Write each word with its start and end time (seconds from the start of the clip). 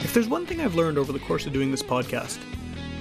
If 0.00 0.14
there's 0.14 0.28
one 0.28 0.46
thing 0.46 0.60
I've 0.60 0.74
learned 0.74 0.96
over 0.96 1.12
the 1.12 1.18
course 1.18 1.46
of 1.46 1.52
doing 1.52 1.70
this 1.70 1.82
podcast, 1.82 2.38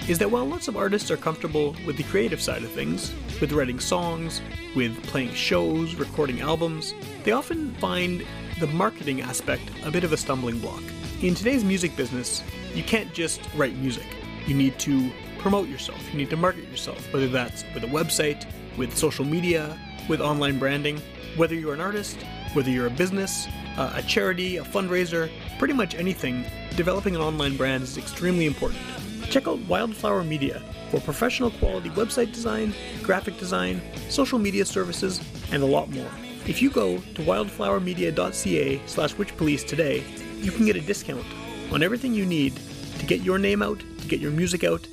is 0.09 0.19
that 0.19 0.29
while 0.29 0.45
lots 0.45 0.67
of 0.67 0.75
artists 0.75 1.09
are 1.09 1.17
comfortable 1.17 1.75
with 1.85 1.95
the 1.95 2.03
creative 2.03 2.41
side 2.41 2.61
of 2.61 2.72
things, 2.72 3.13
with 3.40 3.53
writing 3.53 3.79
songs, 3.79 4.42
with 4.75 5.01
playing 5.04 5.33
shows, 5.33 5.95
recording 5.95 6.42
albums, 6.42 6.93
they 7.24 7.31
often 7.31 7.74
find 7.75 8.25
the 8.59 8.67
marketing 8.67 9.21
aspect 9.21 9.63
a 9.85 9.91
bit 9.91 10.04
of 10.04 10.11
a 10.11 10.17
stumbling 10.17 10.59
block. 10.59 10.83
In 11.21 11.35
today's 11.35 11.63
music 11.63 11.95
business, 11.95 12.43
you 12.75 12.83
can't 12.83 13.13
just 13.13 13.41
write 13.55 13.75
music. 13.77 14.05
You 14.45 14.55
need 14.55 14.77
to 14.79 15.09
promote 15.38 15.70
yourself, 15.70 16.02
you 16.11 16.18
need 16.18 16.29
to 16.31 16.38
market 16.38 16.68
yourself, 16.70 17.11
whether 17.13 17.29
that's 17.29 17.63
with 17.73 17.86
a 17.86 17.88
website, 17.88 18.45
with 18.77 18.95
social 18.95 19.23
media, 19.23 19.79
with 20.09 20.20
online 20.20 20.59
branding. 20.59 21.02
Whether 21.38 21.55
you're 21.55 21.73
an 21.73 21.81
artist, 21.81 22.18
whether 22.54 22.70
you're 22.70 22.88
a 22.88 22.91
business, 22.91 23.47
uh, 23.80 23.93
a 23.96 24.02
charity, 24.04 24.57
a 24.57 24.64
fundraiser, 24.64 25.32
pretty 25.57 25.73
much 25.73 25.96
anything, 25.96 26.46
developing 26.75 27.15
an 27.15 27.21
online 27.21 27.56
brand 27.56 27.82
is 27.82 27.97
extremely 27.97 28.46
important. 28.46 28.82
Check 29.29 29.47
out 29.47 29.57
Wildflower 29.60 30.24
Media 30.24 30.61
for 30.92 31.00
professional 31.00 31.50
quality 31.51 31.89
website 31.92 32.34
design, 32.34 32.73
graphic 33.02 33.38
design, 33.38 33.82
social 34.10 34.38
media 34.38 34.66
services, 34.66 35.22
and 35.52 35.64
a 35.64 35.66
lot 35.66 35.90
more. 35.90 36.12
If 36.46 36.62
you 36.62 36.70
go 36.70 36.98
to 36.98 37.22
wildflowermedia.ca 37.22 38.82
slash 38.86 39.14
witchpolice 39.14 39.66
today, 39.66 40.04
you 40.42 40.52
can 40.52 40.66
get 40.66 40.76
a 40.76 40.82
discount 40.82 41.26
on 41.72 41.82
everything 41.82 42.14
you 42.14 42.26
need 42.26 42.59
to 42.98 43.06
get 43.06 43.22
your 43.22 43.38
name 43.38 43.62
out, 43.62 43.80
to 43.80 44.08
get 44.08 44.20
your 44.20 44.32
music 44.32 44.64
out, 44.66 44.86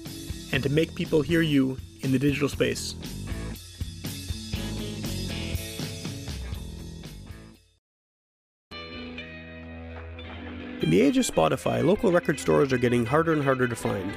and 0.53 0.63
to 0.63 0.69
make 0.69 0.95
people 0.95 1.23
hear 1.23 1.41
you 1.41 1.77
in 2.03 2.13
the 2.13 2.19
digital 2.19 2.49
space. 2.49 2.95
In 10.87 10.93
the 10.93 11.01
age 11.01 11.19
of 11.19 11.27
Spotify, 11.27 11.85
local 11.85 12.13
record 12.13 12.39
stores 12.39 12.73
are 12.73 12.79
getting 12.79 13.05
harder 13.05 13.33
and 13.33 13.43
harder 13.43 13.67
to 13.67 13.75
find. 13.75 14.17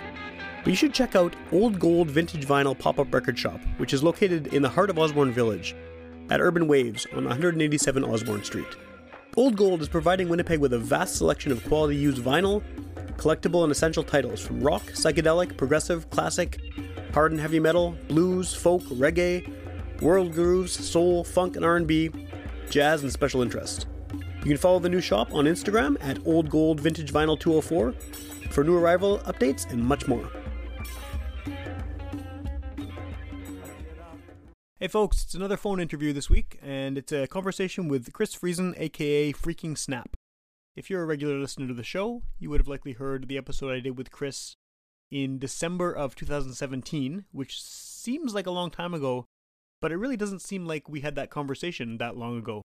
But 0.60 0.68
you 0.68 0.76
should 0.76 0.94
check 0.94 1.16
out 1.16 1.36
Old 1.52 1.80
Gold 1.80 2.12
Vintage 2.12 2.46
Vinyl 2.46 2.78
Pop 2.78 3.00
Up 3.00 3.12
Record 3.12 3.40
Shop, 3.40 3.60
which 3.78 3.92
is 3.92 4.04
located 4.04 4.54
in 4.54 4.62
the 4.62 4.70
heart 4.70 4.92
of 4.92 5.00
Osborne 5.00 5.32
Village 5.32 5.76
at 6.30 6.40
Urban 6.40 6.68
Waves 6.68 7.08
on 7.12 7.26
187 7.26 8.04
Osborne 8.04 8.44
Street. 8.44 8.68
Old 9.36 9.58
Gold 9.58 9.82
is 9.82 9.90
providing 9.90 10.30
Winnipeg 10.30 10.60
with 10.60 10.74
a 10.74 10.78
vast 10.78 11.16
selection 11.16 11.52
of 11.52 11.66
quality 11.66 11.96
used 11.96 12.24
vinyl, 12.24 12.62
collectible 13.18 13.64
and 13.64 13.72
essential 13.72 14.04
titles 14.04 14.40
from 14.40 14.62
rock, 14.62 14.84
psychedelic, 14.92 15.58
progressive, 15.58 16.08
classic, 16.12 16.60
hard 17.16 17.32
and 17.32 17.42
heavy 17.42 17.60
metal, 17.60 17.98
blues, 18.08 18.54
folk, 18.54 18.84
reggae, 18.84 19.52
world 20.04 20.34
grooves, 20.34 20.74
soul, 20.88 21.24
funk 21.24 21.56
and 21.56 21.66
R&B, 21.66 22.12
jazz 22.70 23.02
and 23.02 23.12
special 23.12 23.42
interest. 23.42 23.88
You 24.40 24.46
can 24.46 24.58
follow 24.58 24.80
the 24.80 24.88
new 24.88 25.02
shop 25.02 25.34
on 25.34 25.46
Instagram 25.46 25.98
at 26.00 26.26
Old 26.26 26.50
Gold 26.50 26.80
Vintage 26.80 27.12
Vinyl 27.12 27.38
204 27.38 27.92
for 28.52 28.64
new 28.64 28.78
arrival 28.78 29.20
updates 29.20 29.70
and 29.70 29.84
much 29.84 30.08
more. 30.08 30.32
Hey 34.80 34.88
folks, 34.88 35.26
it's 35.26 35.34
another 35.34 35.58
phone 35.58 35.82
interview 35.82 36.14
this 36.14 36.30
week, 36.30 36.58
and 36.64 36.98
it's 36.98 37.12
a 37.12 37.28
conversation 37.28 37.90
with 37.90 38.14
Chris 38.14 38.34
Friesen, 38.34 38.74
aka 38.78 39.34
Freaking 39.34 39.78
Snap. 39.78 40.16
If 40.74 40.90
you're 40.90 41.04
a 41.04 41.06
regular 41.06 41.38
listener 41.38 41.68
to 41.68 41.74
the 41.74 41.84
show, 41.84 42.22
you 42.40 42.50
would 42.50 42.62
have 42.62 42.68
likely 42.70 42.94
heard 42.94 43.28
the 43.28 43.38
episode 43.38 43.74
I 43.74 43.82
did 43.82 43.98
with 43.98 44.10
Chris 44.10 44.56
in 45.12 45.38
December 45.38 45.92
of 45.92 46.16
2017, 46.16 47.26
which 47.34 47.62
seems 47.62 48.34
like 48.34 48.48
a 48.48 48.52
long 48.52 48.72
time 48.72 48.94
ago, 48.94 49.26
but 49.82 49.92
it 49.92 49.98
really 49.98 50.16
doesn't 50.16 50.42
seem 50.42 50.66
like 50.66 50.88
we 50.88 51.02
had 51.02 51.16
that 51.16 51.30
conversation 51.30 51.98
that 51.98 52.16
long 52.16 52.38
ago. 52.38 52.62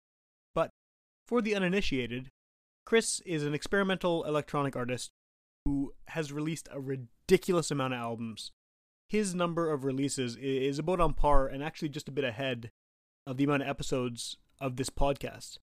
For 1.26 1.40
the 1.40 1.54
uninitiated, 1.54 2.28
Chris 2.84 3.20
is 3.20 3.44
an 3.44 3.54
experimental 3.54 4.24
electronic 4.24 4.76
artist 4.76 5.10
who 5.64 5.94
has 6.08 6.32
released 6.32 6.68
a 6.70 6.80
ridiculous 6.80 7.70
amount 7.70 7.94
of 7.94 8.00
albums 8.00 8.50
his 9.08 9.34
number 9.34 9.70
of 9.70 9.84
releases 9.84 10.36
is 10.36 10.78
about 10.78 11.00
on 11.00 11.14
par 11.14 11.46
and 11.46 11.62
actually 11.62 11.88
just 11.88 12.08
a 12.08 12.12
bit 12.12 12.24
ahead 12.24 12.70
of 13.26 13.36
the 13.36 13.44
amount 13.44 13.62
of 13.62 13.68
episodes 13.68 14.36
of 14.60 14.76
this 14.76 14.90
podcast. 14.90 15.58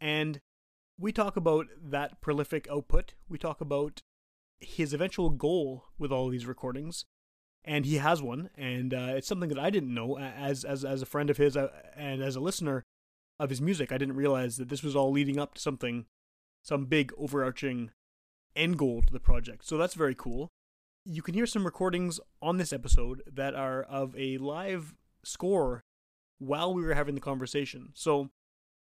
And 0.00 0.40
we 0.98 1.12
talk 1.12 1.36
about 1.36 1.66
that 1.82 2.20
prolific 2.20 2.66
output. 2.70 3.14
We 3.28 3.38
talk 3.38 3.60
about 3.60 4.00
his 4.60 4.94
eventual 4.94 5.30
goal 5.30 5.84
with 5.98 6.10
all 6.10 6.28
these 6.28 6.46
recordings, 6.46 7.04
and 7.64 7.84
he 7.84 7.96
has 7.96 8.22
one. 8.22 8.50
And 8.56 8.94
uh, 8.94 9.12
it's 9.16 9.28
something 9.28 9.50
that 9.50 9.58
I 9.58 9.70
didn't 9.70 9.94
know 9.94 10.18
as 10.18 10.64
as 10.64 10.84
as 10.84 11.02
a 11.02 11.06
friend 11.06 11.28
of 11.28 11.36
his 11.36 11.56
uh, 11.56 11.68
and 11.94 12.22
as 12.22 12.36
a 12.36 12.40
listener 12.40 12.82
of 13.38 13.50
his 13.50 13.60
music. 13.60 13.92
I 13.92 13.98
didn't 13.98 14.16
realize 14.16 14.56
that 14.56 14.68
this 14.68 14.82
was 14.82 14.96
all 14.96 15.10
leading 15.10 15.38
up 15.38 15.54
to 15.54 15.60
something, 15.60 16.06
some 16.62 16.86
big 16.86 17.12
overarching 17.18 17.90
end 18.54 18.78
goal 18.78 19.02
to 19.06 19.12
the 19.12 19.20
project. 19.20 19.66
So 19.66 19.76
that's 19.76 19.94
very 19.94 20.14
cool 20.14 20.50
you 21.06 21.22
can 21.22 21.34
hear 21.34 21.46
some 21.46 21.64
recordings 21.64 22.18
on 22.42 22.56
this 22.56 22.72
episode 22.72 23.22
that 23.32 23.54
are 23.54 23.82
of 23.82 24.14
a 24.18 24.38
live 24.38 24.94
score 25.22 25.80
while 26.38 26.74
we 26.74 26.82
were 26.82 26.94
having 26.94 27.14
the 27.14 27.20
conversation. 27.20 27.90
So, 27.94 28.30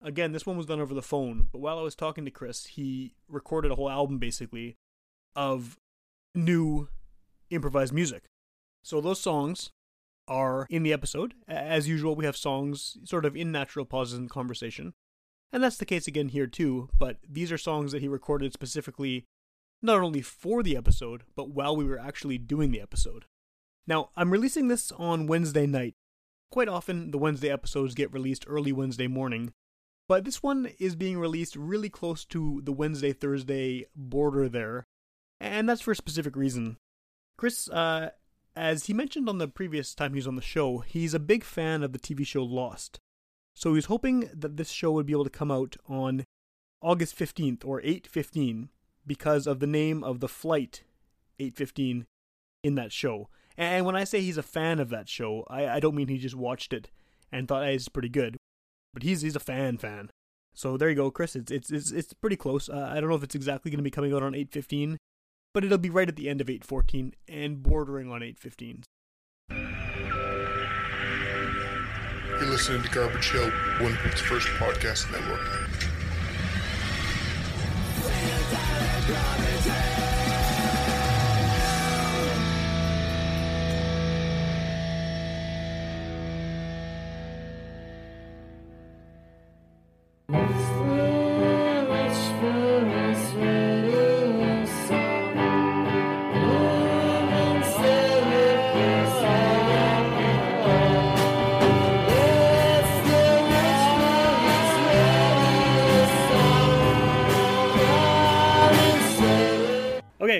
again, 0.01 0.33
this 0.33 0.45
one 0.45 0.57
was 0.57 0.65
done 0.65 0.81
over 0.81 0.93
the 0.93 1.01
phone, 1.01 1.47
but 1.51 1.59
while 1.59 1.79
I 1.79 1.81
was 1.81 1.95
talking 1.95 2.25
to 2.25 2.31
Chris, 2.31 2.65
he 2.65 3.15
recorded 3.29 3.71
a 3.71 3.75
whole 3.75 3.89
album 3.89 4.19
basically 4.19 4.75
of 5.33 5.77
new 6.35 6.89
improvised 7.49 7.93
music. 7.93 8.25
So, 8.83 8.99
those 8.99 9.21
songs 9.21 9.69
are 10.29 10.67
in 10.69 10.83
the 10.83 10.93
episode. 10.93 11.33
As 11.47 11.87
usual, 11.87 12.15
we 12.15 12.25
have 12.25 12.37
songs 12.37 12.97
sort 13.03 13.25
of 13.25 13.35
in 13.35 13.51
natural 13.51 13.85
pauses 13.85 14.17
in 14.17 14.29
conversation. 14.29 14.93
And 15.51 15.63
that's 15.63 15.77
the 15.77 15.85
case 15.85 16.07
again 16.07 16.29
here 16.29 16.47
too, 16.47 16.89
but 16.97 17.17
these 17.27 17.51
are 17.51 17.57
songs 17.57 17.91
that 17.91 18.01
he 18.01 18.07
recorded 18.07 18.53
specifically 18.53 19.25
not 19.81 19.99
only 19.99 20.21
for 20.21 20.61
the 20.61 20.77
episode, 20.77 21.23
but 21.35 21.49
while 21.49 21.75
we 21.75 21.85
were 21.85 21.99
actually 21.99 22.37
doing 22.37 22.71
the 22.71 22.81
episode. 22.81 23.25
Now, 23.87 24.09
I'm 24.15 24.31
releasing 24.31 24.67
this 24.67 24.91
on 24.91 25.25
Wednesday 25.25 25.65
night. 25.65 25.95
Quite 26.51 26.67
often, 26.67 27.11
the 27.11 27.17
Wednesday 27.17 27.49
episodes 27.49 27.95
get 27.95 28.13
released 28.13 28.45
early 28.47 28.71
Wednesday 28.71 29.07
morning, 29.07 29.53
but 30.07 30.25
this 30.25 30.43
one 30.43 30.71
is 30.79 30.95
being 30.95 31.17
released 31.17 31.55
really 31.55 31.89
close 31.89 32.25
to 32.25 32.61
the 32.63 32.73
Wednesday 32.73 33.13
Thursday 33.13 33.85
border 33.95 34.49
there, 34.49 34.83
and 35.39 35.69
that's 35.69 35.81
for 35.81 35.91
a 35.91 35.95
specific 35.95 36.35
reason. 36.35 36.77
Chris, 37.37 37.69
uh, 37.69 38.09
as 38.55 38.85
he 38.85 38.93
mentioned 38.93 39.29
on 39.29 39.37
the 39.37 39.47
previous 39.47 39.93
time 39.93 40.13
he 40.13 40.17
was 40.17 40.27
on 40.27 40.35
the 40.35 40.41
show, 40.41 40.79
he's 40.79 41.13
a 41.13 41.19
big 41.19 41.43
fan 41.43 41.83
of 41.83 41.93
the 41.93 41.99
TV 41.99 42.25
show 42.25 42.43
Lost. 42.43 42.99
So 43.55 43.73
he's 43.73 43.85
hoping 43.85 44.29
that 44.33 44.57
this 44.57 44.69
show 44.69 44.91
would 44.91 45.05
be 45.05 45.13
able 45.13 45.25
to 45.25 45.29
come 45.29 45.51
out 45.51 45.75
on 45.87 46.23
August 46.81 47.17
15th 47.17 47.65
or 47.65 47.81
815 47.81 48.69
because 49.05 49.47
of 49.47 49.59
the 49.59 49.67
name 49.67 50.03
of 50.03 50.19
the 50.19 50.27
flight 50.27 50.83
815 51.39 52.05
in 52.63 52.75
that 52.75 52.91
show. 52.91 53.29
And 53.57 53.85
when 53.85 53.95
I 53.95 54.05
say 54.05 54.21
he's 54.21 54.37
a 54.37 54.43
fan 54.43 54.79
of 54.79 54.89
that 54.89 55.09
show, 55.09 55.45
I, 55.49 55.67
I 55.67 55.79
don't 55.79 55.95
mean 55.95 56.07
he 56.07 56.17
just 56.17 56.35
watched 56.35 56.71
it 56.71 56.89
and 57.31 57.47
thought 57.47 57.65
hey, 57.65 57.75
it's 57.75 57.89
pretty 57.89 58.09
good, 58.09 58.37
but 58.93 59.03
he's 59.03 59.21
he's 59.21 59.35
a 59.35 59.41
fan 59.41 59.77
fan. 59.77 60.11
So 60.53 60.77
there 60.77 60.89
you 60.89 60.95
go, 60.95 61.11
Chris. 61.11 61.35
It's 61.35 61.51
it's 61.51 61.71
it's, 61.71 61.91
it's 61.91 62.13
pretty 62.13 62.37
close. 62.37 62.69
Uh, 62.69 62.89
I 62.89 62.99
don't 62.99 63.09
know 63.09 63.15
if 63.15 63.23
it's 63.23 63.35
exactly 63.35 63.71
going 63.71 63.79
to 63.79 63.83
be 63.83 63.91
coming 63.91 64.13
out 64.13 64.23
on 64.23 64.33
815, 64.33 64.97
but 65.59 65.65
it'll 65.65 65.77
be 65.77 65.89
right 65.89 66.07
at 66.07 66.15
the 66.15 66.29
end 66.29 66.39
of 66.39 66.49
814 66.49 67.13
and 67.27 67.61
bordering 67.61 68.09
on 68.09 68.23
815. 68.23 68.83
You're 72.39 72.49
listening 72.49 72.81
to 72.81 72.89
Garbage 72.91 73.29
Hill, 73.31 73.51
Winnipeg's 73.81 74.21
first 74.21 74.47
podcast 74.51 75.11
network. 75.11 75.59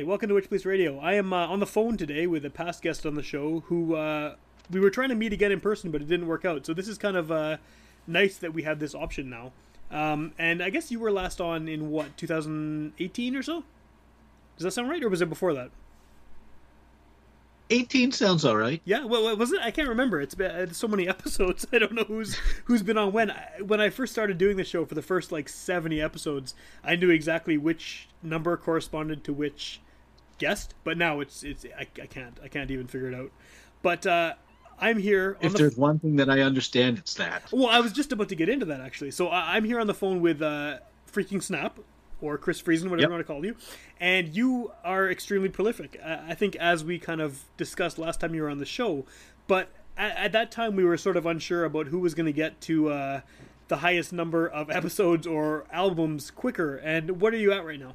Welcome 0.04 0.30
to 0.30 0.36
Witch 0.36 0.48
Police 0.48 0.66
Radio. 0.66 1.00
I 1.00 1.14
am 1.14 1.34
uh, 1.34 1.48
on 1.48 1.60
the 1.60 1.66
phone 1.66 1.98
today 1.98 2.26
with 2.28 2.46
a 2.46 2.50
past 2.50 2.82
guest 2.82 3.06
on 3.06 3.16
the 3.16 3.24
show 3.24 3.62
who 3.68 3.96
uh, 3.96 4.36
we 4.72 4.80
were 4.80 4.90
trying 4.90 5.10
to 5.10 5.16
meet 5.16 5.34
again 5.34 5.52
in 5.52 5.60
person, 5.60 5.92
but 5.92 6.02
it 6.02 6.08
didn't 6.08 6.28
work 6.28 6.46
out. 6.46 6.66
So 6.66 6.74
this 6.74 6.88
is 6.88 6.98
kind 6.98 7.18
of 7.18 7.32
uh, 7.32 7.58
nice 8.08 8.38
that 8.38 8.54
we 8.54 8.64
have 8.64 8.80
this 8.80 8.96
option 8.96 9.30
now. 9.30 9.52
Um, 9.92 10.34
and 10.38 10.62
I 10.64 10.70
guess 10.70 10.92
you 10.92 11.00
were 11.00 11.12
last 11.12 11.42
on 11.42 11.68
in 11.68 11.90
what 11.90 12.16
2018 12.18 13.36
or 13.36 13.44
so. 13.44 13.64
Does 14.58 14.64
that 14.66 14.72
sound 14.72 14.90
right, 14.90 15.04
or 15.04 15.10
was 15.10 15.22
it 15.22 15.30
before 15.30 15.54
that? 15.54 15.70
18 17.72 18.12
sounds 18.12 18.46
all 18.46 18.56
right. 18.58 18.82
Yeah, 18.86 19.06
well, 19.06 19.36
was 19.38 19.52
it? 19.52 19.62
I 19.62 19.70
can't 19.72 19.90
remember. 19.90 20.20
It's 20.22 20.34
been 20.36 20.52
it's 20.56 20.78
so 20.78 20.88
many 20.88 21.08
episodes. 21.10 21.68
I 21.72 21.78
don't 21.80 21.94
know 21.94 22.04
who's 22.04 22.36
who's 22.66 22.82
been 22.84 22.98
on 22.98 23.12
when. 23.12 23.32
I- 23.32 23.62
When 23.66 23.80
I 23.82 23.90
first 23.90 24.12
started 24.14 24.38
doing 24.38 24.58
the 24.58 24.64
show 24.64 24.86
for 24.86 24.96
the 24.96 25.02
first 25.04 25.32
like 25.32 25.48
seventy 25.50 26.02
episodes, 26.02 26.56
I 26.84 26.96
knew 26.96 27.10
exactly 27.10 27.58
which 27.58 28.08
number 28.24 28.56
corresponded 28.58 29.24
to 29.26 29.34
which 29.34 29.82
guest. 30.40 30.74
But 30.84 30.98
now 30.98 31.20
it's 31.20 31.44
it's 31.44 31.66
I, 31.78 31.88
I 32.02 32.06
can't 32.08 32.38
I 32.44 32.48
can't 32.48 32.72
even 32.72 32.88
figure 32.88 33.10
it 33.10 33.16
out. 33.16 33.32
But 33.82 34.06
uh, 34.08 34.34
I'm 34.80 34.98
here 34.98 35.38
on 35.40 35.46
If 35.46 35.52
the 35.54 35.58
there's 35.60 35.78
one 35.78 36.00
thing 36.00 36.16
that 36.18 36.30
I 36.30 36.42
understand, 36.42 36.98
it's 36.98 37.14
that. 37.16 37.44
well, 37.52 37.68
I 37.68 37.80
was 37.80 37.92
just 37.94 38.12
about 38.12 38.30
to 38.30 38.36
get 38.36 38.50
into 38.50 38.66
that 38.68 38.82
actually. 38.82 39.12
So 39.12 39.28
I- 39.28 39.56
I'm 39.56 39.64
here 39.66 39.80
on 39.80 39.88
the 39.88 39.94
phone 39.94 40.22
with 40.22 40.42
uh, 40.42 40.80
freaking 41.12 41.42
Snap 41.44 41.80
or 42.22 42.38
Chris 42.38 42.62
Friesen, 42.62 42.90
whatever 42.90 43.02
Yep. 43.02 43.08
you 43.10 43.14
want 43.14 43.22
to 43.28 43.34
call 43.34 43.46
you, 43.46 43.56
and 44.00 44.36
you 44.36 44.72
are 44.84 45.10
extremely 45.10 45.50
prolific. 45.50 46.00
I 46.04 46.32
I 46.32 46.34
think 46.36 46.56
as 46.58 46.84
we 46.84 47.00
kind 47.00 47.22
of 47.22 47.44
discussed 47.58 47.98
last 47.98 48.20
time 48.20 48.34
you 48.36 48.42
were 48.42 48.50
on 48.50 48.58
the 48.58 48.66
show, 48.66 49.06
but 49.48 49.70
at, 49.98 50.16
at 50.18 50.32
that 50.34 50.52
time 50.52 50.76
we 50.76 50.84
were 50.84 50.98
sort 50.98 51.16
of 51.18 51.26
unsure 51.26 51.64
about 51.66 51.88
who 51.88 52.00
was 52.00 52.14
going 52.14 52.26
to 52.26 52.34
get 52.34 52.60
to 52.62 52.90
uh, 52.90 53.22
the 53.70 53.78
highest 53.78 54.12
number 54.12 54.48
of 54.48 54.70
episodes 54.80 55.26
or 55.28 55.66
albums 55.72 56.32
quicker. 56.32 56.76
And 56.78 57.22
what 57.22 57.34
are 57.34 57.38
you 57.38 57.54
at 57.54 57.64
right 57.66 57.80
now? 57.80 57.94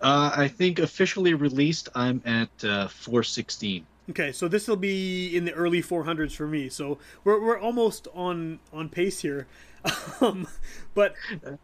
Uh, 0.00 0.32
I 0.34 0.48
think 0.48 0.78
officially 0.78 1.34
released, 1.34 1.88
I'm 1.94 2.22
at 2.24 2.50
uh, 2.64 2.88
416. 2.88 3.86
Okay, 4.10 4.32
so 4.32 4.48
this 4.48 4.66
will 4.66 4.76
be 4.76 5.36
in 5.36 5.44
the 5.44 5.52
early 5.52 5.82
400s 5.82 6.32
for 6.32 6.46
me. 6.46 6.68
So 6.68 6.98
we're 7.24 7.40
we're 7.44 7.58
almost 7.58 8.08
on 8.14 8.58
on 8.72 8.88
pace 8.88 9.20
here. 9.20 9.46
Um, 10.20 10.48
but 10.94 11.14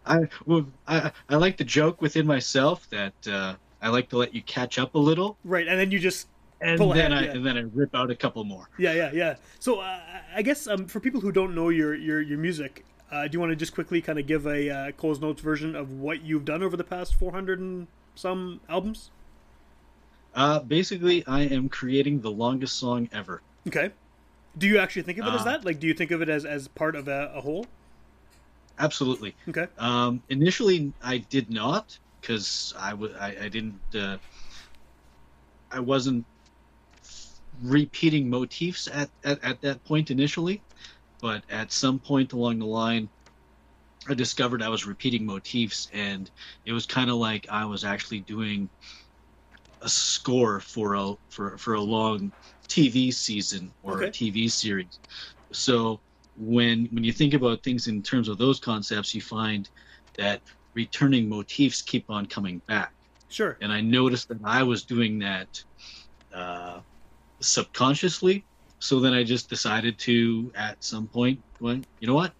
I, 0.07 0.29
well, 0.47 0.67
I 0.87 1.11
I 1.29 1.35
like 1.35 1.57
to 1.57 1.65
joke 1.65 2.01
within 2.01 2.27
myself 2.27 2.89
that 2.91 3.13
uh, 3.27 3.57
I 3.83 3.89
like 3.89 4.09
to 4.11 4.17
let 4.17 4.33
you 4.33 4.41
catch 4.43 4.79
up 4.79 4.95
a 4.95 4.99
little, 4.99 5.37
right, 5.45 5.67
and 5.67 5.79
then 5.79 5.91
you 5.91 5.99
just 5.99 6.29
and 6.61 6.79
Pull 6.79 6.95
then 6.95 7.13
ahead, 7.13 7.25
I 7.25 7.27
yeah. 7.27 7.33
and 7.33 7.45
then 7.45 7.59
I 7.59 7.63
rip 7.75 7.95
out 7.95 8.11
a 8.11 8.15
couple 8.15 8.43
more. 8.45 8.69
Yeah, 8.79 8.93
yeah, 8.93 9.11
yeah. 9.13 9.37
So 9.59 9.81
uh, 9.81 9.99
I 10.35 10.43
guess 10.43 10.67
um, 10.67 10.87
for 10.87 11.01
people 11.01 11.21
who 11.21 11.33
don't 11.33 11.55
know 11.55 11.69
your 11.69 11.95
your 11.95 12.23
your 12.23 12.39
music, 12.39 12.85
uh, 13.11 13.25
do 13.25 13.31
you 13.33 13.41
want 13.41 13.51
to 13.51 13.57
just 13.57 13.75
quickly 13.75 14.01
kind 14.01 14.19
of 14.19 14.27
give 14.27 14.47
a 14.47 14.71
uh, 14.71 14.93
Coles 14.93 15.21
Notes 15.21 15.43
version 15.43 15.75
of 15.75 15.91
what 15.91 16.23
you've 16.23 16.45
done 16.45 16.63
over 16.63 16.77
the 16.77 16.85
past 16.85 17.15
400 17.17 17.59
and 17.59 17.87
some 18.15 18.61
albums? 18.69 19.11
Uh, 20.35 20.61
basically, 20.61 21.25
I 21.27 21.43
am 21.43 21.69
creating 21.69 22.21
the 22.21 22.31
longest 22.31 22.79
song 22.79 23.09
ever. 23.13 23.43
Okay. 23.69 23.93
Do 24.59 24.67
you 24.67 24.79
actually 24.79 25.03
think 25.03 25.19
of 25.19 25.27
it 25.27 25.35
as 25.35 25.43
Uh, 25.43 25.45
that? 25.45 25.65
Like, 25.65 25.81
do 25.81 25.87
you 25.87 25.95
think 25.95 26.11
of 26.11 26.23
it 26.23 26.29
as 26.29 26.45
as 26.45 26.69
part 26.69 26.97
of 26.97 27.09
a, 27.09 27.33
a 27.35 27.41
whole? 27.41 27.67
Absolutely. 28.79 29.35
Okay. 29.49 29.67
Um, 29.79 30.23
initially, 30.29 30.93
I 31.03 31.19
did 31.19 31.51
not 31.51 31.97
because 32.21 32.75
I 32.79 32.91
w- 32.91 33.15
I, 33.19 33.37
I 33.45 33.49
didn't. 33.49 33.81
Uh, 33.95 34.19
I 35.71 35.81
wasn't 35.81 36.25
repeating 37.63 38.29
motifs 38.29 38.89
at, 38.89 39.11
at, 39.25 39.43
at 39.45 39.61
that 39.63 39.85
point 39.85 40.11
initially, 40.11 40.63
but 41.21 41.43
at 41.51 41.73
some 41.73 41.99
point 41.99 42.33
along 42.33 42.59
the 42.59 42.67
line, 42.67 43.09
I 44.09 44.15
discovered 44.15 44.63
I 44.63 44.69
was 44.69 44.87
repeating 44.87 45.27
motifs, 45.27 45.89
and 45.93 46.31
it 46.65 46.73
was 46.73 46.87
kind 46.87 47.11
of 47.11 47.17
like 47.17 47.47
I 47.51 47.65
was 47.65 47.85
actually 47.85 48.21
doing 48.21 48.71
a 49.83 49.89
score 49.89 50.61
for 50.61 50.95
a 50.95 51.15
for 51.31 51.59
for 51.59 51.75
a 51.75 51.81
long 51.81 52.33
TV 52.69 53.11
season 53.11 53.75
or 53.83 54.01
Okay. 54.01 54.05
a 54.05 54.09
TV 54.09 54.49
series. 54.49 55.01
So 55.53 56.03
when 56.35 56.87
when 56.93 57.05
you 57.05 57.13
think 57.13 57.35
about 57.35 57.63
things 57.63 57.87
in 57.87 58.03
terms 58.03 58.29
of 58.29 58.39
those 58.39 58.61
concepts, 58.61 59.15
you 59.15 59.21
find 59.21 59.69
that 60.19 60.43
returning 60.75 61.29
motifs 61.29 61.83
keep 61.83 62.11
on 62.11 62.27
coming 62.27 62.63
back. 62.67 62.93
Sure. 63.29 63.61
And 63.61 63.73
I 63.73 63.81
noticed 63.83 64.29
that 64.29 64.41
I 64.45 64.63
was 64.65 64.85
doing 64.87 65.21
that 65.21 65.49
uh, 66.35 66.83
subconsciously. 67.43 68.47
So 68.81 69.01
then 69.01 69.15
I 69.15 69.25
just 69.25 69.51
decided 69.51 69.99
to, 70.01 70.53
at 70.57 70.83
some 70.85 71.09
point, 71.09 71.43
going, 71.61 71.87
you 72.01 72.09
know 72.09 72.15
what? 72.15 72.35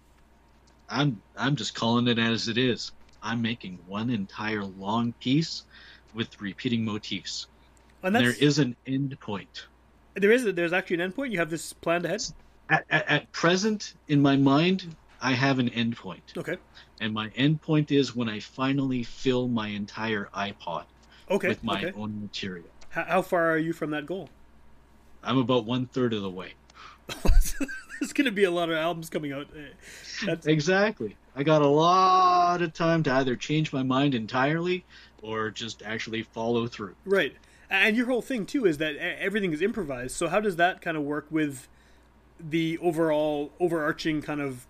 I'm 0.89 1.21
I'm 1.37 1.55
just 1.55 1.73
calling 1.75 2.07
it 2.07 2.19
as 2.19 2.47
it 2.47 2.57
is. 2.57 2.91
I'm 3.23 3.41
making 3.41 3.79
one 3.87 4.09
entire 4.09 4.63
long 4.63 5.13
piece 5.13 5.63
with 6.13 6.39
repeating 6.39 6.85
motifs. 6.85 7.47
And 8.03 8.15
There 8.15 8.35
is 8.39 8.59
an 8.59 8.75
end 8.85 9.19
point. 9.19 9.65
there 10.13 10.31
is 10.31 10.43
there's 10.53 10.73
actually 10.73 11.01
an 11.01 11.11
endpoint. 11.11 11.31
You 11.31 11.39
have 11.39 11.49
this 11.49 11.73
planned 11.73 12.05
ahead. 12.05 12.21
At, 12.69 12.85
at, 12.89 13.07
at 13.09 13.31
present, 13.31 13.95
in 14.07 14.21
my 14.21 14.35
mind, 14.37 14.95
I 15.21 15.31
have 15.33 15.59
an 15.59 15.69
end 15.69 15.95
point. 15.97 16.33
Okay. 16.37 16.57
And 17.01 17.13
my 17.13 17.31
end 17.35 17.61
point 17.61 17.91
is 17.91 18.15
when 18.15 18.29
I 18.29 18.39
finally 18.39 19.03
fill 19.03 19.47
my 19.47 19.67
entire 19.69 20.29
iPod 20.35 20.85
Okay. 21.29 21.47
with 21.49 21.63
my 21.63 21.79
okay. 21.83 21.91
own 21.99 22.21
material. 22.21 22.65
How, 22.89 23.03
how 23.03 23.21
far 23.23 23.51
are 23.51 23.57
you 23.57 23.73
from 23.73 23.89
that 23.91 24.05
goal? 24.05 24.29
I'm 25.23 25.37
about 25.39 25.65
one 25.65 25.87
third 25.87 26.13
of 26.13 26.21
the 26.21 26.29
way. 26.29 26.53
There's 27.99 28.13
going 28.13 28.25
to 28.25 28.31
be 28.31 28.43
a 28.43 28.51
lot 28.51 28.69
of 28.69 28.75
albums 28.77 29.09
coming 29.09 29.31
out. 29.33 29.47
Uh, 29.55 29.61
That's, 30.25 30.47
Exactly. 30.47 31.15
I 31.35 31.43
got 31.43 31.61
a 31.61 31.67
lot 31.67 32.61
of 32.61 32.73
time 32.73 33.03
to 33.03 33.11
either 33.13 33.35
change 33.35 33.73
my 33.73 33.83
mind 33.83 34.15
entirely 34.15 34.85
or 35.21 35.49
just 35.51 35.81
actually 35.83 36.23
follow 36.23 36.67
through. 36.67 36.95
Right. 37.05 37.35
And 37.69 37.97
your 37.97 38.05
whole 38.05 38.21
thing 38.21 38.45
too 38.45 38.65
is 38.65 38.77
that 38.77 38.95
everything 38.97 39.51
is 39.51 39.61
improvised. 39.61 40.15
So 40.15 40.27
how 40.27 40.39
does 40.39 40.55
that 40.57 40.81
kind 40.81 40.95
of 40.95 41.03
work 41.03 41.27
with 41.29 41.67
the 42.39 42.77
overall 42.79 43.51
overarching 43.59 44.21
kind 44.21 44.39
of 44.41 44.67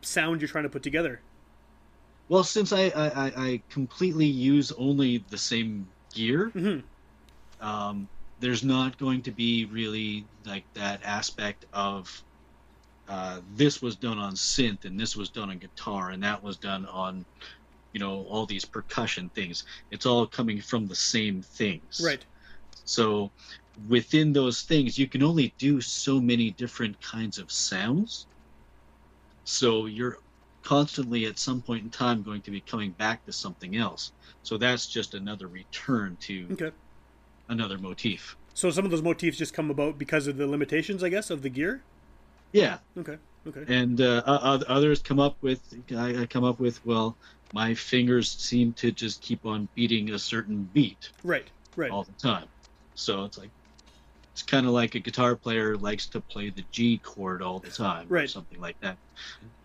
sound 0.00 0.40
you're 0.40 0.48
trying 0.48 0.64
to 0.64 0.70
put 0.70 0.82
together? 0.82 1.20
Well, 2.28 2.44
since 2.44 2.72
I, 2.72 2.86
I, 2.88 3.32
I- 3.36 3.62
completely 3.68 4.26
use 4.26 4.72
only 4.72 5.24
the 5.30 5.38
same 5.38 5.88
gear, 6.14 6.48
hmm 6.50 6.78
um, 7.60 8.08
there's 8.40 8.62
not 8.62 8.98
going 8.98 9.22
to 9.22 9.30
be 9.30 9.64
really 9.64 10.26
like 10.44 10.64
that 10.74 11.00
aspect 11.04 11.64
of 11.72 12.22
uh, 13.08 13.40
this 13.46 13.80
was 13.80 13.96
done 13.96 14.18
on 14.18 14.34
synth 14.34 14.84
and 14.84 14.98
this 14.98 15.14
was 15.16 15.30
done 15.30 15.50
on 15.50 15.58
guitar 15.58 16.10
and 16.10 16.22
that 16.22 16.42
was 16.42 16.58
done 16.58 16.86
on 16.86 17.24
you 17.92 18.00
know 18.00 18.22
all 18.24 18.46
these 18.46 18.64
percussion 18.64 19.30
things 19.34 19.64
it's 19.90 20.06
all 20.06 20.26
coming 20.26 20.60
from 20.60 20.86
the 20.86 20.94
same 20.94 21.42
things 21.42 22.00
Right. 22.04 22.26
so 22.84 23.32
within 23.88 24.32
those 24.32 24.62
things 24.62 24.98
you 24.98 25.08
can 25.08 25.22
only 25.22 25.54
do 25.58 25.80
so 25.80 26.20
many 26.20 26.50
different 26.50 27.00
kinds 27.00 27.38
of 27.38 27.50
sounds 27.50 28.26
so 29.44 29.86
you're 29.86 30.18
constantly 30.62 31.26
at 31.26 31.38
some 31.38 31.62
point 31.62 31.84
in 31.84 31.90
time 31.90 32.22
going 32.22 32.42
to 32.42 32.50
be 32.50 32.60
coming 32.60 32.90
back 32.92 33.24
to 33.24 33.32
something 33.32 33.76
else 33.76 34.12
so 34.42 34.58
that's 34.58 34.86
just 34.88 35.14
another 35.14 35.46
return 35.48 36.16
to 36.20 36.48
Okay. 36.52 36.72
another 37.48 37.78
motif 37.78 38.36
So 38.54 38.70
some 38.70 38.84
of 38.84 38.90
those 38.90 39.02
motifs 39.02 39.38
just 39.38 39.54
come 39.54 39.70
about 39.70 39.98
because 39.98 40.26
of 40.26 40.36
the 40.38 40.46
limitations, 40.46 41.02
I 41.04 41.08
guess, 41.10 41.30
of 41.30 41.42
the 41.42 41.50
gear. 41.50 41.84
Yeah 42.56 42.78
Okay. 42.98 43.18
Okay. 43.46 43.64
and 43.68 44.00
uh, 44.00 44.22
others 44.68 45.02
come 45.02 45.20
up 45.20 45.36
with 45.42 45.62
I, 45.96 46.26
come 46.26 46.44
up 46.44 46.58
with 46.60 46.84
well 46.84 47.16
my 47.52 47.74
fingers 47.74 48.30
seem 48.30 48.72
to 48.74 48.90
just 48.92 49.22
keep 49.22 49.44
on 49.44 49.68
beating 49.74 50.10
a 50.10 50.18
certain 50.18 50.64
beat 50.64 51.10
Right. 51.22 51.48
Right. 51.76 51.92
all 51.92 52.04
the 52.04 52.12
time 52.12 52.48
so 52.94 53.24
it's 53.24 53.38
like 53.38 53.50
it's 54.32 54.42
kind 54.42 54.66
of 54.66 54.72
like 54.72 54.94
a 54.94 55.00
guitar 55.00 55.36
player 55.36 55.76
likes 55.76 56.08
to 56.10 56.20
play 56.20 56.50
the 56.50 56.64
G 56.72 56.98
chord 56.98 57.42
all 57.42 57.58
the 57.58 57.70
time 57.70 58.08
or 58.10 58.16
Right. 58.16 58.28
something 58.28 58.60
like 58.60 58.76
that 58.82 58.98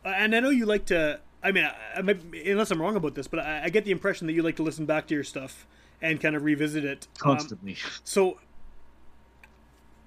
and 0.04 0.36
I 0.36 0.40
know 0.40 0.50
you 0.50 0.66
like 0.66 0.86
to. 0.88 1.22
I 1.44 1.52
mean, 1.52 1.66
I, 1.66 2.00
I 2.00 2.02
might, 2.02 2.22
unless 2.46 2.70
I'm 2.72 2.82
wrong 2.82 2.96
about 2.96 3.16
this, 3.16 3.28
but 3.28 3.40
I, 3.40 3.64
I 3.66 3.70
get 3.70 3.84
the 3.86 3.92
impression 3.92 4.28
that 4.28 4.34
you 4.34 4.44
like 4.44 4.56
to 4.58 4.64
listen 4.64 4.86
back 4.86 5.08
to 5.08 5.16
your 5.16 5.24
stuff 5.24 5.68
and 6.02 6.20
kind 6.22 6.36
of 6.36 6.44
revisit 6.44 6.86
it 6.86 7.08
Um, 7.24 7.24
constantly 7.24 7.78
So, 8.04 8.38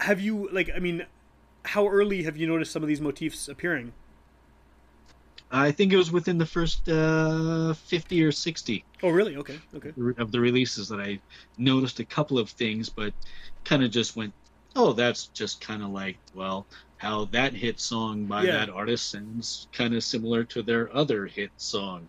have 0.01 0.21
you 0.21 0.49
like? 0.53 0.71
I 0.75 0.79
mean, 0.79 1.07
how 1.65 1.89
early 1.89 2.23
have 2.25 2.37
you 2.37 2.47
noticed 2.47 2.73
some 2.73 2.83
of 2.83 2.89
these 2.89 3.01
motifs 3.01 3.49
appearing? 3.49 3.93
I 5.51 5.71
think 5.71 5.93
it 5.93 5.97
was 5.97 6.11
within 6.11 6.39
the 6.39 6.47
first 6.47 6.89
uh, 6.89 7.75
50 7.75 8.25
or 8.25 8.33
60 8.33 8.85
Oh, 9.03 9.11
really? 9.11 9.37
Okay, 9.37 9.59
okay, 9.77 9.93
of 10.19 10.33
the 10.33 10.41
releases 10.41 10.89
that 10.89 11.01
I 11.01 11.21
noticed 11.59 12.01
a 12.01 12.07
couple 12.07 12.39
of 12.39 12.51
things, 12.51 12.89
but 12.89 13.13
kind 13.65 13.85
of 13.85 13.91
just 13.91 14.17
went, 14.17 14.33
oh, 14.77 14.93
that's 14.93 15.29
just 15.29 15.61
kind 15.61 15.83
of 15.83 15.91
like, 15.91 16.19
well, 16.33 16.67
how 16.97 17.27
that 17.27 17.53
hit 17.55 17.81
song 17.81 18.25
by 18.27 18.45
Yeah. 18.45 18.53
that 18.53 18.71
artist 18.71 19.11
sounds 19.11 19.69
kind 19.73 19.95
of 19.95 20.03
similar 20.03 20.45
to 20.45 20.63
their 20.63 20.95
other 20.97 21.27
hit 21.27 21.51
song. 21.57 22.09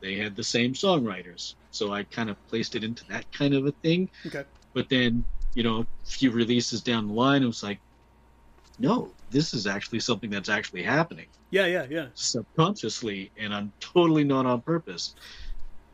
They 0.00 0.16
had 0.16 0.34
the 0.34 0.42
same 0.44 0.72
songwriters. 0.72 1.54
So 1.70 1.92
I 1.92 2.04
kind 2.04 2.30
of 2.30 2.36
placed 2.48 2.74
it 2.74 2.82
into 2.84 3.04
that 3.08 3.30
kind 3.32 3.54
of 3.54 3.66
a 3.66 3.72
thing. 3.82 4.10
okay. 4.26 4.44
But 4.74 4.88
then, 4.88 5.24
you 5.54 5.62
know, 5.62 5.80
a 5.80 5.86
few 6.06 6.30
releases 6.30 6.82
down 6.82 7.06
the 7.08 7.12
line, 7.14 7.42
it 7.42 7.46
was 7.46 7.62
like, 7.62 7.80
no, 8.80 9.10
this 9.30 9.54
is 9.54 9.66
actually 9.66 10.00
something 10.00 10.30
that's 10.30 10.48
actually 10.48 10.82
happening 10.82 11.26
Yeah, 11.50 11.66
yeah, 11.66 11.86
yeah. 11.88 12.06
subconsciously 12.14 13.30
and 13.38 13.54
I'm 13.54 13.72
totally 13.78 14.24
not 14.24 14.46
on 14.46 14.60
purpose. 14.62 15.14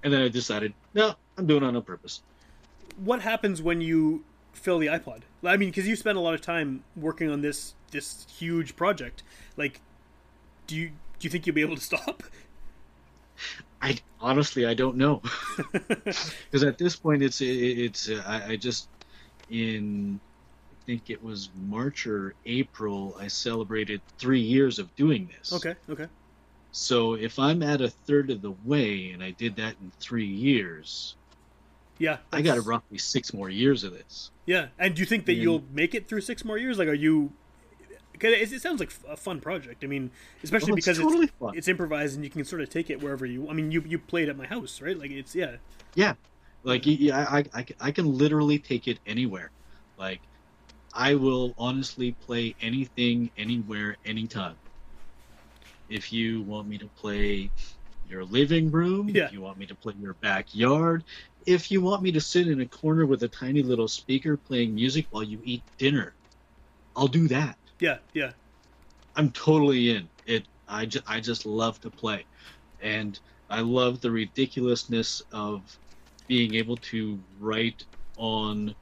And 0.02 0.12
then 0.12 0.23
I 0.23 0.28
decided, 0.28 0.73
no, 0.95 1.14
I'm 1.37 1.47
doing 1.47 1.64
it 1.64 1.66
on 1.66 1.83
purpose. 1.83 2.23
What 2.97 3.21
happens 3.23 3.61
when 3.61 3.81
you 3.81 4.25
fill 4.52 4.78
the 4.78 4.87
iPod? 4.87 5.23
I 5.45 5.57
mean, 5.57 5.71
because 5.71 5.87
you 5.88 5.97
spent 5.97 6.16
a 6.16 6.21
lot 6.21 6.35
of 6.35 6.40
time 6.40 6.85
working 6.97 7.28
on 7.31 7.40
this 7.43 7.75
this 7.90 8.26
huge 8.38 8.76
project. 8.76 9.23
Like, 9.57 9.81
do 10.66 10.76
you 10.76 10.88
do 10.88 10.95
you 11.23 11.31
think 11.31 11.47
you'll 11.47 11.55
be 11.55 11.62
able 11.62 11.76
to 11.76 11.83
stop? 11.83 12.23
I 13.83 13.99
honestly 14.21 14.64
I 14.64 14.75
don't 14.75 14.97
know 14.97 15.23
because 15.73 16.62
at 16.62 16.78
this 16.78 16.97
point 16.97 17.23
it's 17.23 17.40
it, 17.40 17.47
it's 17.47 18.09
uh, 18.09 18.23
I, 18.26 18.52
I 18.52 18.57
just 18.57 18.88
in 19.50 20.21
think 20.87 21.11
it 21.11 21.23
was 21.23 21.50
March 21.69 22.07
or 22.07 22.35
April, 22.47 23.16
I 23.19 23.26
celebrated 23.26 24.00
three 24.19 24.40
years 24.40 24.78
of 24.78 24.95
doing 24.97 25.28
this. 25.37 25.52
Okay, 25.52 25.75
okay. 25.90 26.07
So 26.73 27.14
if 27.14 27.38
I'm 27.38 27.62
at 27.62 27.81
a 27.81 27.88
third 27.90 28.31
of 28.31 28.43
the 28.43 28.52
way 28.64 29.11
and 29.11 29.23
I 29.23 29.33
did 29.33 29.57
that 29.57 29.75
in 29.83 29.90
three 29.99 30.26
years, 30.26 31.16
Yeah, 31.99 32.19
I 32.33 32.43
got 32.43 32.50
that's- 32.52 32.66
roughly 32.66 32.99
six 32.99 33.33
more 33.35 33.50
years 33.50 33.83
of 33.85 33.93
this. 33.93 34.31
Yeah, 34.45 34.69
and 34.78 34.95
do 34.95 35.00
you 35.00 35.07
think 35.07 35.26
that 35.26 35.35
Yeah. 35.35 35.43
you'll 35.43 35.64
make 35.73 35.95
it 35.95 36.09
through 36.09 36.21
six 36.21 36.45
more 36.45 36.59
years? 36.59 36.78
Like, 36.78 36.88
are 36.88 36.95
you? 36.95 37.33
Cause 38.21 38.33
it 38.52 38.62
sounds 38.62 38.81
like 38.81 38.93
a 39.09 39.16
fun 39.16 39.40
project. 39.40 39.85
I 39.85 39.88
mean, 39.88 40.11
especially 40.43 40.73
Oh, 40.73 40.76
it's 40.76 40.87
because 40.87 40.99
totally 40.99 41.25
it's 41.26 41.35
fun. 41.38 41.57
it's 41.59 41.69
improvised 41.69 42.14
and 42.14 42.25
you 42.25 42.31
can 42.31 42.45
sort 42.47 42.62
of 42.62 42.71
take 42.71 42.88
it 42.88 43.02
wherever 43.02 43.26
you. 43.26 43.50
I 43.50 43.52
mean, 43.52 43.71
you 43.71 43.83
you 43.87 43.99
played 43.99 44.28
at 44.31 44.37
my 44.38 44.47
house, 44.47 44.81
right? 44.81 44.99
Like, 44.99 45.11
it's 45.11 45.35
yeah, 45.35 45.57
Yeah, 45.95 46.14
like 46.62 46.87
yeah, 46.87 47.26
I, 47.28 47.45
I, 47.52 47.66
I 47.81 47.90
can 47.90 48.16
literally 48.16 48.59
take 48.59 48.88
it 48.88 49.00
anywhere. 49.07 49.50
Like, 49.99 50.21
I 50.97 51.15
will 51.17 51.55
honestly 51.59 52.12
play 52.12 52.57
anything, 52.61 53.31
anywhere, 53.37 53.99
anytime. 54.05 54.59
If 55.88 56.12
you 56.12 56.43
want 56.43 56.69
me 56.69 56.79
to 56.79 56.88
play 56.88 57.53
your 58.05 58.25
living 58.25 58.71
room, 58.71 59.09
Yeah. 59.09 59.26
if 59.26 59.33
you 59.33 59.43
want 59.43 59.59
me 59.59 59.67
to 59.67 59.75
play 59.76 59.95
your 59.99 60.15
backyard, 60.15 61.05
if 61.47 61.71
you 61.71 61.81
want 61.83 62.03
me 62.03 62.12
to 62.12 62.21
sit 62.21 62.49
in 62.49 62.61
a 62.61 62.69
corner 62.69 63.07
with 63.07 63.23
a 63.25 63.29
tiny 63.29 63.62
little 63.62 63.88
speaker 63.88 64.37
playing 64.37 64.75
music 64.75 65.07
while 65.11 65.23
you 65.23 65.41
eat 65.45 65.65
dinner, 65.79 66.17
I'll 66.97 67.09
do 67.09 67.29
that. 67.29 67.59
yeah, 67.81 67.99
yeah. 68.15 68.33
I'm 69.15 69.31
totally 69.33 69.91
in 69.91 70.11
it. 70.25 70.49
I, 70.69 70.87
ju- 70.87 71.03
I 71.07 71.21
just 71.21 71.47
love 71.47 71.81
to 71.83 71.91
play, 71.91 72.26
and 72.81 73.19
I 73.49 73.61
love 73.61 74.00
the 74.00 74.11
ridiculousness 74.11 75.23
of 75.33 75.79
being 76.29 76.55
able 76.55 76.79
to 76.79 77.23
write 77.38 77.85
on 78.17 78.75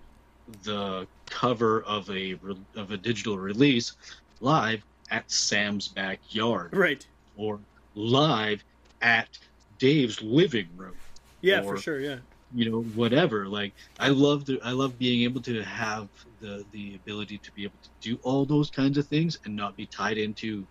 the 0.62 1.08
cover 1.38 1.82
of 1.82 2.08
a 2.10 2.38
of 2.76 2.92
a 2.92 2.96
digital 2.96 3.36
release 3.36 3.92
live 4.40 4.84
at 5.10 5.28
Sam's 5.30 5.88
backyard 5.88 6.70
Right. 6.72 7.04
or 7.36 7.58
live 7.96 8.62
at 9.02 9.36
Dave's 9.80 10.22
living 10.22 10.68
room 10.76 10.94
Yeah, 11.40 11.62
Or- 11.62 11.74
for 11.76 11.82
sure. 11.82 12.00
Yeah. 12.00 12.18
you 12.54 12.70
know 12.70 12.82
whatever 13.00 13.48
like 13.48 13.72
i 13.98 14.08
love 14.08 14.44
the 14.44 14.60
i 14.62 14.70
love 14.70 14.96
being 14.96 15.22
able 15.28 15.40
to 15.40 15.60
have 15.64 16.06
the 16.40 16.64
the 16.70 16.94
ability 16.94 17.38
to 17.38 17.50
be 17.52 17.64
able 17.64 17.80
to 17.82 17.88
do 18.08 18.16
all 18.22 18.44
those 18.44 18.70
kinds 18.70 18.96
of 18.96 19.04
things 19.08 19.38
and 19.44 19.56
not 19.56 19.76
be 19.76 19.86
tied 19.86 20.18
into 20.18 20.64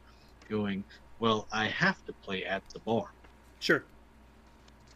going 0.50 0.82
well 1.20 1.46
i 1.51 1.65
have 1.67 2.00
to 2.05 2.13
play 2.25 2.46
at 2.46 2.63
the 2.70 2.79
bar 2.79 3.08
Sure. 3.60 3.84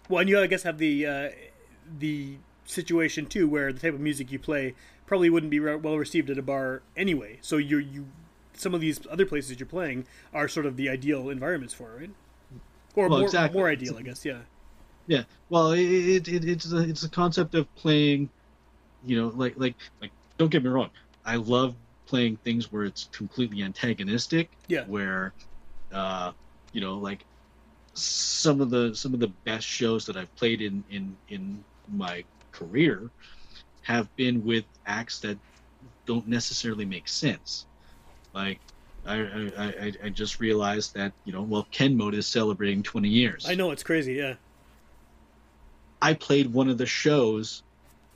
Well, 0.10 0.20
and 0.22 0.30
you, 0.30 0.40
I 0.42 0.48
guess, 0.48 0.64
have 0.64 0.78
the 0.78 1.06
uh, 1.06 1.30
the 2.00 2.36
situation 2.66 3.26
too, 3.26 3.48
where 3.48 3.72
the 3.74 3.80
type 3.80 3.94
of 3.94 4.00
music 4.02 4.30
you 4.32 4.40
play 4.40 4.74
probably 5.08 5.30
wouldn't 5.32 5.50
be 5.50 5.60
re- 5.60 5.76
well 5.76 5.98
received 5.98 6.30
at 6.30 6.38
a 6.38 6.44
bar 6.44 6.84
anyway. 6.96 7.40
So 7.42 7.58
you 7.58 7.80
you 7.80 8.06
some 8.54 8.74
of 8.76 8.82
these 8.82 9.00
other 9.10 9.26
places 9.26 9.60
you're 9.60 9.68
playing 9.68 10.06
are 10.34 10.48
sort 10.48 10.66
of 10.66 10.78
the 10.78 10.90
ideal 10.90 11.30
environments 11.30 11.74
for 11.74 11.96
it, 11.96 12.02
right? 12.02 12.12
Or 12.96 13.08
Well, 13.10 13.20
more 13.20 13.28
exactly. 13.28 13.58
more 13.60 13.70
ideal, 13.70 13.98
I 13.98 14.02
guess. 14.04 14.26
Yeah. 14.26 14.40
yeah 15.08 15.24
well 15.50 15.72
it, 15.72 15.80
it, 15.82 16.28
it 16.28 16.44
it's 16.46 16.72
a, 16.72 16.78
it's 16.80 17.04
a 17.04 17.10
concept 17.10 17.56
of 17.56 17.74
playing 17.76 18.30
you 19.06 19.20
know 19.22 19.30
like 19.36 19.54
like 19.58 19.76
like 20.02 20.12
don't 20.38 20.50
get 20.52 20.64
me 20.64 20.70
wrong 20.70 20.90
i 21.26 21.36
love 21.38 21.76
playing 22.08 22.36
things 22.38 22.72
where 22.72 22.84
it's 22.84 23.08
completely 23.14 23.62
antagonistic 23.64 24.50
Yeah. 24.68 24.84
where 24.86 25.34
uh 25.94 26.32
you 26.74 26.82
know 26.82 26.96
like 26.98 27.24
some 27.94 28.60
of 28.60 28.70
the 28.70 28.94
some 28.96 29.14
of 29.14 29.20
the 29.20 29.30
best 29.46 29.66
shows 29.66 30.06
that 30.08 30.18
i've 30.18 30.34
played 30.36 30.62
in 30.62 30.84
in 30.90 31.16
in 31.30 31.64
my 31.94 32.24
career 32.52 33.10
have 33.88 34.14
been 34.18 34.44
with 34.44 34.66
acts 34.86 35.22
that 35.22 35.38
don't 36.06 36.28
necessarily 36.28 36.86
make 36.86 37.08
sense 37.08 37.66
like 38.34 38.60
I, 39.06 39.16
I, 39.16 39.52
I, 39.58 39.94
I 40.04 40.10
just 40.10 40.42
realized 40.42 40.94
that 40.96 41.14
you 41.24 41.32
know 41.32 41.42
well 41.42 41.66
Ken 41.72 41.96
Mode 41.96 42.14
is 42.14 42.28
celebrating 42.28 42.84
20 42.84 43.08
years. 43.08 43.46
I 43.48 43.56
know 43.56 43.72
it's 43.72 43.84
crazy. 43.84 44.16
Yeah. 44.16 44.36
I 46.02 46.14
played 46.14 46.52
one 46.52 46.68
of 46.68 46.78
the 46.78 46.86
shows 46.86 47.64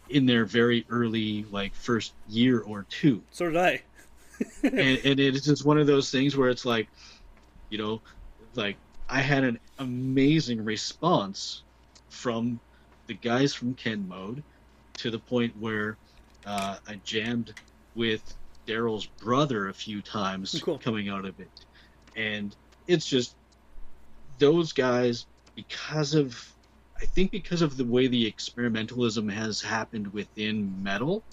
in 0.10 0.26
their 0.26 0.44
very 0.44 0.86
early 0.90 1.46
like 1.50 1.74
first 1.74 2.14
year 2.28 2.60
or 2.60 2.86
two 2.90 3.24
So 3.32 3.46
did 3.46 3.58
I. 3.58 3.82
and, 4.64 5.00
and 5.06 5.20
it's 5.20 5.46
just 5.46 5.64
one 5.64 5.78
of 5.78 5.88
those 5.88 6.12
things 6.12 6.36
where 6.36 6.50
it's 6.50 6.66
like 6.66 6.90
you 7.70 7.78
know 7.78 8.02
like 8.56 8.76
i 9.08 9.22
had 9.22 9.44
an 9.44 9.60
amazing 9.78 10.66
response 10.66 11.62
from 12.10 12.60
the 13.06 13.14
guys 13.14 13.54
from 13.54 13.76
ken 13.76 14.08
mode 14.08 14.42
to 15.02 15.12
the 15.12 15.20
point 15.20 15.54
where 15.60 15.98
uh, 16.46 16.78
i 16.88 16.96
jammed 17.04 17.54
with 17.96 18.22
daryl's 18.68 19.08
brother 19.08 19.68
a 19.70 19.74
few 19.74 20.02
times 20.02 20.60
Cool. 20.64 20.78
coming 20.78 21.10
out 21.10 21.26
of 21.26 21.40
it 21.40 21.50
and 22.16 22.56
it's 22.88 23.06
just 23.06 23.36
those 24.38 24.74
guys 24.74 25.26
because 25.56 26.14
of 26.14 26.40
i 27.02 27.06
think 27.06 27.32
because 27.32 27.62
of 27.62 27.78
the 27.78 27.86
way 27.86 28.08
the 28.08 28.32
experimentalism 28.32 29.32
has 29.32 29.62
happened 29.62 30.14
within 30.14 30.82
metal 30.84 31.24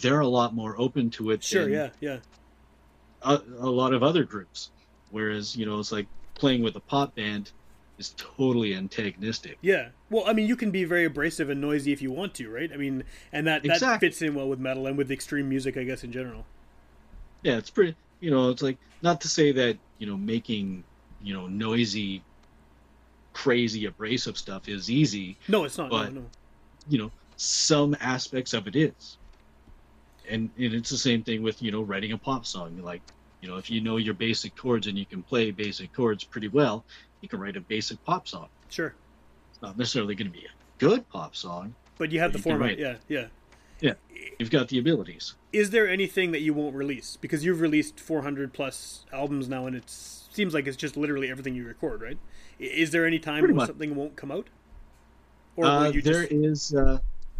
they're 0.00 0.20
a 0.20 0.26
lot 0.28 0.54
more 0.54 0.74
open 0.78 1.10
to 1.10 1.30
it 1.30 1.44
Sure. 1.44 1.64
than 1.64 1.72
Yeah. 1.72 1.90
Yeah. 2.00 2.18
a, 3.22 3.34
a 3.58 3.70
lot 3.70 3.92
of 3.92 4.02
other 4.02 4.24
groups. 4.24 4.70
Whereas, 5.10 5.54
you 5.54 5.66
know, 5.66 5.78
it's 5.78 5.92
like 5.92 6.06
playing 6.34 6.62
with 6.62 6.74
a 6.76 6.80
pop 6.80 7.14
band 7.14 7.52
is 7.98 8.14
totally 8.16 8.74
antagonistic. 8.74 9.58
Yeah. 9.60 9.88
Well, 10.10 10.24
I 10.26 10.32
mean, 10.32 10.46
you 10.46 10.56
can 10.56 10.70
be 10.70 10.84
very 10.84 11.04
abrasive 11.04 11.50
and 11.50 11.60
noisy 11.60 11.92
if 11.92 12.02
you 12.02 12.10
want 12.10 12.34
to, 12.34 12.50
right? 12.50 12.70
I 12.72 12.76
mean, 12.76 13.04
and 13.32 13.46
that 13.46 13.62
that 13.64 14.00
fits 14.00 14.22
in 14.22 14.34
well 14.34 14.48
with 14.48 14.58
metal 14.58 14.86
and 14.86 14.96
with 14.96 15.10
extreme 15.10 15.48
music, 15.48 15.76
I 15.76 15.84
guess, 15.84 16.02
in 16.02 16.12
general. 16.12 16.46
Yeah, 17.42 17.58
it's 17.58 17.70
pretty, 17.70 17.94
you 18.20 18.30
know, 18.30 18.50
it's 18.50 18.62
like, 18.62 18.78
not 19.02 19.20
to 19.22 19.28
say 19.28 19.52
that, 19.52 19.76
you 19.98 20.06
know, 20.06 20.16
making, 20.16 20.84
you 21.22 21.34
know, 21.34 21.46
noisy, 21.48 22.22
crazy, 23.32 23.86
abrasive 23.86 24.38
stuff 24.38 24.68
is 24.68 24.90
easy. 24.90 25.36
No, 25.48 25.64
it's 25.64 25.78
not. 25.78 25.90
But- 25.90 26.12
no, 26.12 26.20
no. 26.20 26.26
You 26.88 26.98
know, 26.98 27.10
some 27.36 27.96
aspects 28.00 28.54
of 28.54 28.66
it 28.66 28.74
is. 28.74 29.18
And, 30.28 30.50
and 30.56 30.74
it's 30.74 30.90
the 30.90 30.96
same 30.96 31.22
thing 31.22 31.42
with, 31.42 31.62
you 31.62 31.70
know, 31.70 31.82
writing 31.82 32.12
a 32.12 32.18
pop 32.18 32.46
song. 32.46 32.80
Like, 32.82 33.02
you 33.40 33.48
know, 33.48 33.56
if 33.56 33.70
you 33.70 33.80
know 33.80 33.96
your 33.96 34.14
basic 34.14 34.56
chords 34.56 34.86
and 34.86 34.96
you 34.96 35.06
can 35.06 35.22
play 35.22 35.50
basic 35.50 35.92
chords 35.92 36.24
pretty 36.24 36.48
well, 36.48 36.84
you 37.22 37.28
can 37.28 37.40
write 37.40 37.56
a 37.56 37.60
basic 37.60 38.04
pop 38.04 38.28
song. 38.28 38.48
Sure. 38.68 38.94
It's 39.52 39.62
not 39.62 39.78
necessarily 39.78 40.14
going 40.14 40.30
to 40.30 40.38
be 40.38 40.44
a 40.44 40.50
good 40.78 41.08
pop 41.08 41.34
song, 41.34 41.74
But 41.98 42.10
you 42.12 42.20
have 42.20 42.32
the 42.32 42.38
You 42.38 42.42
format. 42.42 42.68
write. 42.70 42.78
Yeah. 42.78 42.96
Yeah. 43.80 43.94
you've 44.38 44.50
got 44.50 44.68
the 44.68 44.78
abilities. 44.78 45.34
is 45.52 45.70
there 45.70 45.88
anything 45.88 46.30
that 46.32 46.40
you 46.40 46.52
won't 46.54 46.74
release 46.74 47.16
because 47.20 47.44
you've 47.44 47.60
released 47.60 47.98
400 47.98 48.52
plus 48.52 49.04
albums 49.12 49.48
now 49.48 49.66
and 49.66 49.74
it 49.74 49.88
seems 49.90 50.54
like 50.54 50.66
it's 50.68 50.76
just 50.76 50.96
literally 50.96 51.28
everything 51.30 51.54
you 51.56 51.66
record 51.66 52.00
right 52.00 52.16
is 52.60 52.92
there 52.92 53.04
any 53.04 53.18
time 53.18 53.40
Pretty 53.40 53.52
when 53.52 53.56
much. 53.56 53.66
something 53.68 53.96
won't 53.96 54.14
come 54.14 54.30
out 54.30 54.46
or 55.56 55.64
Uh, 55.66 55.80
will 55.86 55.94
you 55.96 56.02
there 56.02 56.22
just 56.22 56.32
is 56.32 56.74
uh, 56.74 56.98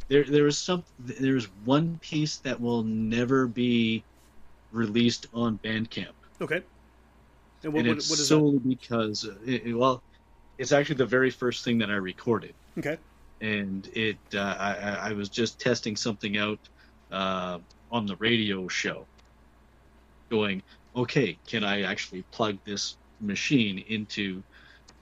there 0.08 0.24
there 0.24 0.46
is 0.48 0.58
some 0.58 0.82
there's 0.98 1.44
one 1.64 1.98
piece 2.02 2.36
that 2.38 2.60
will 2.60 2.82
never 2.82 3.46
be 3.46 4.02
released 4.72 5.28
on 5.32 5.58
Bandcamp, 5.62 6.08
okay 6.40 6.62
and 7.64 7.72
what, 7.72 7.80
and 7.80 7.88
what, 7.88 7.96
it's 7.98 8.10
what 8.10 8.18
is 8.18 8.28
solely 8.28 8.58
because 8.58 9.26
uh, 9.26 9.34
it, 9.46 9.76
well, 9.76 10.02
it's 10.58 10.72
actually 10.72 10.96
the 10.96 11.06
very 11.06 11.30
first 11.30 11.64
thing 11.64 11.78
that 11.78 11.90
I 11.90 11.94
recorded, 11.94 12.54
okay 12.78 12.98
and 13.42 13.90
it 13.92 14.16
uh, 14.34 14.56
I, 14.58 15.10
I 15.10 15.12
was 15.12 15.28
just 15.28 15.60
testing 15.60 15.96
something 15.96 16.38
out 16.38 16.60
uh, 17.10 17.58
on 17.90 18.06
the 18.06 18.16
radio 18.16 18.68
show, 18.68 19.04
going 20.30 20.62
okay, 20.94 21.36
can 21.46 21.64
I 21.64 21.82
actually 21.82 22.22
plug 22.30 22.56
this 22.64 22.96
machine 23.20 23.84
into 23.88 24.42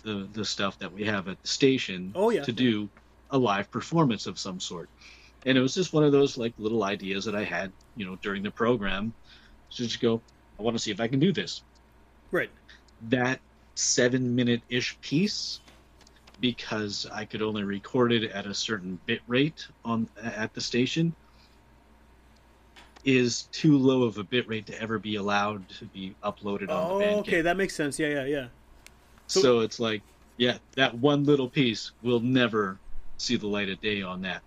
the 0.03 0.27
the 0.33 0.45
stuff 0.45 0.79
that 0.79 0.91
we 0.91 1.05
have 1.05 1.29
at 1.29 1.41
the 1.41 1.49
station 1.49 2.13
oh 2.15 2.31
yeah 2.31 2.43
to 2.43 2.53
do 2.53 2.89
a 3.31 3.39
live 3.39 3.71
performance 3.71 4.27
of 4.27 4.39
some 4.39 4.59
sort. 4.59 4.89
And 5.47 5.57
it 5.57 5.61
was 5.61 5.75
just 5.75 5.93
one 5.93 6.05
of 6.05 6.13
those 6.13 6.37
like 6.37 6.53
little 6.59 6.85
ideas 6.85 7.25
that 7.25 7.35
I 7.35 7.45
had, 7.45 7.73
you 7.97 8.05
know, 8.05 8.19
during 8.23 8.43
the 8.43 8.51
program. 8.51 9.15
So 9.71 9.85
just 9.85 10.01
go, 10.01 10.21
I 10.59 10.63
want 10.63 10.77
to 10.77 10.83
see 10.83 10.91
if 10.91 11.01
I 11.01 11.09
can 11.09 11.19
do 11.19 11.33
this. 11.33 11.63
Right 12.31 12.51
That 13.09 13.41
seven 13.75 14.35
minute 14.35 14.63
ish 14.69 14.99
piece, 15.01 15.61
because 16.41 17.07
I 17.13 17.25
could 17.25 17.43
only 17.43 17.63
record 17.65 18.13
it 18.13 18.31
at 18.31 18.47
a 18.47 18.55
certain 18.55 18.99
bit 19.07 19.21
rate 19.27 19.67
on 19.85 20.09
at 20.23 20.53
the 20.55 20.61
station, 20.61 21.15
is 23.05 23.43
too 23.53 23.79
low 23.79 24.03
of 24.03 24.19
a 24.19 24.25
bit 24.25 24.47
rate 24.49 24.67
to 24.67 24.81
ever 24.81 24.99
be 24.99 25.17
allowed 25.17 25.67
to 25.71 25.87
be 25.87 26.15
uploaded 26.23 26.69
on 26.69 26.91
oh 26.93 26.99
the 26.99 27.05
Bandcamp. 27.05 27.19
okay 27.21 27.41
that 27.41 27.57
makes 27.57 27.75
sense 27.75 27.99
yeah 27.99 28.09
yeah 28.09 28.25
yeah 28.27 28.47
So- 29.27 29.41
So, 29.41 29.61
it's 29.61 29.81
like, 29.81 30.03
yeah, 30.37 30.59
that 30.77 30.95
one 30.95 31.25
little 31.25 31.49
piece 31.49 31.93
will 32.03 32.21
never 32.21 32.79
see 33.17 33.37
the 33.37 33.47
light 33.47 33.69
of 33.71 33.81
day 33.81 34.03
on 34.03 34.21
that. 34.23 34.43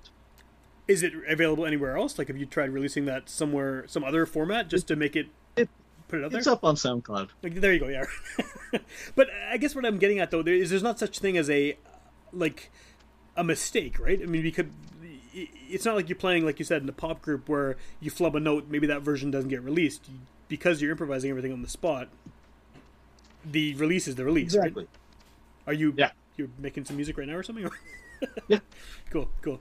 is 0.87 1.01
it 1.03 1.13
available 1.27 1.65
anywhere 1.65 1.97
else 1.97 2.17
like 2.19 2.27
have 2.27 2.37
you 2.37 2.45
tried 2.45 2.69
releasing 2.71 3.05
that 3.05 3.29
somewhere 3.29 3.85
some 3.87 4.03
other 4.03 4.25
format 4.25 4.67
just 4.69 4.87
to 4.87 4.95
make 4.95 5.15
it, 5.15 5.27
It- 5.27 5.31
put 6.13 6.21
it 6.21 6.25
out 6.25 6.31
there 6.31 6.37
It's 6.39 6.47
up 6.47 6.63
on 6.63 6.75
SoundCloud. 6.75 7.29
Like, 7.41 7.55
there 7.55 7.73
you 7.73 7.79
go, 7.79 7.87
yeah. 7.87 8.05
but 9.15 9.29
I 9.49 9.57
guess 9.57 9.73
what 9.73 9.83
I'm 9.83 9.97
getting 9.97 10.19
at 10.19 10.29
though 10.29 10.43
there 10.43 10.53
is 10.53 10.69
there's 10.69 10.83
not 10.83 10.99
such 10.99 11.17
thing 11.19 11.37
as 11.37 11.49
a 11.49 11.75
like 12.31 12.69
a 13.35 13.43
mistake, 13.43 13.99
right? 13.99 14.21
I 14.21 14.25
mean, 14.27 14.43
because 14.43 14.67
it's 15.33 15.85
not 15.85 15.95
like 15.95 16.09
you're 16.09 16.15
playing 16.15 16.45
like 16.45 16.59
you 16.59 16.65
said 16.65 16.81
in 16.81 16.85
the 16.85 16.93
pop 16.93 17.21
group 17.23 17.49
where 17.49 17.77
you 17.99 18.11
flub 18.11 18.35
a 18.35 18.39
note, 18.39 18.65
maybe 18.69 18.85
that 18.87 19.01
version 19.01 19.31
doesn't 19.31 19.49
get 19.49 19.63
released 19.63 20.07
because 20.47 20.81
you're 20.81 20.91
improvising 20.91 21.31
everything 21.31 21.51
on 21.51 21.63
the 21.63 21.69
spot. 21.69 22.09
The 23.43 23.73
release 23.75 24.07
is 24.07 24.15
the 24.15 24.23
release. 24.23 24.55
right? 24.55 24.67
Exactly. 24.67 24.87
Are 25.65 25.73
you? 25.73 25.93
Yeah. 25.97 26.11
You're 26.37 26.49
making 26.59 26.85
some 26.85 26.95
music 26.95 27.17
right 27.17 27.27
now 27.27 27.35
or 27.35 27.43
something? 27.43 27.67
Yeah. 28.47 28.59
Cool. 29.09 29.29
Cool. 29.41 29.59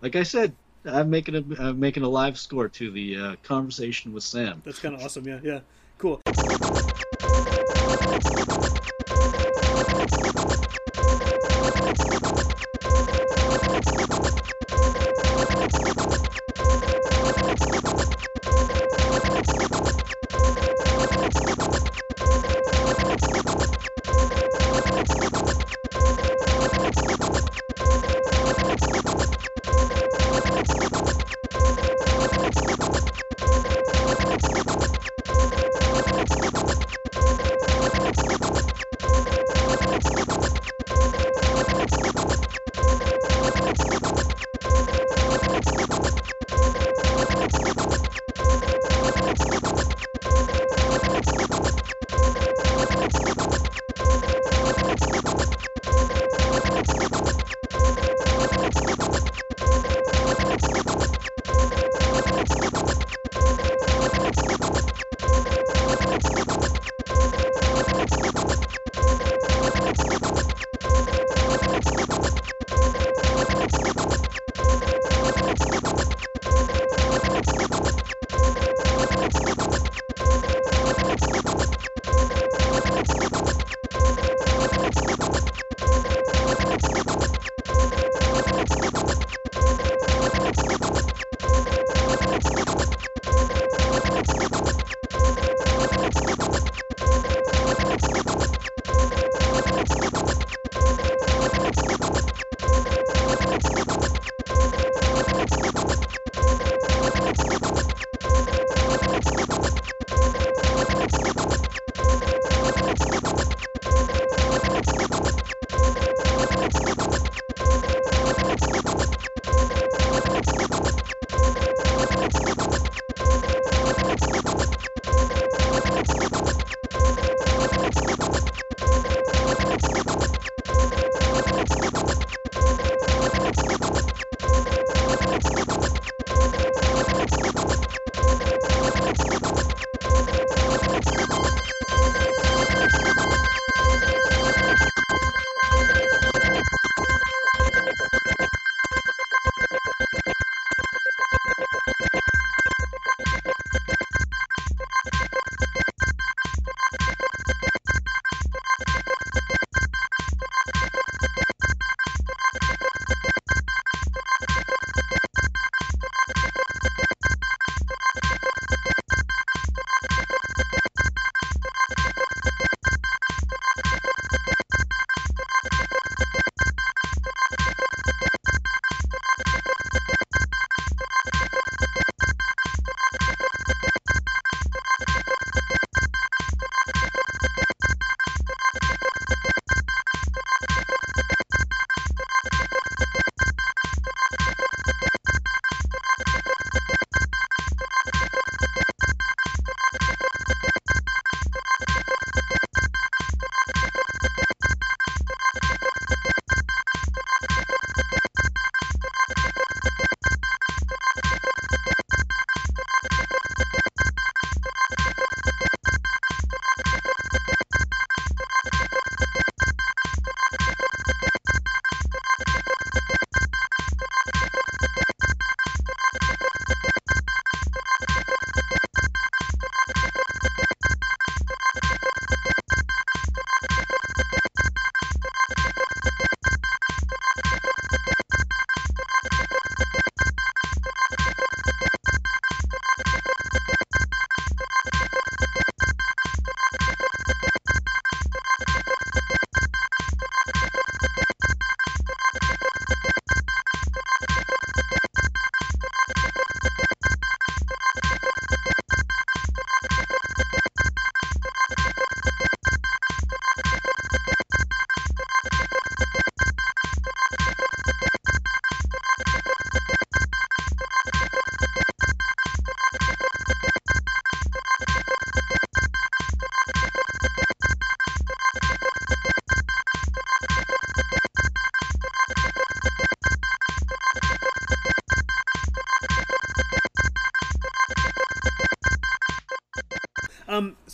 Like 0.00 0.16
I 0.16 0.22
said, 0.22 0.54
I'm 0.88 1.10
making 1.10 1.36
a 1.36 1.62
I'm 1.62 1.78
making 1.78 2.02
a 2.02 2.08
live 2.08 2.38
score 2.38 2.68
to 2.68 2.90
the 2.90 3.16
uh, 3.16 3.36
conversation 3.42 4.12
with 4.12 4.24
Sam. 4.24 4.62
That's 4.64 4.78
kind 4.78 4.94
of 4.94 5.02
awesome. 5.02 5.26
Yeah. 5.26 5.40
Yeah. 5.42 5.60
Cool. 5.98 6.20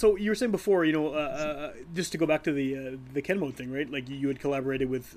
So 0.05 0.17
you 0.17 0.31
were 0.31 0.35
saying 0.35 0.53
before, 0.53 0.85
you 0.85 0.93
know, 0.93 1.15
uh, 1.15 1.19
uh, 1.19 1.73
just 1.95 2.13
to 2.13 2.19
go 2.19 2.27
back 2.27 2.43
to 2.43 2.53
the 2.53 2.77
uh, 2.77 2.97
the 3.15 3.23
Ken 3.23 3.41
mode 3.41 3.55
thing, 3.55 3.73
right? 3.73 3.91
Like 3.91 4.07
you 4.07 4.29
had 4.29 4.39
collaborated 4.39 4.91
with 4.91 5.17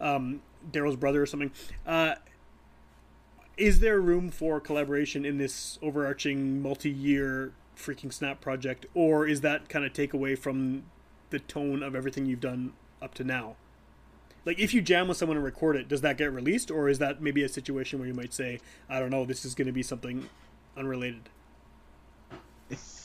um, 0.00 0.40
Daryl's 0.70 0.96
brother 0.96 1.20
or 1.20 1.26
something. 1.26 1.50
Uh, 1.86 2.14
is 3.58 3.80
there 3.80 4.00
room 4.00 4.30
for 4.30 4.58
collaboration 4.58 5.26
in 5.26 5.36
this 5.36 5.78
overarching 5.82 6.62
multi-year 6.62 7.52
freaking 7.76 8.10
snap 8.10 8.40
project, 8.40 8.86
or 8.94 9.26
is 9.26 9.42
that 9.42 9.68
kind 9.68 9.84
of 9.84 9.92
take 9.92 10.14
away 10.14 10.34
from 10.34 10.84
the 11.28 11.38
tone 11.38 11.82
of 11.82 11.94
everything 11.94 12.24
you've 12.24 12.40
done 12.40 12.72
up 13.02 13.12
to 13.12 13.24
now? 13.24 13.56
Like, 14.46 14.58
if 14.58 14.72
you 14.72 14.80
jam 14.80 15.08
with 15.08 15.18
someone 15.18 15.36
and 15.36 15.44
record 15.44 15.76
it, 15.76 15.88
does 15.88 16.00
that 16.00 16.16
get 16.16 16.32
released, 16.32 16.70
or 16.70 16.88
is 16.88 16.98
that 17.00 17.20
maybe 17.20 17.42
a 17.42 17.50
situation 17.50 17.98
where 17.98 18.08
you 18.08 18.14
might 18.14 18.32
say, 18.32 18.60
I 18.88 18.98
don't 18.98 19.10
know, 19.10 19.26
this 19.26 19.44
is 19.44 19.54
going 19.54 19.66
to 19.66 19.72
be 19.72 19.82
something 19.82 20.30
unrelated? 20.74 21.28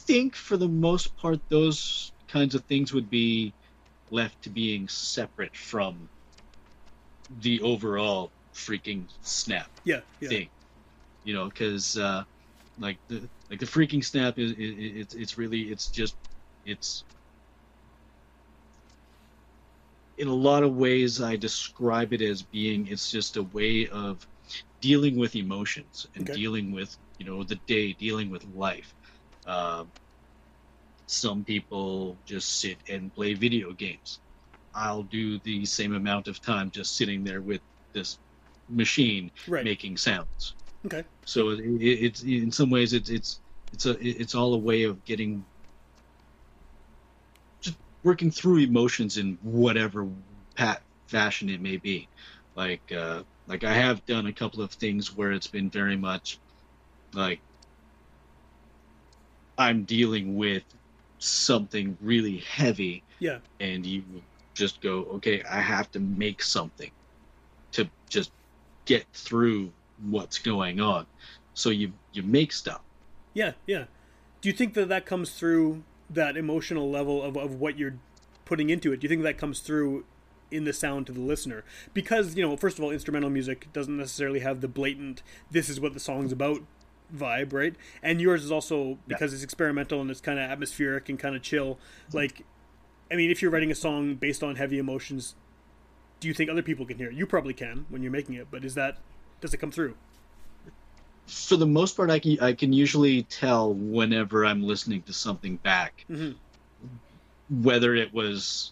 Think 0.07 0.35
for 0.35 0.57
the 0.57 0.69
most 0.69 1.15
part, 1.17 1.39
those 1.49 2.13
kinds 2.27 2.55
of 2.55 2.65
things 2.65 2.93
would 2.93 3.09
be 3.09 3.53
left 4.09 4.41
to 4.43 4.49
being 4.49 4.87
separate 4.87 5.55
from 5.55 6.09
the 7.29 7.61
overall 7.61 8.33
freaking 8.53 9.09
snap 9.21 9.71
Yeah, 9.83 10.01
yeah. 10.21 10.29
thing. 10.29 10.49
You 11.23 11.33
know, 11.33 11.45
because 11.47 11.97
uh, 11.97 12.23
like 12.77 12.99
the 13.09 13.29
like 13.49 13.59
the 13.59 13.65
freaking 13.65 14.03
snap 14.03 14.39
is, 14.39 14.51
is 14.51 14.57
it's 14.57 15.13
it's 15.15 15.37
really 15.37 15.63
it's 15.63 15.89
just 15.89 16.17
it's 16.63 17.05
in 20.17 20.27
a 20.27 20.33
lot 20.33 20.63
of 20.63 20.75
ways 20.75 21.21
I 21.21 21.35
describe 21.35 22.13
it 22.13 22.21
as 22.21 22.41
being 22.43 22.87
it's 22.87 23.11
just 23.11 23.37
a 23.37 23.43
way 23.43 23.87
of 23.87 24.27
dealing 24.81 25.17
with 25.17 25.35
emotions 25.35 26.05
and 26.15 26.23
Okay. 26.23 26.33
dealing 26.33 26.71
with 26.71 26.97
you 27.17 27.25
know 27.25 27.43
the 27.43 27.59
day, 27.67 27.93
dealing 27.93 28.29
with 28.29 28.43
life. 28.45 28.93
Uh, 29.47 29.85
some 31.07 31.43
people 31.43 32.19
just 32.25 32.59
sit 32.59 32.79
and 32.89 33.13
play 33.13 33.33
video 33.33 33.73
games. 33.73 34.19
I'll 34.73 35.03
do 35.03 35.39
the 35.39 35.65
same 35.65 35.93
amount 35.95 36.27
of 36.27 36.41
time 36.41 36.69
just 36.71 36.95
sitting 36.97 37.23
there 37.23 37.41
with 37.41 37.61
this 37.93 38.19
machine 38.69 39.31
Right. 39.47 39.63
making 39.63 39.97
sounds. 39.97 40.55
Okay. 40.85 41.05
So 41.25 41.49
it, 41.51 41.59
it, 41.61 41.83
it's 42.05 42.23
in 42.23 42.51
some 42.51 42.69
ways 42.69 42.93
it's 42.93 43.09
it's 43.09 43.41
it's 43.73 43.85
a 43.85 43.97
it's 44.01 44.35
all 44.35 44.53
a 44.53 44.57
way 44.59 44.83
of 44.83 45.03
getting 45.05 45.45
just 47.61 47.77
working 48.03 48.31
through 48.31 48.57
emotions 48.59 49.17
in 49.17 49.37
whatever 49.41 50.07
pat 50.55 50.83
fashion 51.07 51.49
it 51.49 51.61
may 51.61 51.77
be. 51.77 52.09
Like 52.55 52.91
uh, 52.91 53.23
like 53.47 53.63
I 53.63 53.73
have 53.73 54.05
done 54.05 54.27
a 54.27 54.33
couple 54.33 54.61
of 54.61 54.73
things 54.73 55.15
where 55.15 55.31
it's 55.31 55.47
been 55.47 55.69
very 55.69 55.97
much 55.97 56.39
like 57.13 57.41
I'm 59.57 59.83
dealing 59.83 60.35
with 60.35 60.63
something 61.19 61.97
really 62.01 62.37
heavy 62.37 63.03
Yeah. 63.19 63.39
and 63.59 63.85
you 63.85 64.03
just 64.53 64.81
go, 64.81 64.99
okay, 65.15 65.43
I 65.43 65.59
have 65.59 65.91
to 65.91 65.99
make 65.99 66.41
something 66.43 66.91
to 67.71 67.89
just 68.09 68.31
get 68.85 69.05
through 69.13 69.71
what's 70.09 70.39
going 70.39 70.79
on. 70.79 71.05
So 71.53 71.69
you 71.71 71.93
you 72.13 72.23
make 72.23 72.51
stuff. 72.51 72.81
Yeah, 73.33 73.53
yeah. 73.65 73.85
Do 74.41 74.49
you 74.49 74.53
think 74.53 74.73
that 74.75 74.89
that 74.89 75.05
comes 75.05 75.31
through 75.31 75.83
that 76.09 76.37
emotional 76.37 76.89
level 76.89 77.21
of, 77.23 77.35
of 77.35 77.55
what 77.59 77.77
you're 77.77 77.95
putting 78.45 78.69
into 78.69 78.93
it? 78.93 78.99
Do 78.99 79.05
you 79.05 79.09
think 79.09 79.23
that 79.23 79.37
comes 79.37 79.59
through 79.59 80.05
in 80.51 80.63
the 80.63 80.73
sound 80.73 81.07
to 81.07 81.11
the 81.11 81.19
listener? 81.19 81.65
Because, 81.93 82.35
you 82.35 82.47
know, 82.47 82.55
first 82.55 82.77
of 82.77 82.83
all, 82.83 82.91
instrumental 82.91 83.29
music 83.29 83.67
doesn't 83.73 83.97
necessarily 83.97 84.39
have 84.39 84.61
the 84.61 84.67
blatant, 84.67 85.21
this 85.51 85.67
is 85.67 85.79
what 85.79 85.93
the 85.93 85.99
song's 85.99 86.31
about 86.31 86.61
vibe, 87.15 87.53
right? 87.53 87.75
And 88.03 88.19
yours 88.21 88.43
is 88.43 88.51
also, 88.51 88.97
because 89.07 89.33
it's 89.33 89.43
experimental 89.43 90.01
and 90.01 90.11
it's 90.11 90.21
kind 90.21 90.39
of 90.39 90.49
atmospheric 90.49 91.09
and 91.09 91.17
kind 91.17 91.35
of 91.35 91.41
chill. 91.41 91.79
Like, 92.13 92.43
I 93.11 93.15
mean, 93.15 93.31
if 93.31 93.41
you're 93.41 93.51
writing 93.51 93.71
a 93.71 93.75
song 93.75 94.15
based 94.15 94.43
on 94.43 94.55
heavy 94.55 94.79
emotions, 94.79 95.35
do 96.19 96.27
you 96.27 96.33
think 96.33 96.49
other 96.49 96.63
people 96.63 96.85
can 96.85 96.97
hear 96.97 97.09
it? 97.09 97.15
You 97.15 97.25
probably 97.25 97.53
can 97.53 97.85
when 97.89 98.01
you're 98.01 98.11
making 98.11 98.35
it, 98.35 98.47
but 98.51 98.65
is 98.65 98.75
that, 98.75 98.97
does 99.39 99.53
it 99.53 99.57
come 99.57 99.71
through? 99.71 99.95
For 101.27 101.57
the 101.57 101.65
most 101.67 101.97
part, 101.97 102.09
I 102.09 102.19
can 102.19 102.39
I 102.39 102.53
can 102.53 102.71
usually 102.71 103.23
tell 103.23 103.73
whenever 103.73 104.45
I'm 104.45 104.63
listening 104.63 105.01
to 105.03 105.13
something 105.13 105.57
back, 105.57 106.05
Mhm. 106.09 106.35
whether 107.49 107.95
it 107.95 108.13
was 108.13 108.71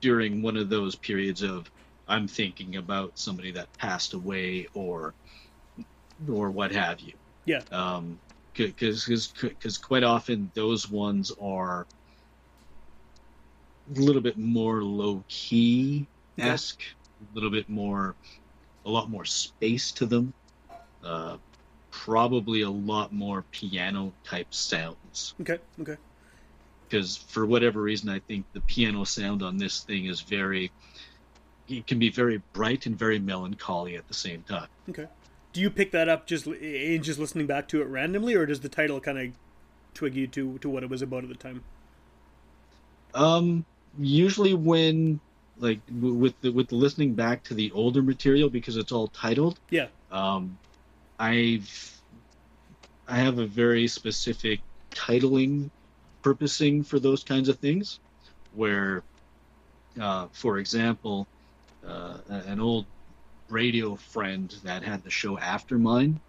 during 0.00 0.42
one 0.42 0.56
of 0.56 0.68
those 0.68 0.94
periods 0.94 1.42
of 1.42 1.68
I'm 2.06 2.26
thinking 2.28 2.76
about 2.76 3.18
somebody 3.18 3.50
that 3.52 3.72
passed 3.78 4.14
away 4.14 4.68
or 4.74 5.12
or 6.28 6.50
what 6.50 6.72
have 6.72 7.00
you. 7.00 7.12
Yeah. 7.44 7.62
Um, 7.70 8.18
because 8.54 9.32
because 9.40 9.78
quite 9.78 10.02
often 10.02 10.50
those 10.54 10.90
ones 10.90 11.32
are 11.40 11.86
a 13.96 14.00
little 14.00 14.20
bit 14.20 14.36
more 14.36 14.82
low 14.82 15.24
key 15.28 16.06
esque, 16.38 16.82
a 17.20 17.34
little 17.34 17.50
bit 17.50 17.68
more, 17.68 18.14
a 18.84 18.90
lot 18.90 19.10
more 19.10 19.24
space 19.24 19.92
to 19.92 20.06
them. 20.06 20.34
Uh, 21.02 21.38
probably 21.90 22.62
a 22.62 22.70
lot 22.70 23.12
more 23.12 23.44
piano 23.50 24.12
type 24.24 24.52
sounds 24.54 25.34
Okay, 25.40 25.58
okay. 25.80 25.96
because 26.88 27.16
for 27.16 27.46
whatever 27.46 27.82
reason 27.82 28.08
I 28.08 28.20
think 28.20 28.46
the 28.52 28.60
piano 28.60 29.04
sound 29.04 29.42
on 29.42 29.56
this 29.56 29.80
thing 29.80 30.06
is 30.06 30.20
very 30.20 30.70
it 31.68 31.86
can 31.86 31.98
be 31.98 32.10
very 32.10 32.42
bright 32.52 32.86
and 32.86 32.98
very 32.98 33.18
melancholy 33.18 33.96
at 33.96 34.06
the 34.08 34.14
same 34.14 34.42
time. 34.42 34.68
Okay. 34.88 35.06
Do 35.52 35.60
you 35.60 35.70
pick 35.70 35.90
that 35.92 36.08
up 36.08 36.26
just 36.26 36.46
in 36.46 37.02
just 37.02 37.18
listening 37.18 37.46
back 37.46 37.68
to 37.68 37.82
it 37.82 37.86
randomly, 37.86 38.34
or 38.34 38.46
does 38.46 38.60
the 38.60 38.68
title 38.68 39.00
kind 39.00 39.18
of 39.18 39.32
twig 39.94 40.14
you 40.14 40.26
to 40.28 40.58
to 40.58 40.68
what 40.68 40.82
it 40.82 40.90
was 40.90 41.02
about 41.02 41.24
at 41.24 41.28
the 41.28 41.34
time? 41.34 41.64
Um, 43.14 43.64
usually 43.98 44.54
when 44.54 45.20
like 45.58 45.80
with 45.90 46.40
the 46.40 46.50
with 46.50 46.68
the 46.68 46.76
listening 46.76 47.14
back 47.14 47.42
to 47.44 47.54
the 47.54 47.70
older 47.72 48.02
material 48.02 48.48
because 48.48 48.76
it's 48.76 48.92
all 48.92 49.08
titled. 49.08 49.58
Yeah. 49.70 49.88
Um, 50.10 50.58
I've 51.18 52.00
I 53.08 53.16
have 53.16 53.38
a 53.38 53.46
very 53.46 53.88
specific 53.88 54.60
titling 54.92 55.70
purposing 56.22 56.82
for 56.84 56.98
those 57.00 57.24
kinds 57.24 57.48
of 57.48 57.58
things, 57.58 57.98
where, 58.54 59.02
uh, 60.00 60.28
for 60.32 60.58
example, 60.58 61.26
uh, 61.86 62.18
an 62.28 62.60
old 62.60 62.86
radio 63.50 63.96
friend 63.96 64.54
that 64.64 64.82
had 64.82 65.02
the 65.02 65.10
show 65.10 65.38
after 65.38 65.78
mine, 65.78 66.20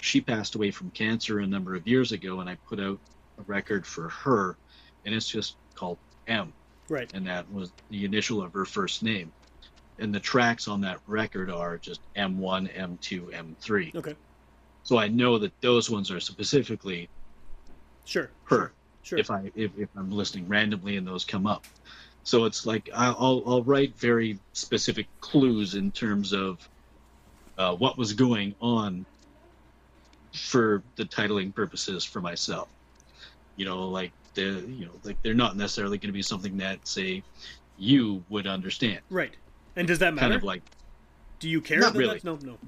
she 0.00 0.20
passed 0.20 0.54
away 0.54 0.70
from 0.70 0.90
cancer 0.90 1.38
a 1.40 1.46
number 1.46 1.74
of 1.74 1.86
years 1.86 2.12
ago, 2.12 2.40
and 2.40 2.50
I 2.50 2.56
put 2.68 2.80
out 2.80 2.98
a 3.38 3.42
record 3.42 3.86
for 3.86 4.08
her, 4.08 4.56
and 5.04 5.14
it's 5.14 5.28
just 5.28 5.56
called 5.74 5.98
M 6.26 6.52
Right. 6.88 7.12
and 7.14 7.26
that 7.26 7.50
was 7.52 7.72
the 7.90 8.04
initial 8.04 8.42
of 8.42 8.52
her 8.52 8.64
first 8.64 9.02
name. 9.02 9.32
And 9.98 10.14
the 10.14 10.20
tracks 10.20 10.68
on 10.68 10.80
that 10.82 11.00
record 11.06 11.50
are 11.50 11.78
just 11.78 12.00
M1, 12.16 12.72
M2, 12.76 13.32
M3. 13.32 13.94
Okay. 13.94 14.14
So 14.82 14.98
I 14.98 15.08
know 15.08 15.38
that 15.38 15.58
those 15.62 15.90
ones 15.90 16.10
are 16.10 16.20
specifically 16.20 17.08
Sure. 18.04 18.30
her. 18.44 18.72
Sure. 19.02 19.18
If 19.18 19.30
I 19.30 19.50
if, 19.54 19.70
if 19.78 19.88
I'm 19.96 20.10
listening 20.10 20.48
randomly 20.48 20.96
and 20.96 21.06
those 21.06 21.24
come 21.24 21.46
up, 21.46 21.64
so 22.26 22.44
it's 22.44 22.66
like 22.66 22.90
I- 22.92 23.12
I'll 23.16 23.40
I'll 23.46 23.62
write 23.62 23.96
very 23.96 24.38
specific 24.52 25.06
clues 25.20 25.76
in 25.76 25.92
terms 25.92 26.32
of 26.32 26.68
uh, 27.56 27.72
what 27.76 27.96
was 27.96 28.12
going 28.14 28.52
on 28.60 29.06
for 30.34 30.82
the 30.96 31.04
titling 31.04 31.54
purposes 31.54 32.04
for 32.04 32.20
myself. 32.20 32.68
You 33.54 33.64
know, 33.64 33.88
like 33.88 34.10
the 34.34 34.42
you 34.68 34.86
know 34.86 34.92
like 35.04 35.22
they're 35.22 35.34
not 35.34 35.56
necessarily 35.56 35.98
going 35.98 36.08
to 36.08 36.12
be 36.12 36.20
something 36.20 36.56
that 36.56 36.86
say 36.86 37.22
you 37.78 38.24
would 38.28 38.48
understand. 38.48 38.98
Right. 39.08 39.34
And 39.76 39.86
does 39.86 40.00
that 40.00 40.12
matter? 40.12 40.26
Kind 40.30 40.34
of 40.34 40.42
like 40.42 40.62
Do 41.38 41.48
you 41.48 41.60
care? 41.60 41.78
Not 41.78 41.94
really. 41.94 42.18
that's- 42.18 42.24
No, 42.24 42.38
no, 42.42 42.58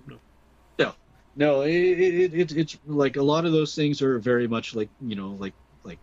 no. 0.78 0.94
no, 1.36 1.62
it, 1.62 1.72
it, 1.74 2.34
it 2.34 2.52
it's 2.56 2.78
like 2.86 3.16
a 3.16 3.22
lot 3.22 3.44
of 3.44 3.50
those 3.50 3.74
things 3.74 4.02
are 4.02 4.20
very 4.20 4.46
much 4.46 4.76
like 4.76 4.88
you 5.00 5.16
know 5.16 5.30
like 5.30 5.54
like 5.82 5.98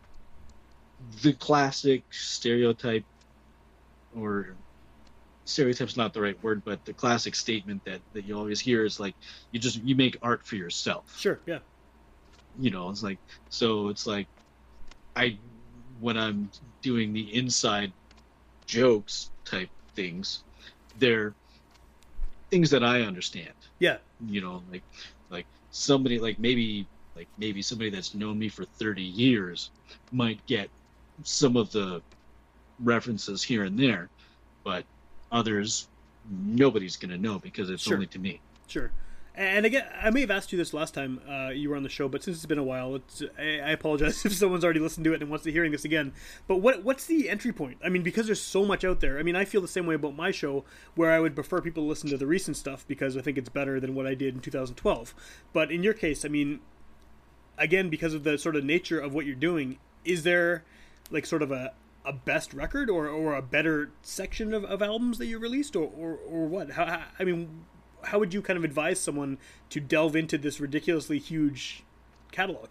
the 1.22 1.32
classic 1.34 2.04
stereotype 2.12 3.06
or 4.16 4.56
stereotype's 5.46 5.98
not 5.98 6.14
the 6.14 6.22
right 6.22 6.42
word, 6.44 6.64
but 6.66 6.84
the 6.86 6.94
classic 6.94 7.36
statement 7.36 7.84
that 7.86 8.02
that 8.14 8.26
you 8.26 8.36
always 8.38 8.60
hear 8.60 8.84
is 8.86 9.00
like 9.00 9.16
you 9.52 9.60
just 9.60 9.78
you 9.84 9.96
make 9.96 10.18
art 10.22 10.46
for 10.46 10.56
yourself. 10.56 11.14
Sure. 11.18 11.42
Yeah. 11.46 11.60
you 12.58 12.72
know 12.72 12.90
it's 12.90 13.04
like 13.04 13.20
so 13.50 13.90
it's 13.90 14.08
like 14.08 14.28
i 15.18 15.38
when 16.00 16.16
i'm 16.18 16.50
doing 16.82 17.12
the 17.14 17.36
inside 17.36 17.92
jokes 18.66 19.32
type 19.46 19.70
things 19.96 20.44
they're 20.96 21.36
things 22.52 22.70
that 22.70 22.82
i 22.84 23.02
understand 23.02 23.54
Yeah. 23.80 23.98
you 24.26 24.40
know 24.42 24.64
like 24.72 24.84
like 25.30 25.48
somebody 25.70 26.18
like 26.20 26.40
maybe 26.40 26.88
like 27.16 27.28
maybe 27.38 27.62
somebody 27.62 27.90
that's 27.90 28.14
known 28.16 28.40
me 28.40 28.48
for 28.50 28.64
30 28.66 29.02
years 29.04 29.72
might 30.12 30.40
get 30.48 30.70
some 31.24 31.58
of 31.58 31.72
the 31.72 32.02
references 32.84 33.42
here 33.44 33.64
and 33.64 33.80
there 33.80 34.10
but 34.64 34.84
others 35.32 35.88
nobody's 36.30 36.98
gonna 36.98 37.18
know 37.18 37.40
because 37.40 37.70
it's 37.70 37.84
Sure. 37.84 37.96
only 37.96 38.08
to 38.08 38.20
me 38.20 38.42
Sure. 38.68 38.92
And 39.38 39.66
again, 39.66 39.86
I 40.02 40.12
may 40.12 40.22
have 40.22 40.32
asked 40.32 40.54
you 40.54 40.58
this 40.58 40.74
last 40.74 40.94
time 40.94 41.20
uh, 41.30 41.50
you 41.50 41.70
were 41.70 41.76
on 41.76 41.84
the 41.84 41.90
show, 41.90 42.08
but 42.08 42.24
since 42.24 42.38
it's 42.38 42.46
been 42.46 42.58
a 42.58 42.64
while, 42.64 42.96
it's, 42.96 43.22
I, 43.38 43.60
I 43.60 43.70
apologize 43.72 44.26
if 44.26 44.34
someone's 44.34 44.64
already 44.64 44.80
listened 44.80 45.04
to 45.04 45.14
it 45.14 45.22
and 45.22 45.30
wants 45.30 45.44
to 45.44 45.52
hearing 45.52 45.74
this 45.74 45.84
again. 45.84 46.14
But 46.48 46.58
what 46.58 46.84
what's 46.86 47.06
the 47.06 47.30
entry 47.30 47.52
point? 47.52 47.78
I 47.84 47.90
mean, 47.90 48.02
because 48.02 48.28
there's 48.28 48.42
so 48.42 48.64
much 48.64 48.86
out 48.86 49.02
there. 49.02 49.20
I 49.20 49.24
mean, 49.24 49.36
I 49.36 49.44
feel 49.44 49.60
the 49.60 49.68
same 49.68 49.86
way 49.86 49.96
about 49.96 50.16
my 50.16 50.32
show, 50.32 50.64
where 50.96 51.12
I 51.12 51.20
would 51.20 51.36
prefer 51.36 51.60
people 51.60 51.84
to 51.84 51.90
listen 51.90 52.10
to 52.12 52.18
the 52.18 52.26
recent 52.26 52.56
stuff 52.56 52.88
because 52.88 53.18
I 53.18 53.22
think 53.22 53.38
it's 53.38 53.50
better 53.50 53.78
than 53.82 53.94
what 53.94 54.08
I 54.08 54.16
did 54.16 54.36
in 54.36 54.40
2012. 54.40 55.14
But 55.52 55.70
in 55.70 55.84
your 55.84 55.94
case, 55.94 56.24
I 56.24 56.30
mean, 56.30 56.62
again, 57.58 57.90
because 57.90 58.14
of 58.14 58.24
the 58.24 58.38
sort 58.38 58.56
of 58.56 58.64
nature 58.64 59.02
of 59.02 59.14
what 59.14 59.26
you're 59.26 59.36
doing, 59.36 59.80
is 60.06 60.24
there 60.24 60.64
like 61.12 61.26
sort 61.26 61.42
of 61.42 61.52
a 61.52 61.74
a 62.06 62.14
best 62.14 62.54
record 62.54 62.90
or, 62.90 63.08
or 63.08 63.36
a 63.36 63.42
better 63.42 63.92
section 64.02 64.54
of, 64.54 64.64
of 64.66 64.82
albums 64.82 65.18
that 65.18 65.26
you 65.26 65.40
released 65.40 65.76
or, 65.76 65.90
or, 65.98 66.18
or 66.28 66.46
what? 66.48 66.72
How, 66.72 67.04
I 67.20 67.24
mean, 67.24 67.66
how 68.04 68.20
would 68.20 68.34
you 68.34 68.42
kind 68.42 68.58
of 68.58 68.64
advise 68.64 69.00
someone 69.00 69.38
to 69.72 69.80
delve 69.80 70.16
into 70.16 70.38
this 70.38 70.60
ridiculously 70.60 71.20
huge 71.20 71.84
catalog? 72.32 72.70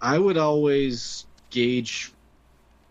I 0.00 0.18
would 0.18 0.36
always 0.36 1.26
gauge 1.50 2.12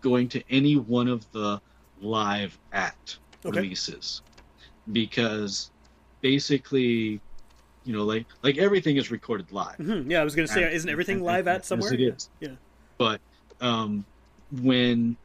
going 0.01 0.27
to 0.29 0.43
any 0.49 0.75
one 0.75 1.07
of 1.07 1.29
the 1.31 1.61
live 1.99 2.57
at 2.71 3.17
Okay. 3.43 3.59
releases 3.59 4.21
because 4.91 5.71
basically 6.21 7.19
you 7.83 7.93
know 7.93 8.03
like 8.03 8.25
like 8.43 8.57
everything 8.59 8.97
is 8.97 9.09
recorded 9.11 9.51
live 9.51 9.75
hmm 9.77 10.09
Yeah, 10.09 10.21
I 10.21 10.23
was 10.23 10.35
going 10.35 10.47
to 10.47 10.53
say, 10.53 10.63
And- 10.63 10.73
isn't 10.73 10.89
everything 10.89 11.23
live 11.23 11.47
at 11.47 11.65
somewhere? 11.65 11.93
Yes, 11.93 11.99
it 11.99 12.13
is. 12.15 12.29
Yeah. 12.39 12.55
But 12.97 13.19
um, 13.59 14.05
when 14.51 15.17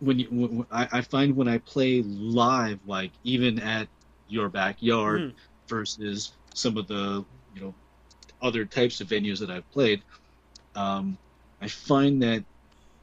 when 0.00 0.18
you 0.18 0.26
when, 0.30 0.66
I, 0.70 0.88
I 0.92 1.00
find 1.02 1.34
when 1.36 1.48
I 1.48 1.58
play 1.58 2.02
live, 2.02 2.80
like 2.86 3.12
even 3.22 3.58
at 3.60 3.88
your 4.28 4.48
backyard 4.48 5.20
Mhm. 5.22 5.34
versus 5.68 6.32
some 6.54 6.76
of 6.76 6.86
the 6.88 7.24
you 7.54 7.60
know 7.60 7.74
other 8.40 8.64
types 8.64 9.00
of 9.00 9.08
venues 9.08 9.38
that 9.38 9.50
I've 9.50 9.70
played, 9.70 10.02
um, 10.74 11.16
I 11.60 11.68
find 11.68 12.22
that 12.22 12.44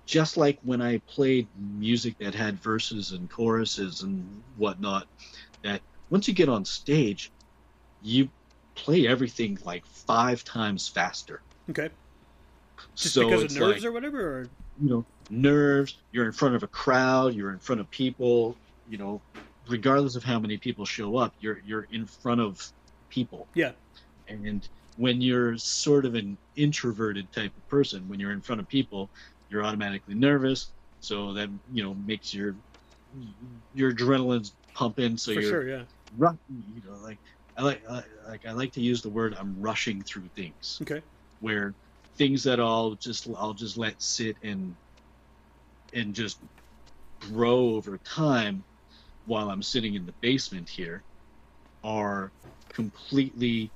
just 0.05 0.37
like 0.37 0.59
when 0.63 0.81
I 0.81 0.97
played 1.07 1.47
music 1.57 2.17
that 2.19 2.33
had 2.33 2.61
verses 2.61 3.11
and 3.11 3.29
choruses 3.29 4.01
and 4.01 4.43
whatnot, 4.57 5.07
that 5.63 5.81
once 6.09 6.27
you 6.27 6.33
get 6.33 6.49
on 6.49 6.65
stage, 6.65 7.31
you 8.01 8.29
play 8.75 9.07
everything 9.07 9.57
like 9.63 9.85
five 9.85 10.43
times 10.43 10.89
faster. 10.89 11.41
Okay. 11.69 11.91
Just 12.95 13.13
so 13.13 13.25
because 13.25 13.43
of 13.43 13.51
nerves 13.51 13.83
like, 13.83 13.89
or 13.89 13.91
whatever? 13.91 14.19
Or... 14.19 14.49
you 14.81 14.89
know 14.89 15.05
nerves 15.29 15.97
you're 16.11 16.25
in 16.25 16.31
front 16.31 16.55
of 16.55 16.63
a 16.63 16.67
crowd 16.67 17.33
you're 17.33 17.51
in 17.51 17.59
front 17.59 17.79
of 17.81 17.89
people 17.91 18.57
you 18.87 18.97
know 18.97 19.21
regardless 19.67 20.15
of 20.15 20.23
how 20.23 20.39
many 20.39 20.57
people 20.57 20.85
show 20.85 21.17
up 21.17 21.33
you're 21.39 21.59
you're 21.63 21.83
in 21.91 22.05
front 22.05 22.41
of 22.41 22.59
people 23.09 23.49
Yeah. 23.53 23.73
and 24.27 24.67
when 24.95 25.21
you're 25.21 25.57
sort 25.57 26.05
of 26.05 26.15
an 26.15 26.37
introverted 26.55 27.31
type 27.31 27.55
of 27.57 27.67
person 27.67 28.07
when 28.07 28.19
you're 28.19 28.31
in 28.33 28.41
front 28.41 28.61
of 28.61 28.67
people 28.67 29.11
you're 29.49 29.63
automatically 29.63 30.15
nervous 30.15 30.73
so 30.99 31.33
that 31.33 31.49
you 31.71 31.83
know 31.83 31.93
makes 31.93 32.33
your 32.33 32.55
your 33.73 33.93
adrenaline's 33.93 34.55
pumping 34.73 35.17
so 35.17 35.31
For 35.33 35.41
you're 35.41 35.49
sure, 35.49 35.67
yeah. 35.67 35.83
you 36.47 36.81
know 36.85 36.97
like 37.01 37.19
I 37.57 37.63
like 37.63 37.83
I, 37.89 38.03
like 38.27 38.45
I 38.45 38.51
like 38.51 38.71
to 38.73 38.81
use 38.81 39.01
the 39.01 39.09
word 39.09 39.35
I'm 39.37 39.59
rushing 39.59 40.03
through 40.03 40.29
things 40.35 40.77
Okay. 40.81 41.01
where 41.39 41.75
things 42.17 42.43
that 42.43 42.59
I'll 42.59 42.95
just 42.95 43.27
I'll 43.37 43.53
just 43.53 43.77
let 43.77 44.01
sit 44.01 44.37
and 44.43 44.75
and 45.93 46.13
just 46.13 46.39
grow 47.31 47.75
over 47.75 47.97
time 47.99 48.63
while 49.25 49.49
I'm 49.49 49.61
sitting 49.63 49.95
in 49.95 50.05
the 50.05 50.13
basement 50.21 50.67
here 50.69 51.03
are 51.83 52.31
completely 52.69 53.69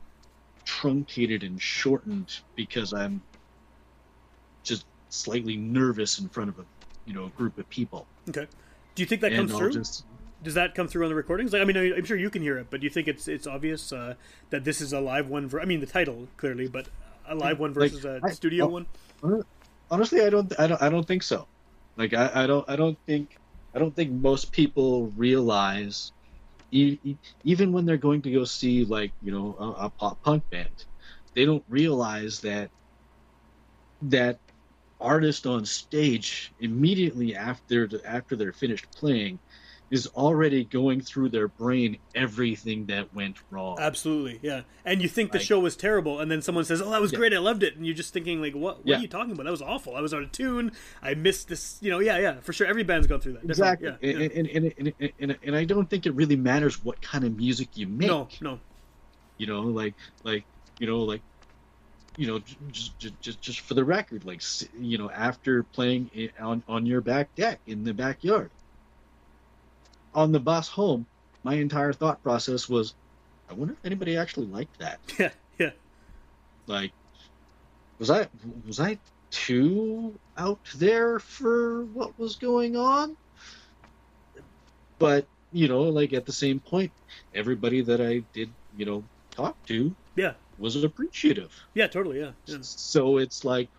truncated 0.66 1.44
and 1.44 1.62
shortened 1.62 2.40
because 2.56 2.94
I'm 2.94 3.22
just 4.64 4.86
slightly 5.10 5.58
nervous 5.58 6.20
in 6.20 6.30
front 6.30 6.50
of 6.50 6.60
a 6.60 6.66
you 7.06 7.14
know 7.14 7.26
a 7.26 7.30
group 7.30 7.58
of 7.58 7.70
people. 7.70 8.08
Okay. 8.30 8.48
Do 8.96 9.04
you 9.04 9.06
think 9.08 9.22
that 9.22 9.32
and 9.34 9.42
comes 9.42 9.52
I'll 9.52 9.58
through? 9.60 9.72
just 9.74 10.06
Does 10.44 10.54
that 10.54 10.74
come 10.76 10.88
through 10.88 11.04
on 11.04 11.10
the 11.10 11.16
recordings? 11.16 11.52
Like, 11.54 11.62
I 11.62 11.66
mean, 11.66 11.78
I- 11.78 11.96
I'm 11.96 12.06
sure 12.06 12.18
you 12.18 12.30
can 12.30 12.42
hear 12.42 12.58
it, 12.58 12.68
but 12.70 12.80
do 12.80 12.86
you 12.86 12.90
think 12.90 13.08
it's 13.08 13.28
it's 13.28 13.46
obvious 13.48 13.92
uh, 13.92 14.16
that 14.52 14.64
this 14.64 14.80
is 14.82 14.94
a 14.94 15.00
live 15.00 15.30
one? 15.30 15.48
Ver- 15.48 15.62
I 15.62 15.66
mean, 15.66 15.80
the 15.82 15.86
title 15.86 16.28
clearly, 16.38 16.68
but 16.68 16.88
a 17.28 17.36
live 17.36 17.60
one 17.60 17.74
Like, 17.74 17.92
versus 17.92 18.06
a 18.06 18.20
I- 18.24 18.32
studio 18.32 18.66
oh, 18.66 18.68
one. 18.70 19.44
honestly 19.92 20.22
I 20.22 20.30
don't 20.30 20.58
I 20.60 20.68
don't 20.68 20.82
I 20.82 20.90
don't 20.90 21.06
think 21.08 21.24
so. 21.24 21.48
Like 21.98 22.14
I, 22.14 22.44
I 22.44 22.48
don't 22.48 22.70
I 22.70 22.76
don't 22.76 23.00
think 23.08 23.38
I 23.74 23.80
don't 23.80 23.96
think 23.96 24.12
most 24.12 24.52
people 24.52 25.12
realize 25.12 26.12
e- 26.72 27.18
even 27.44 27.72
when 27.74 27.86
they're 27.86 27.98
going 27.98 28.24
to 28.24 28.32
go 28.32 28.46
see 28.46 28.86
like 28.86 29.14
you 29.22 29.32
know 29.32 29.56
a, 29.60 29.86
a 29.88 29.92
pop 29.92 30.22
punk 30.24 30.44
band, 30.52 30.86
they 31.36 31.46
don't 31.46 31.66
realize 31.70 32.42
that 32.42 32.72
that 34.02 34.40
artist 35.00 35.46
on 35.48 35.66
stage 35.66 36.54
immediately 36.60 37.36
after 37.36 37.90
after 38.06 38.36
they're 38.36 38.54
finished 38.54 38.88
playing 38.96 39.40
is 39.94 40.08
already 40.08 40.64
going 40.64 41.00
through 41.00 41.30
their 41.30 41.48
brain 41.48 41.98
everything 42.16 42.88
that 42.88 43.14
went 43.14 43.38
wrong. 43.52 43.78
Absolutely, 43.80 44.40
yeah. 44.42 44.62
And 44.84 45.02
you 45.04 45.08
think 45.08 45.32
the 45.32 45.40
show 45.40 45.60
was 45.60 45.76
terrible, 45.76 46.20
and 46.20 46.32
then 46.32 46.42
someone 46.42 46.66
says, 46.66 46.82
"Oh, 46.82 46.90
that 46.90 47.00
was 47.00 47.12
Yeah. 47.12 47.20
great, 47.20 47.34
I 47.34 47.38
loved 47.38 47.62
it," 47.62 47.76
and 47.76 47.86
you're 47.86 47.96
just 47.96 48.12
thinking, 48.12 48.42
like, 48.42 48.54
"What? 48.56 48.78
What 48.80 48.88
Yeah. 48.88 48.98
are 48.98 49.02
you 49.02 49.08
talking 49.08 49.32
about? 49.34 49.44
That 49.44 49.52
was 49.52 49.62
awful. 49.62 49.96
I 49.96 50.02
was 50.02 50.12
out 50.14 50.24
of 50.24 50.32
tune. 50.32 50.72
I 51.04 51.14
missed 51.14 51.48
this." 51.48 51.78
You 51.82 51.92
know, 51.92 52.00
yeah, 52.00 52.18
yeah, 52.18 52.40
for 52.42 52.54
sure. 52.54 52.66
Every 52.66 52.84
band's 52.84 53.06
gone 53.06 53.20
through 53.20 53.34
that. 53.34 53.44
Exactly, 53.44 53.94
Yeah, 54.02 54.10
and, 54.10 54.32
and, 54.32 54.48
and, 54.48 54.94
and, 55.00 55.12
and, 55.20 55.38
and 55.44 55.56
I 55.56 55.64
don't 55.64 55.88
think 55.90 56.06
it 56.08 56.14
really 56.16 56.36
matters 56.38 56.84
what 56.84 57.00
kind 57.02 57.24
of 57.24 57.38
music 57.38 57.70
you 57.76 57.86
make. 57.88 58.08
No, 58.08 58.28
no. 58.42 58.60
you 59.38 59.46
know 59.48 59.62
like 59.62 59.94
like 60.24 60.44
you 60.80 60.88
know 60.88 61.00
like 61.04 61.22
you 62.18 62.28
know 62.28 62.40
just 62.72 62.98
just 63.00 63.22
just, 63.22 63.42
just 63.42 63.60
for 63.62 63.74
the 63.76 63.84
record 63.84 64.26
like 64.26 64.42
you 64.80 64.98
know 64.98 65.10
after 65.12 65.64
playing 65.64 66.10
on 66.40 66.64
on 66.68 66.86
your 66.86 67.02
back 67.02 67.34
deck 67.36 67.60
in 67.68 67.84
the 67.84 67.94
backyard 67.94 68.50
on 70.14 70.32
the 70.32 70.40
bus 70.40 70.68
home 70.70 71.08
my 71.44 71.56
entire 71.56 71.94
thought 71.94 72.22
process 72.24 72.70
was 72.70 72.96
i 73.50 73.54
wonder 73.54 73.74
if 73.74 73.80
anybody 73.86 74.18
actually 74.18 74.48
liked 74.48 74.78
that 74.80 75.00
Yeah, 75.20 75.32
yeah. 75.60 75.72
like 76.68 76.94
was 78.00 78.10
i 78.10 78.28
was 78.66 78.80
i 78.80 79.00
too 79.32 80.20
out 80.38 80.62
there 80.76 81.20
for 81.20 81.86
what 81.86 82.18
was 82.18 82.36
going 82.36 82.76
on 82.76 83.16
but 85.00 85.28
you 85.52 85.68
know 85.68 85.84
like 85.84 86.14
at 86.14 86.26
the 86.26 86.32
same 86.32 86.60
point 86.60 86.92
everybody 87.34 87.82
that 87.82 88.02
i 88.02 88.20
did 88.34 88.54
you 88.76 88.86
know 88.86 89.04
talk 89.32 89.58
to 89.66 89.96
Yeah. 90.16 90.34
was 90.58 90.82
appreciative 90.84 91.52
Yeah, 91.74 91.88
totally. 91.88 92.20
Yeah, 92.20 92.34
yeah. 92.46 92.58
so 92.62 93.18
it's 93.18 93.44
like 93.44 93.70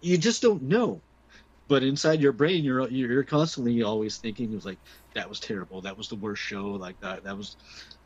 you 0.00 0.18
just 0.18 0.42
don't 0.42 0.62
know 0.62 1.02
but 1.72 1.82
inside 1.82 2.20
your 2.20 2.32
brain 2.32 2.62
you're 2.62 2.86
you're 2.90 3.24
constantly 3.24 3.82
always 3.82 4.18
thinking 4.18 4.52
it 4.52 4.54
was 4.54 4.66
like 4.66 4.78
that 5.14 5.28
was 5.28 5.40
terrible 5.40 5.80
that 5.80 5.96
was 5.96 6.08
the 6.08 6.16
worst 6.16 6.42
show 6.42 6.66
like 6.72 6.98
that 7.00 7.24
that 7.24 7.36
was 7.36 7.56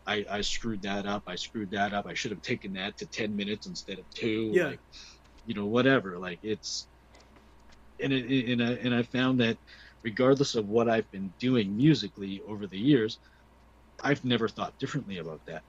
I, 0.07 0.25
I 0.31 0.41
screwed 0.41 0.83
that 0.83 1.07
up. 1.07 1.25
I 1.27 1.35
screwed 1.35 1.73
that 1.73 1.93
up. 1.93 2.07
I 2.07 2.15
should 2.15 2.31
have 2.31 2.43
taken 2.43 2.75
that 2.75 2.97
to 2.99 3.07
ten 3.07 3.35
minutes 3.35 3.67
instead 3.67 3.99
of 3.99 4.09
two. 4.15 4.53
Yeah. 4.55 4.69
Like, 4.69 4.81
you 5.45 5.55
know, 5.55 5.67
whatever. 5.67 6.19
Like 6.19 6.39
it's, 6.43 6.89
and 8.01 8.13
it, 8.13 8.53
and 8.53 8.63
I 8.63 8.73
and 8.75 8.95
I 8.95 9.03
found 9.03 9.41
that 9.41 9.59
regardless 10.05 10.55
of 10.55 10.69
what 10.69 10.89
I've 10.89 11.11
been 11.11 11.35
doing 11.41 11.77
musically 11.77 12.41
over 12.47 12.67
the 12.67 12.79
years, 12.79 13.19
I've 14.03 14.25
never 14.25 14.49
thought 14.49 14.79
differently 14.79 15.19
about 15.19 15.41
that. 15.47 15.63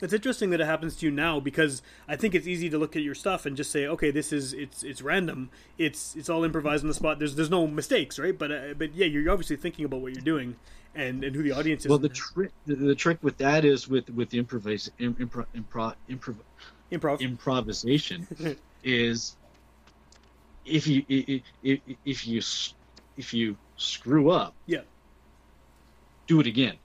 It's 0.00 0.12
interesting 0.12 0.50
that 0.50 0.60
it 0.60 0.66
happens 0.66 0.94
to 0.96 1.06
you 1.06 1.10
now 1.12 1.40
because 1.40 1.82
I 2.06 2.14
think 2.14 2.34
it's 2.34 2.46
easy 2.46 2.70
to 2.70 2.78
look 2.78 2.94
at 2.94 3.02
your 3.02 3.16
stuff 3.16 3.46
and 3.46 3.56
just 3.56 3.72
say, 3.72 3.86
okay, 3.86 4.10
this 4.12 4.32
is 4.32 4.52
it's 4.52 4.82
it's 4.84 5.02
random. 5.02 5.50
It's 5.76 6.14
it's 6.14 6.28
all 6.28 6.44
improvised 6.44 6.84
on 6.84 6.88
the 6.88 6.94
spot. 6.94 7.18
There's 7.18 7.34
there's 7.34 7.50
no 7.50 7.66
mistakes, 7.66 8.18
right? 8.18 8.36
But 8.36 8.52
uh, 8.52 8.74
but 8.76 8.94
yeah, 8.94 9.06
you're 9.06 9.30
obviously 9.30 9.56
thinking 9.56 9.84
about 9.84 10.00
what 10.00 10.14
you're 10.14 10.24
doing 10.24 10.56
and 10.94 11.24
and 11.24 11.34
who 11.34 11.42
the 11.42 11.52
audience 11.52 11.84
is. 11.84 11.88
Well, 11.88 11.98
the 11.98 12.08
trick 12.10 12.52
the, 12.66 12.76
the 12.76 12.94
trick 12.94 13.18
with 13.22 13.38
that 13.38 13.64
is 13.64 13.88
with 13.88 14.08
with 14.10 14.30
the 14.30 14.38
improvise 14.38 14.88
im, 14.98 15.14
impro, 15.16 15.46
impro, 15.56 15.94
improv, 16.08 16.36
improv 16.92 17.20
improvisation 17.20 18.26
is 18.84 19.36
if 20.64 20.86
you 20.86 21.04
if, 21.08 21.80
if 22.04 22.26
you 22.26 22.40
if 23.16 23.34
you 23.34 23.56
screw 23.76 24.30
up, 24.30 24.54
Yeah. 24.66 24.82
do 26.28 26.38
it 26.40 26.46
again. 26.46 26.76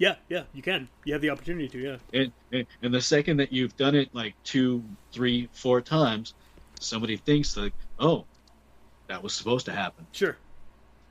Yeah, 0.00 0.14
yeah, 0.30 0.44
you 0.54 0.62
can. 0.62 0.88
You 1.04 1.12
have 1.12 1.20
the 1.20 1.28
opportunity 1.28 1.68
to, 1.68 1.78
yeah. 1.78 1.96
And, 2.18 2.32
and 2.50 2.66
and 2.80 2.92
the 2.92 3.02
second 3.02 3.36
that 3.36 3.52
you've 3.52 3.76
done 3.76 3.94
it 3.94 4.08
like 4.14 4.34
two, 4.44 4.82
three, 5.12 5.50
four 5.52 5.82
times, 5.82 6.32
somebody 6.80 7.18
thinks 7.18 7.54
like, 7.54 7.74
oh, 7.98 8.24
that 9.08 9.22
was 9.22 9.34
supposed 9.34 9.66
to 9.66 9.72
happen. 9.72 10.06
Sure. 10.12 10.38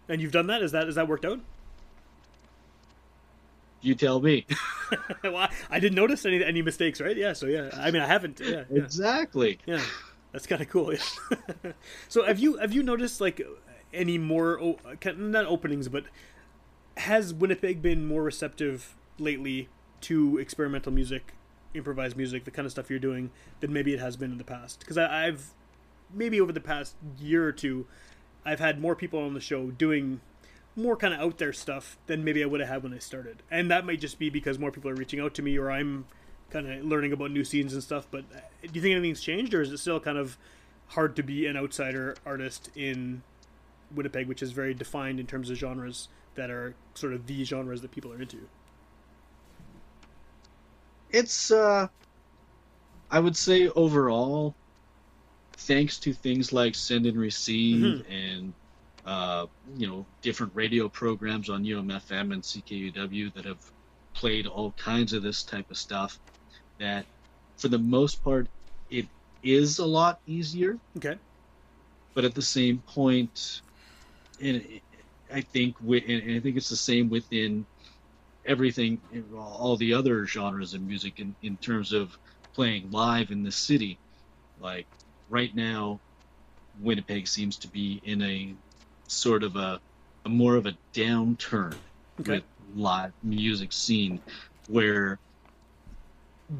And 0.09 0.19
you've 0.19 0.31
done 0.31 0.47
that? 0.47 0.63
Is 0.63 0.71
that 0.71 0.87
is 0.87 0.95
that 0.95 1.07
worked 1.07 1.23
out? 1.23 1.39
You 3.81 3.93
tell 3.93 4.19
me. 4.19 4.47
well, 5.23 5.37
I, 5.37 5.49
I 5.69 5.79
didn't 5.79 5.95
notice 5.95 6.25
any 6.25 6.43
any 6.43 6.63
mistakes, 6.63 6.99
right? 6.99 7.15
Yeah, 7.15 7.33
so 7.33 7.45
yeah. 7.45 7.69
I 7.75 7.91
mean, 7.91 8.01
I 8.01 8.07
haven't. 8.07 8.39
Yeah, 8.39 8.63
yeah. 8.71 8.83
exactly. 8.83 9.59
Yeah, 9.67 9.83
that's 10.31 10.47
kind 10.47 10.63
of 10.63 10.69
cool. 10.69 10.95
Yeah. 10.95 11.71
so 12.07 12.25
have 12.25 12.39
you 12.39 12.57
have 12.57 12.73
you 12.73 12.81
noticed 12.81 13.21
like 13.21 13.39
any 13.93 14.17
more 14.17 14.59
o- 14.59 14.79
not 15.15 15.45
openings, 15.45 15.89
but 15.89 16.05
has 16.99 17.33
Winnipeg 17.33 17.81
been 17.81 18.05
more 18.05 18.23
receptive 18.23 18.95
lately 19.17 19.69
to 20.01 20.37
experimental 20.37 20.91
music, 20.91 21.33
improvised 21.73 22.17
music, 22.17 22.43
the 22.43 22.51
kind 22.51 22.65
of 22.65 22.71
stuff 22.71 22.89
you're 22.89 22.99
doing 22.99 23.31
than 23.61 23.71
maybe 23.71 23.93
it 23.93 23.99
has 23.99 24.17
been 24.17 24.31
in 24.31 24.37
the 24.37 24.43
past? 24.43 24.79
Because 24.79 24.97
I've 24.97 25.53
maybe 26.13 26.41
over 26.41 26.51
the 26.51 26.59
past 26.59 26.95
year 27.17 27.45
or 27.45 27.51
two, 27.51 27.85
I've 28.43 28.59
had 28.59 28.81
more 28.81 28.95
people 28.95 29.19
on 29.19 29.33
the 29.33 29.39
show 29.39 29.71
doing 29.71 30.19
more 30.75 30.95
kind 30.95 31.13
of 31.13 31.21
out 31.21 31.37
there 31.37 31.53
stuff 31.53 31.97
than 32.07 32.23
maybe 32.23 32.43
I 32.43 32.47
would 32.47 32.59
have 32.59 32.69
had 32.69 32.83
when 32.83 32.93
I 32.93 32.99
started, 32.99 33.43
and 33.49 33.71
that 33.71 33.85
might 33.85 34.01
just 34.01 34.19
be 34.19 34.29
because 34.29 34.59
more 34.59 34.71
people 34.71 34.89
are 34.89 34.95
reaching 34.95 35.19
out 35.19 35.33
to 35.35 35.41
me 35.41 35.57
or 35.57 35.71
I'm 35.71 36.05
kind 36.49 36.69
of 36.69 36.83
learning 36.83 37.13
about 37.13 37.31
new 37.31 37.45
scenes 37.45 37.73
and 37.73 37.83
stuff. 37.83 38.07
But 38.11 38.25
uh, 38.35 38.39
do 38.61 38.71
you 38.73 38.81
think 38.81 38.93
anything's 38.93 39.21
changed, 39.21 39.53
or 39.53 39.61
is 39.61 39.71
it 39.71 39.77
still 39.77 39.99
kind 39.99 40.17
of 40.17 40.37
hard 40.87 41.15
to 41.15 41.23
be 41.23 41.45
an 41.45 41.55
outsider 41.55 42.15
artist 42.25 42.69
in 42.75 43.21
Winnipeg, 43.93 44.27
which 44.27 44.41
is 44.41 44.51
very 44.51 44.73
defined 44.73 45.19
in 45.19 45.27
terms 45.27 45.49
of 45.49 45.57
genres 45.57 46.09
that 46.39 46.49
are 46.49 46.73
sort 46.93 47.13
of 47.13 47.27
the 47.27 47.43
genres 47.43 47.81
that 47.81 47.91
people 47.91 48.11
are 48.13 48.21
into? 48.21 48.37
It's 51.11 51.51
uh 51.51 51.87
I 53.11 53.19
would 53.19 53.35
say 53.35 53.67
overall, 53.69 54.55
thanks 55.57 55.97
to 55.99 56.13
things 56.13 56.53
like 56.53 56.75
send 56.75 57.05
and 57.05 57.17
receive 57.17 58.05
and 58.09 58.53
uh, 59.05 59.47
you 59.77 59.87
know 59.87 60.05
different 60.21 60.51
radio 60.55 60.87
programs 60.87 61.49
on 61.49 61.63
UMFM 61.63 62.33
and 62.33 62.41
CKUW 62.43 63.33
that 63.33 63.45
have 63.45 63.63
played 64.13 64.45
all 64.45 64.71
kinds 64.73 65.13
of 65.13 65.23
this 65.23 65.43
type 65.43 65.69
of 65.71 65.77
stuff, 65.77 66.19
that 66.79 67.05
for 67.57 67.67
the 67.67 67.79
most 67.79 68.23
part 68.23 68.47
it 68.89 69.07
is 69.43 69.79
a 69.79 69.85
lot 69.85 70.19
easier. 70.27 70.77
Okay. 70.97 71.17
But 72.13 72.25
at 72.25 72.35
the 72.35 72.41
same 72.41 72.79
point, 72.79 73.61
and 74.41 74.63
I 75.33 75.41
think 75.41 75.75
and 75.81 76.35
I 76.35 76.39
think 76.39 76.57
it's 76.57 76.69
the 76.69 76.75
same 76.75 77.09
within 77.09 77.65
everything, 78.45 78.99
all 79.37 79.77
the 79.77 79.93
other 79.93 80.25
genres 80.25 80.73
of 80.73 80.81
music 80.81 81.19
in, 81.19 81.35
in 81.43 81.57
terms 81.57 81.93
of 81.93 82.17
playing 82.53 82.89
live 82.91 83.31
in 83.31 83.43
the 83.43 83.51
city. 83.51 83.97
Like 84.59 84.87
right 85.29 85.55
now, 85.55 85.99
Winnipeg 86.81 87.27
seems 87.27 87.57
to 87.57 87.67
be 87.67 88.01
in 88.03 88.21
a 88.21 88.53
sort 89.07 89.43
of 89.43 89.55
a, 89.55 89.79
a 90.25 90.29
more 90.29 90.55
of 90.55 90.65
a 90.65 90.73
downturn 90.93 91.75
Okay. 92.19 92.31
with 92.33 92.43
live 92.75 93.13
music 93.23 93.71
scene 93.71 94.19
where 94.67 95.19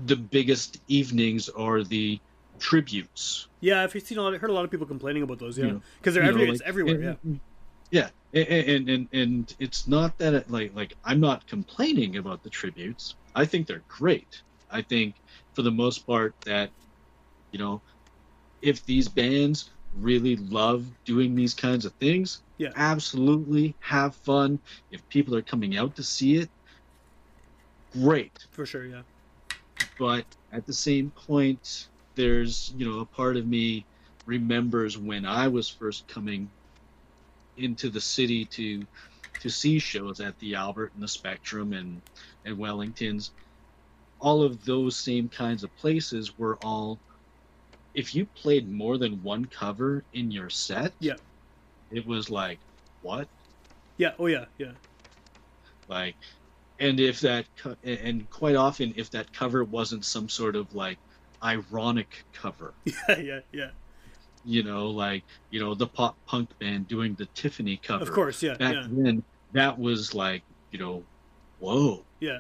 the 0.06 0.16
biggest 0.16 0.80
evenings 0.88 1.50
are 1.50 1.84
the 1.84 2.20
tributes. 2.60 3.48
Yeah, 3.62 3.82
I've 3.84 3.92
seen 3.92 4.18
a 4.18 4.22
lot. 4.22 4.34
Heard 4.36 4.50
a 4.50 4.54
lot 4.54 4.64
of 4.66 4.72
people 4.72 4.86
complaining 4.86 5.24
about 5.24 5.40
those. 5.40 5.58
Yeah, 5.58 5.66
You 5.66 5.72
know, 5.74 5.82
because 6.00 6.14
they're 6.14 6.24
you 6.24 6.30
every, 6.30 6.46
know, 6.46 6.52
it's 6.54 6.62
everywhere. 6.62 6.96
And- 6.96 7.18
Yeah, 7.24 7.40
and 7.92 8.10
and, 8.34 8.90
and 8.90 9.10
and 9.14 9.56
it's 9.60 9.88
not 9.88 10.18
that 10.18 10.34
it, 10.34 10.50
like 10.50 10.74
like 10.74 10.94
I'm 11.04 11.20
not 11.20 11.46
complaining 11.48 12.18
about 12.18 12.44
the 12.44 12.50
tributes. 12.50 13.16
I 13.36 13.46
think 13.46 13.68
they're 13.68 13.86
great. 13.88 14.44
I 14.70 14.82
think 14.84 15.22
for 15.56 15.62
the 15.64 15.72
most 15.72 16.06
part 16.06 16.36
that 16.46 16.72
you 17.52 17.60
know 17.60 17.84
if 18.62 18.86
these 18.86 19.10
bands 19.10 19.72
really 19.94 20.36
love 20.38 20.88
doing 21.06 21.36
these 21.36 21.54
kinds 21.56 21.86
of 21.86 21.94
things, 21.96 22.44
Yeah. 22.58 22.72
absolutely 22.76 23.78
have 23.82 24.16
fun. 24.18 24.62
If 24.92 25.08
people 25.10 25.36
are 25.36 25.42
coming 25.44 25.78
out 25.78 25.96
to 25.98 26.04
see 26.04 26.38
it, 26.38 26.52
great 27.92 28.48
For 28.52 28.66
sure. 28.66 28.86
Yeah. 28.86 29.04
but 29.98 30.26
at 30.52 30.66
the 30.66 30.74
same 30.74 31.12
point 31.12 31.90
there's 32.16 32.70
you 32.76 32.90
know 32.90 33.00
a 33.00 33.06
part 33.06 33.38
of 33.38 33.48
me 33.48 33.88
remembers 34.26 34.98
when 34.98 35.26
i 35.26 35.48
was 35.48 35.70
first 35.70 36.08
coming 36.08 36.52
into 37.60 37.90
the 37.90 38.02
city 38.02 38.46
to 38.46 38.88
to 39.40 39.50
see 39.50 39.80
shows 39.80 40.20
at 40.20 40.38
the 40.40 40.56
albert 40.56 40.94
and 40.94 41.04
the 41.04 41.08
spectrum 41.08 41.74
and 41.74 42.02
and 42.46 42.58
wellingtons 42.58 43.32
all 44.20 44.44
of 44.44 44.64
those 44.66 44.98
same 45.04 45.30
kinds 45.30 45.64
of 45.64 45.76
places 45.76 46.38
were 46.38 46.58
all 46.58 47.02
if 47.94 48.16
you 48.16 48.26
played 48.26 48.70
more 48.70 48.98
than 48.98 49.22
one 49.22 49.46
cover 49.46 50.06
in 50.14 50.32
your 50.32 50.50
set 50.50 50.94
Yeah. 51.00 51.18
it 51.92 52.06
was 52.06 52.30
like 52.30 52.62
what 53.02 53.30
Yeah. 53.98 54.14
Oh 54.20 54.28
yeah. 54.28 54.46
Yeah. 54.58 54.74
like 55.88 56.18
and 56.80 57.00
if 57.00 57.22
that 57.22 57.48
and 57.84 58.30
quite 58.30 58.56
often 58.56 58.94
if 58.96 59.10
that 59.12 59.32
cover 59.34 59.64
wasn't 59.64 60.06
some 60.06 60.30
sort 60.30 60.56
of 60.56 60.74
like 60.74 61.00
ironic 61.44 62.26
cover 62.34 62.76
Yeah. 62.86 63.20
Yeah. 63.20 63.40
Yeah. 63.52 63.72
You 64.50 64.64
know 64.64 64.88
like 64.90 65.24
you 65.52 65.60
know 65.60 65.76
the 65.76 65.88
pop 65.88 66.16
punk 66.26 66.50
band 66.60 66.88
doing 66.88 67.14
the 67.16 67.26
tiffany 67.28 67.78
cover 67.78 68.04
Of 68.04 68.12
course. 68.12 68.42
Yeah. 68.42 68.56
back 68.56 68.74
Yeah. 68.74 68.88
then 68.90 69.24
that 69.54 69.78
was 69.80 70.14
like 70.14 70.42
you 70.72 70.80
know 70.80 71.04
whoa 71.60 72.04
Yeah. 72.20 72.40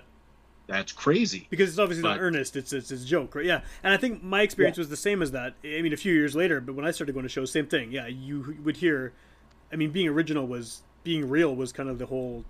that's 0.67 0.91
crazy 0.91 1.47
because 1.49 1.69
it's 1.69 1.79
obviously 1.79 2.03
not 2.03 2.19
earnest. 2.19 2.55
It's, 2.55 2.73
it's 2.73 2.91
it's 2.91 3.03
a 3.03 3.05
joke, 3.05 3.35
right? 3.35 3.45
Yeah, 3.45 3.61
and 3.83 3.93
I 3.93 3.97
think 3.97 4.23
my 4.23 4.41
experience 4.41 4.77
was 4.77 4.89
the 4.89 4.97
same 4.97 5.21
as 5.21 5.31
that. 5.31 5.53
I 5.63 5.81
mean, 5.81 5.93
a 5.93 5.97
few 5.97 6.13
years 6.13 6.35
later, 6.35 6.61
but 6.61 6.75
when 6.75 6.85
I 6.85 6.91
started 6.91 7.13
going 7.13 7.23
to 7.23 7.29
shows, 7.29 7.51
same 7.51 7.65
thing. 7.67 7.91
Yeah, 7.91 8.07
you 8.07 8.57
would 8.63 8.77
hear. 8.77 9.11
I 9.73 9.75
mean, 9.75 9.89
being 9.91 10.07
original 10.07 10.45
was 10.47 10.81
being 11.03 11.27
real 11.29 11.55
was 11.55 11.71
kind 11.73 11.89
of 11.89 11.97
the 11.97 12.05
whole, 12.05 12.45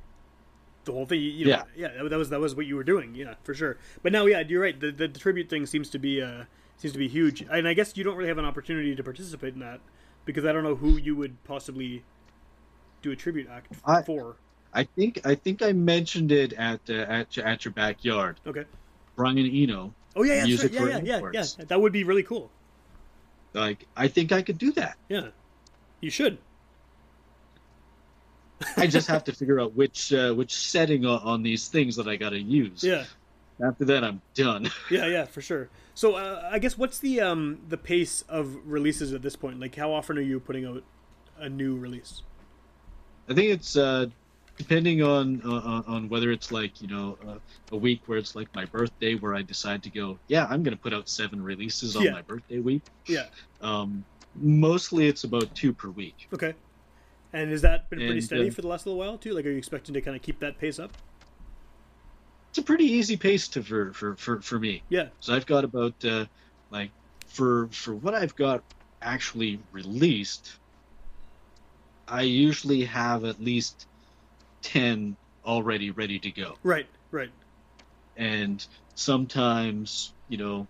the 0.84 0.92
whole 0.92 1.06
thing. 1.06 1.22
You 1.22 1.46
know, 1.46 1.52
Yeah. 1.52 1.64
yeah, 1.78 2.04
that, 2.04 2.10
that 2.10 2.18
was 2.18 2.30
that 2.30 2.40
was 2.42 2.56
what 2.56 2.66
you 2.66 2.76
were 2.76 2.84
doing. 2.84 3.16
Yeah, 3.16 3.36
for 3.44 3.54
sure. 3.54 3.78
But 4.04 4.12
now, 4.12 4.26
yeah, 4.26 4.42
you're 4.42 4.62
right. 4.62 4.78
The, 4.78 4.92
the, 4.92 5.08
tribute 5.08 5.50
thing 5.50 5.66
seems 5.66 5.90
to 5.92 6.00
be 6.00 6.22
uh 6.22 6.44
seems 6.80 6.94
to 6.94 6.98
be 6.98 7.08
huge, 7.08 7.42
and 7.42 7.68
I 7.68 7.74
guess 7.74 7.96
you 7.96 8.04
don't 8.04 8.16
really 8.16 8.30
have 8.30 8.38
an 8.40 8.46
opportunity 8.46 8.96
to 8.96 9.04
participate 9.04 9.54
in 9.54 9.60
that 9.60 9.80
because 10.26 10.46
I 10.46 10.52
don't 10.52 10.64
know 10.64 10.76
who 10.76 10.98
you 10.98 11.16
would 11.16 11.42
possibly 11.44 12.04
do 13.02 13.12
a 13.12 13.16
tribute 13.16 13.48
act 13.50 13.74
I- 13.86 14.02
for. 14.02 14.36
i 14.74 14.84
think 14.84 15.22
i 15.26 15.34
think 15.34 15.62
i 15.62 15.72
mentioned 15.72 16.32
it 16.34 16.52
at 16.54 16.82
uh, 16.90 16.94
at, 16.94 17.38
your- 17.38 17.46
at 17.46 17.64
your 17.64 17.72
backyard 17.72 18.40
Okay. 18.46 18.66
brian 19.16 19.38
eno 19.38 19.94
Oh 20.18 20.24
yeah, 20.24 20.34
yeah, 20.40 20.46
Music 20.46 20.74
right. 20.74 20.90
yeah, 20.90 21.00
yeah, 21.02 21.20
yeah, 21.32 21.44
yeah. 21.58 21.66
That 21.70 21.80
would 21.80 21.94
be 21.94 22.04
really 22.04 22.24
cool. 22.24 22.52
like 23.54 23.86
i 23.96 24.08
think 24.10 24.32
i 24.34 24.42
could 24.42 24.58
do 24.58 24.72
that 24.74 24.98
Yeah, 25.08 25.28
you 26.02 26.10
should. 26.12 26.38
i 28.76 28.86
just 28.86 29.08
have 29.08 29.24
to 29.24 29.32
figure 29.34 29.60
out 29.62 29.74
which 29.76 30.12
uh, 30.14 30.34
which 30.34 30.54
setting 30.54 31.06
on, 31.06 31.22
on 31.22 31.42
these 31.42 31.70
things 31.70 31.96
that 31.96 32.08
i 32.08 32.16
gotta 32.18 32.40
use 32.40 32.84
Yeah, 32.84 33.06
after 33.64 33.86
that 33.86 34.04
i'm 34.04 34.22
done 34.34 34.70
yeah, 34.92 35.06
yeah, 35.08 35.26
for 35.26 35.42
sure. 35.42 35.70
So 35.96 36.16
uh, 36.16 36.48
I 36.50 36.60
guess 36.60 36.78
what's 36.78 37.00
the 37.00 37.20
um 37.22 37.60
the 37.68 37.78
pace 37.78 38.24
of 38.30 38.56
releases 38.66 39.12
at 39.14 39.22
this 39.22 39.36
point? 39.36 39.60
Like, 39.60 39.76
how 39.76 39.92
often 39.92 40.18
are 40.18 40.22
you 40.22 40.40
putting 40.40 40.66
out 40.66 40.84
a 41.38 41.50
new 41.50 41.76
release? 41.76 42.22
I 43.30 43.34
think 43.34 43.52
it's 43.52 43.76
uh, 43.76 44.06
depending 44.58 45.04
on, 45.04 45.42
on 45.42 45.84
on 45.88 46.10
whether 46.10 46.32
it's 46.32 46.52
like 46.52 46.82
you 46.82 46.88
know 46.88 47.18
uh, 47.28 47.36
a 47.72 47.78
week 47.78 48.02
where 48.06 48.18
it's 48.18 48.34
like 48.36 48.48
my 48.56 48.64
birthday 48.66 49.16
where 49.16 49.36
I 49.36 49.42
decide 49.42 49.84
to 49.84 49.90
go 49.90 50.18
yeah 50.28 50.48
I'm 50.50 50.64
gonna 50.64 50.78
put 50.78 50.94
out 50.94 51.10
seven 51.10 51.44
releases 51.44 51.96
on 51.98 52.04
Yeah. 52.04 52.12
my 52.12 52.22
birthday 52.22 52.60
week. 52.60 52.84
Yeah. 53.06 53.26
Um, 53.62 54.06
mostly 54.36 55.08
it's 55.08 55.26
about 55.26 55.54
two 55.54 55.74
per 55.74 55.90
week. 55.90 56.30
Okay. 56.34 56.54
And 57.34 57.52
has 57.52 57.62
that 57.62 57.90
been 57.90 58.00
pretty 58.00 58.14
And, 58.14 58.24
steady 58.24 58.48
uh, 58.48 58.52
for 58.52 58.62
the 58.62 58.68
last 58.68 58.86
little 58.86 58.98
while 58.98 59.18
too? 59.18 59.34
Like, 59.34 59.46
are 59.46 59.52
you 59.52 59.58
expecting 59.58 59.94
to 59.94 60.02
kind 60.02 60.16
of 60.16 60.24
keep 60.24 60.40
that 60.40 60.58
pace 60.58 60.80
up? 60.80 60.92
It's 62.52 62.60
a 62.60 62.64
pretty 62.64 62.86
easy 62.86 63.18
pace 63.18 63.50
to 63.50 63.64
for 63.64 63.94
for 63.94 64.16
for, 64.18 64.42
for 64.42 64.60
me. 64.60 64.86
Yeah. 64.90 65.10
So 65.20 65.34
I've 65.36 65.46
got 65.46 65.64
about 65.64 66.04
uh, 66.04 66.26
like 66.70 66.94
for 67.28 67.70
for 67.70 67.96
what 67.96 68.16
I've 68.16 68.36
got 68.36 68.64
actually 69.02 69.64
released, 69.72 70.60
I 72.08 72.24
usually 72.24 72.84
have 72.86 73.24
at 73.24 73.40
least 73.40 73.88
ten 74.64 75.18
already 75.46 75.92
ready 75.92 76.20
to 76.20 76.32
go. 76.32 76.58
Right. 76.64 76.90
Right. 77.12 77.32
and 78.16 78.66
sometimes 78.96 80.14
you 80.28 80.38
know 80.38 80.68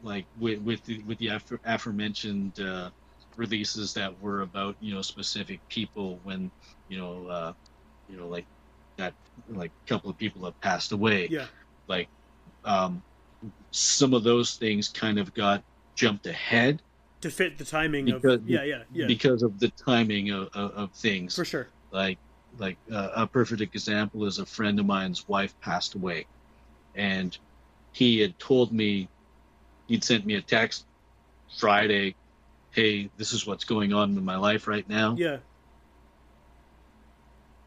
like 0.00 0.28
with 0.36 0.60
with 0.62 0.84
the, 0.84 1.02
with 1.04 1.18
the 1.18 1.30
after, 1.30 1.60
aforementioned 1.64 2.58
uh, 2.60 2.90
releases 3.36 3.94
that 3.94 4.18
were 4.20 4.42
about 4.42 4.76
you 4.80 4.94
know 4.94 5.02
specific 5.02 5.62
people 5.68 6.20
when 6.22 6.52
you 6.88 6.98
know 6.98 7.26
uh, 7.26 7.52
you 8.08 8.16
know 8.16 8.28
like 8.28 8.46
that 8.96 9.14
like 9.50 9.70
a 9.84 9.88
couple 9.88 10.10
of 10.10 10.18
people 10.18 10.44
have 10.44 10.58
passed 10.60 10.92
away 10.92 11.28
Yeah. 11.30 11.46
like 11.88 12.08
um, 12.64 13.02
some 13.70 14.12
of 14.14 14.22
those 14.24 14.56
things 14.56 14.88
kind 14.88 15.18
of 15.18 15.32
got 15.34 15.62
jumped 15.94 16.26
ahead 16.26 16.82
To 17.20 17.30
fit 17.30 17.58
the 17.58 17.64
timing 17.64 18.06
Because- 18.06 18.24
of 18.40 18.48
yeah, 18.48 18.62
yeah, 18.64 18.82
yeah. 18.92 19.06
because 19.06 19.42
of 19.42 19.58
the 19.60 19.68
timing 19.68 20.30
of, 20.30 20.48
of, 20.54 20.70
of 20.72 20.90
things 20.92 21.34
for 21.36 21.44
sure. 21.44 21.68
like 21.92 22.18
like 22.58 22.78
uh, 22.90 23.10
a 23.14 23.26
perfect 23.26 23.60
example 23.60 24.24
is 24.24 24.38
a 24.38 24.46
friend 24.46 24.80
of 24.80 24.86
mine's 24.86 25.28
wife 25.28 25.54
passed 25.60 25.94
away 25.94 26.26
and 26.94 27.36
he 27.92 28.18
had 28.20 28.38
told 28.38 28.72
me 28.72 29.08
he'd 29.88 30.02
sent 30.02 30.24
me 30.26 30.34
a 30.36 30.42
text 30.42 30.86
friday 31.58 32.14
hey 32.72 33.08
this 33.18 33.32
is 33.32 33.46
what's 33.46 33.64
going 33.64 33.92
on 33.92 34.16
in 34.16 34.24
my 34.24 34.36
life 34.36 34.66
right 34.66 34.88
now 34.88 35.14
Yeah. 35.18 35.36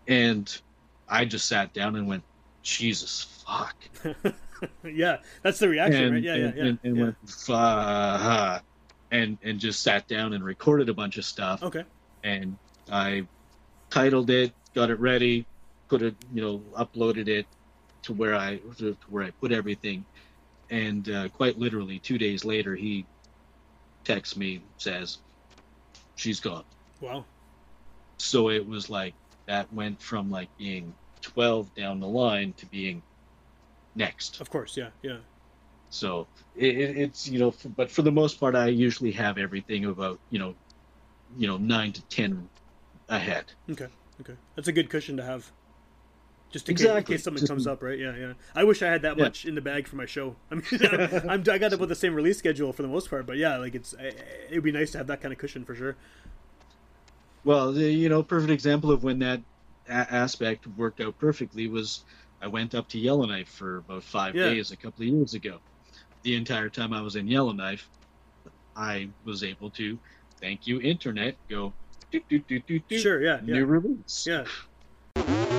and 0.07 0.59
i 1.09 1.25
just 1.25 1.47
sat 1.47 1.73
down 1.73 1.95
and 1.95 2.07
went 2.07 2.23
jesus 2.61 3.43
fuck 3.45 3.75
yeah. 4.83 5.17
That's 5.41 5.59
the 5.59 5.69
reaction, 5.69 6.03
and, 6.03 6.13
right? 6.15 6.23
Yeah, 6.23 6.33
and, 6.33 6.43
yeah, 6.43 6.63
yeah. 6.63 6.69
and, 6.69 6.79
and 6.83 6.97
yeah. 6.97 7.03
went 7.03 7.15
fuck 7.29 8.63
and 9.11 9.37
and 9.43 9.59
just 9.59 9.81
sat 9.81 10.07
down 10.07 10.33
and 10.33 10.43
recorded 10.43 10.89
a 10.89 10.93
bunch 10.93 11.17
of 11.17 11.25
stuff 11.25 11.63
Okay. 11.63 11.83
and 12.23 12.57
I 12.91 13.27
titled 13.89 14.29
it, 14.29 14.53
got 14.75 14.89
it 14.89 14.99
ready, 14.99 15.45
put 15.87 16.01
it, 16.01 16.15
you 16.33 16.41
know, 16.41 16.61
uploaded 16.77 17.27
it 17.27 17.45
to 18.03 18.13
where 18.13 18.35
I 18.35 18.57
to 18.77 18.95
where 19.09 19.23
I 19.23 19.31
put 19.31 19.51
everything, 19.51 20.05
and 20.69 21.09
uh, 21.09 21.29
quite 21.29 21.57
literally 21.57 21.99
two 21.99 22.17
days 22.17 22.45
later 22.45 22.75
he 22.75 23.05
texts 24.03 24.37
me 24.37 24.61
says 24.77 25.19
she's 26.15 26.39
gone. 26.39 26.63
Wow. 27.01 27.25
So 28.17 28.49
it 28.49 28.67
was 28.67 28.89
like 28.89 29.13
that 29.49 29.73
went 29.73 29.99
from 29.99 30.29
like 30.29 30.47
being 30.59 30.93
twelve 31.21 31.73
down 31.73 31.99
the 31.99 32.07
line 32.07 32.53
to 32.53 32.67
being 32.67 33.01
next. 33.95 34.39
Of 34.39 34.49
course, 34.51 34.77
yeah, 34.77 34.89
yeah. 35.01 35.17
So 35.89 36.27
it, 36.55 36.77
it, 36.77 36.97
it's 36.97 37.27
you 37.27 37.39
know, 37.39 37.53
but 37.75 37.89
for 37.89 38.03
the 38.03 38.11
most 38.11 38.39
part, 38.39 38.55
I 38.55 38.67
usually 38.67 39.11
have 39.13 39.39
everything 39.39 39.85
about 39.85 40.19
you 40.29 40.37
know, 40.37 40.53
you 41.35 41.47
know 41.47 41.57
nine 41.57 41.91
to 41.93 42.01
ten 42.03 42.47
ahead. 43.09 43.51
Okay, 43.71 43.87
okay. 44.21 44.35
That's 44.55 44.67
a 44.67 44.71
good 44.71 44.89
cushion 44.89 45.17
to 45.17 45.23
have. 45.23 45.51
Just 46.51 46.67
in, 46.67 46.73
Exactly. 46.73 47.01
case, 47.01 47.07
in 47.09 47.13
case 47.15 47.23
something 47.23 47.41
Just- 47.41 47.49
comes 47.51 47.67
up, 47.67 47.83
right? 47.83 47.97
Yeah, 47.99 48.15
yeah. 48.15 48.33
I 48.55 48.63
wish 48.63 48.81
I 48.81 48.87
had 48.87 49.01
that 49.03 49.17
Yeah. 49.17 49.25
much 49.25 49.45
in 49.45 49.53
the 49.53 49.61
bag 49.61 49.87
for 49.87 49.97
my 49.97 50.07
show. 50.07 50.35
I 50.51 50.55
mean, 50.55 50.63
I'm, 51.29 51.43
I 51.47 51.57
got 51.59 51.73
about 51.73 51.89
the 51.89 51.95
same 51.95 52.15
release 52.15 52.37
schedule 52.39 52.71
for 52.73 52.81
the 52.81 52.87
most 52.87 53.07
part, 53.09 53.25
but 53.27 53.37
yeah, 53.37 53.57
like 53.57 53.73
it's 53.75 53.93
it'd 54.49 54.63
be 54.63 54.71
nice 54.71 54.91
to 54.91 54.97
have 54.99 55.07
that 55.07 55.21
kind 55.21 55.31
of 55.31 55.37
cushion 55.39 55.63
for 55.65 55.73
sure. 55.75 55.95
Well, 57.43 57.71
the, 57.73 57.91
you 57.91 58.09
know, 58.09 58.23
perfect 58.23 58.51
example 58.51 58.91
of 58.91 59.03
when 59.03 59.19
that 59.19 59.43
a- 59.87 59.91
aspect 60.13 60.67
worked 60.67 60.99
out 60.99 61.17
perfectly 61.17 61.67
was 61.67 62.03
I 62.41 62.47
went 62.47 62.75
up 62.75 62.87
to 62.89 62.99
Yellowknife 62.99 63.49
for 63.49 63.77
about 63.77 64.03
five 64.03 64.35
Yeah. 64.35 64.53
days 64.53 64.71
a 64.71 64.77
couple 64.77 65.03
of 65.03 65.09
years 65.09 65.33
ago. 65.33 65.59
The 66.23 66.35
entire 66.35 66.69
time 66.69 66.93
I 66.93 67.01
was 67.01 67.15
in 67.15 67.27
Yellowknife, 67.27 67.89
I 68.75 69.11
was 69.23 69.43
able 69.43 69.71
to, 69.71 69.99
thank 70.39 70.67
you, 70.67 70.81
internet, 70.81 71.37
go, 71.49 71.75
Sure, 72.91 73.21
yeah, 73.21 73.41
new 73.43 73.59
yeah, 73.59 73.65
release. 73.65 74.27
yeah. 74.27 74.45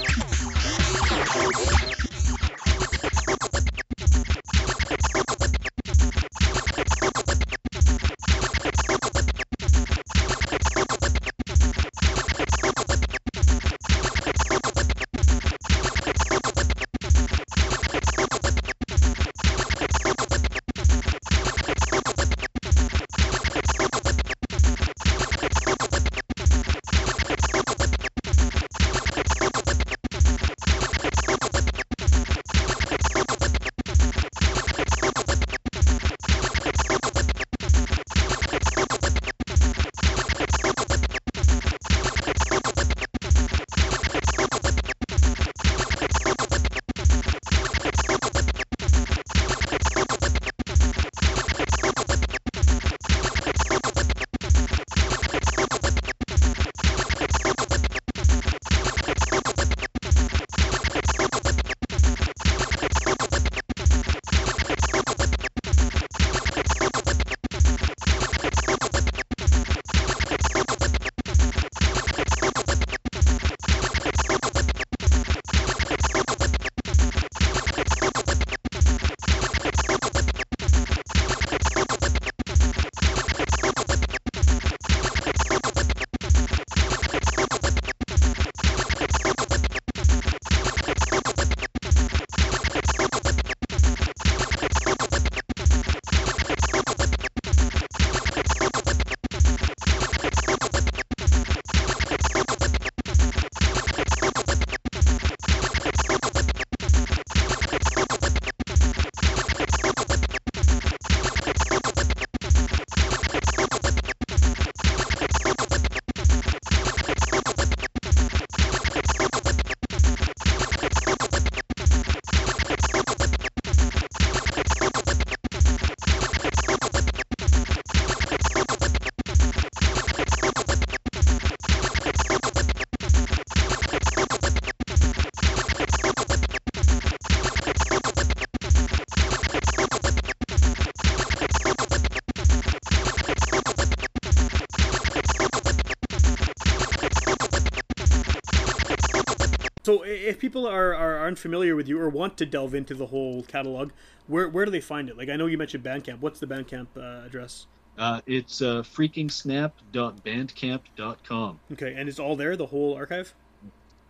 if 150.21 150.39
people 150.39 150.65
are, 150.67 150.95
are 150.95 151.17
aren't 151.17 151.39
familiar 151.39 151.75
with 151.75 151.87
you 151.87 151.99
or 151.99 152.09
want 152.09 152.37
to 152.37 152.45
delve 152.45 152.75
into 152.75 152.93
the 152.93 153.07
whole 153.07 153.41
catalog, 153.43 153.91
where 154.27 154.47
where 154.47 154.63
do 154.65 154.71
they 154.71 154.81
find 154.81 155.09
it? 155.09 155.17
Like 155.17 155.29
I 155.29 155.35
know 155.35 155.47
you 155.47 155.57
mentioned 155.57 155.83
Bandcamp. 155.83 156.19
What's 156.19 156.39
the 156.39 156.45
Bandcamp 156.47 156.87
uh, 156.95 157.25
address? 157.25 157.65
Uh, 157.97 158.21
it's 158.25 158.61
uh, 158.61 158.83
freakingsnap.bandcamp.com. 158.83 161.59
Okay, 161.73 161.93
and 161.95 162.07
it's 162.07 162.19
all 162.19 162.37
there, 162.37 162.55
the 162.55 162.67
whole 162.67 162.95
archive. 162.95 163.33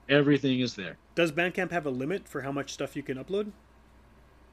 Everything 0.07 0.59
is 0.59 0.75
there. 0.75 0.97
Does 1.15 1.31
Bandcamp 1.31 1.71
have 1.71 1.85
a 1.85 1.89
limit 1.89 2.27
for 2.27 2.41
how 2.41 2.51
much 2.51 2.73
stuff 2.73 2.95
you 2.95 3.03
can 3.03 3.17
upload? 3.17 3.51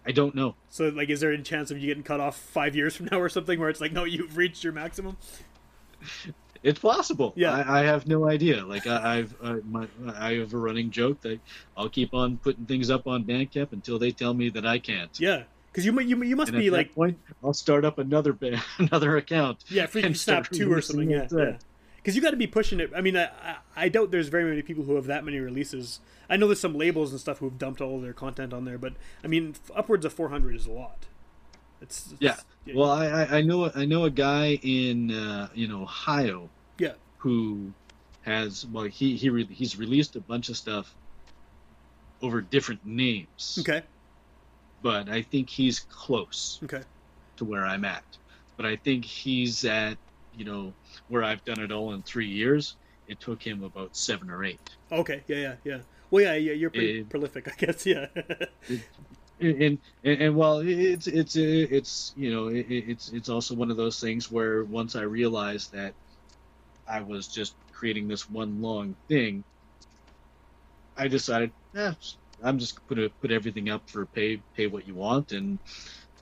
I 0.07 0.13
don't 0.13 0.35
know. 0.35 0.55
So 0.71 0.89
like, 0.89 1.11
is 1.11 1.21
there 1.21 1.33
a 1.33 1.43
chance 1.43 1.71
of 1.71 1.79
you 1.79 1.89
getting 1.89 2.03
cut 2.03 2.21
off 2.21 2.37
five 2.37 2.75
years 2.75 2.97
from 2.97 3.09
now 3.13 3.21
or 3.21 3.29
something, 3.29 3.61
where 3.61 3.69
it's 3.69 3.81
like, 3.81 3.93
no, 3.93 4.05
you've 4.05 4.37
reached 4.37 4.65
your 4.65 4.73
maximum? 4.73 5.17
It's 6.63 6.79
possible. 6.79 7.33
Yeah. 7.37 7.53
I, 7.53 7.81
I 7.81 7.85
have 7.85 8.07
no 8.07 8.29
idea. 8.29 8.65
Like 8.65 8.87
I, 8.87 9.19
I've 9.19 9.35
uh, 9.43 9.57
my 9.69 9.87
I 10.17 10.35
have 10.35 10.53
a 10.55 10.59
running 10.59 10.91
joke 10.91 11.21
that 11.23 11.39
I'll 11.77 11.89
keep 11.89 12.15
on 12.15 12.37
putting 12.39 12.67
things 12.67 12.91
up 12.91 13.07
on 13.07 13.25
Bandcamp 13.25 13.73
until 13.73 13.99
they 13.99 14.11
tell 14.11 14.35
me 14.35 14.49
that 14.51 14.67
I 14.67 14.79
can't. 14.79 15.19
Yeah, 15.21 15.45
because 15.71 15.85
you 15.87 15.99
you, 16.01 16.23
you 16.25 16.37
must 16.37 16.51
And 16.51 16.59
be 16.59 16.71
like 16.71 16.95
point, 16.95 17.19
I'll 17.45 17.53
start 17.55 17.85
up 17.85 17.99
another 17.99 18.33
ba- 18.33 18.63
another 18.79 19.17
account. 19.17 19.65
yeah, 19.69 19.87
freaking 19.87 20.07
and 20.07 20.17
snap 20.17 20.49
two 20.51 20.73
or 20.73 20.81
something. 20.81 21.11
Yeah, 21.11 21.27
there. 21.31 21.51
yeah. 21.51 21.57
Because 21.97 22.15
you 22.17 22.23
got 22.23 22.31
to 22.31 22.37
be 22.37 22.47
pushing 22.47 22.81
it. 22.81 22.91
I 22.97 23.01
mean, 23.03 23.17
I, 23.17 23.29
I 23.77 23.89
doubt 23.89 24.11
there's 24.13 24.29
very 24.29 24.45
many 24.45 24.63
people 24.63 24.85
who 24.85 24.95
have 24.95 25.07
that 25.07 25.25
many 25.25 25.39
releases. 25.41 26.01
I 26.31 26.37
know 26.37 26.47
there's 26.47 26.61
some 26.61 26.75
labels 26.75 27.11
and 27.11 27.21
stuff 27.21 27.39
who've 27.39 27.59
dumped 27.59 27.81
all 27.83 27.97
of 27.97 28.03
their 28.03 28.13
content 28.15 28.53
on 28.55 28.65
there, 28.65 28.79
but 28.79 28.95
I 29.23 29.27
mean, 29.27 29.55
f- 29.57 29.71
upwards 29.77 30.05
of 30.07 30.13
400 30.13 30.55
is 30.57 30.67
a 30.67 30.71
lot. 30.71 31.07
It's, 31.81 32.15
Yeah. 32.19 32.33
it's- 32.33 32.77
Well, 32.77 32.91
I, 32.91 33.39
I 33.39 33.41
know 33.43 33.71
I 33.75 33.85
know 33.87 34.05
a 34.05 34.11
guy 34.11 34.59
in 34.63 35.11
uh, 35.11 35.49
in 35.55 35.73
Ohio 35.73 36.51
yeah, 36.79 36.93
who 37.19 37.73
has 38.23 38.67
well 38.67 38.85
he 38.85 39.17
he 39.17 39.31
re- 39.31 39.49
he's 39.51 39.79
released 39.79 40.17
a 40.17 40.21
bunch 40.21 40.49
of 40.51 40.57
stuff 40.57 40.95
over 42.21 42.41
different 42.41 42.85
names. 42.85 43.59
okay, 43.61 43.83
But 44.83 45.09
I 45.09 45.23
think 45.23 45.49
he's 45.49 45.81
close 45.81 46.59
okay, 46.65 46.83
to 47.37 47.45
where 47.45 47.65
I'm 47.65 47.85
at. 47.85 48.05
But 48.57 48.67
I 48.67 48.77
think 48.77 49.05
he's 49.05 49.65
at 49.65 49.97
you 50.37 50.45
know 50.45 50.73
where 51.09 51.23
I've 51.25 51.45
done 51.45 51.61
it 51.61 51.73
all 51.73 51.93
in 51.95 52.03
three 52.03 52.29
years. 52.29 52.77
It 53.07 53.19
took 53.21 53.43
him 53.43 53.63
about 53.65 53.97
seven 53.97 54.29
or 54.31 54.45
eight. 54.45 54.61
okay, 54.93 55.23
yeah, 55.27 55.37
yeah, 55.37 55.55
yeah. 55.65 55.79
Well, 56.11 56.23
yeah, 56.25 56.35
yeah, 56.35 56.53
you're 56.53 56.71
pretty 56.71 57.01
Eh. 57.01 57.05
prolific, 57.09 57.49
I 57.49 57.55
guess. 57.57 57.87
Yeah, 57.93 58.07
and 58.69 58.83
and, 59.41 59.79
and, 60.05 60.23
and 60.23 60.37
well 60.37 60.61
it's 60.61 61.07
it's 61.07 61.37
it's 61.37 62.13
you 62.17 62.33
know 62.33 62.49
it, 62.49 62.67
it's 62.69 63.09
it's 63.13 63.29
also 63.29 63.55
one 63.55 63.71
of 63.71 63.77
those 63.77 64.01
things 64.01 64.31
where 64.31 64.65
once 64.65 64.97
i 64.97 65.03
realized 65.03 65.73
that 65.73 65.95
i 66.87 67.01
was 67.01 67.29
just 67.29 67.57
creating 67.73 68.09
this 68.09 68.29
one 68.29 68.61
long 68.61 68.97
thing 69.09 69.45
i 70.97 71.09
decided 71.09 71.53
eh, 71.77 71.93
i'm 72.43 72.59
just 72.59 72.79
gonna 72.87 73.09
put 73.21 73.31
everything 73.31 73.69
up 73.71 73.89
for 73.89 74.07
pay 74.07 74.43
pay 74.55 74.67
what 74.67 74.87
you 74.87 74.95
want 74.95 75.33
and 75.33 75.61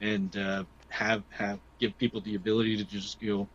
and 0.00 0.36
uh, 0.36 0.64
have 0.90 1.24
have 1.30 1.60
give 1.80 1.96
people 1.98 2.20
the 2.20 2.34
ability 2.34 2.76
to 2.76 2.84
just 2.84 3.20
go 3.20 3.48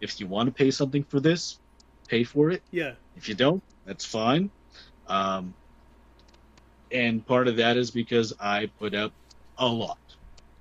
if 0.00 0.20
you 0.20 0.26
want 0.26 0.46
to 0.48 0.52
pay 0.54 0.70
something 0.70 1.04
for 1.04 1.20
this 1.20 1.60
pay 2.08 2.24
for 2.24 2.50
it 2.50 2.62
yeah, 2.70 2.94
if 3.14 3.28
you 3.28 3.34
don't, 3.34 3.62
that's 3.84 4.04
fine. 4.04 4.50
Um, 5.06 5.54
and 6.90 7.24
part 7.26 7.48
of 7.48 7.56
that 7.56 7.76
is 7.76 7.90
because 7.90 8.32
I 8.40 8.70
put 8.78 8.94
up 8.94 9.12
a 9.58 9.66
lot, 9.66 9.98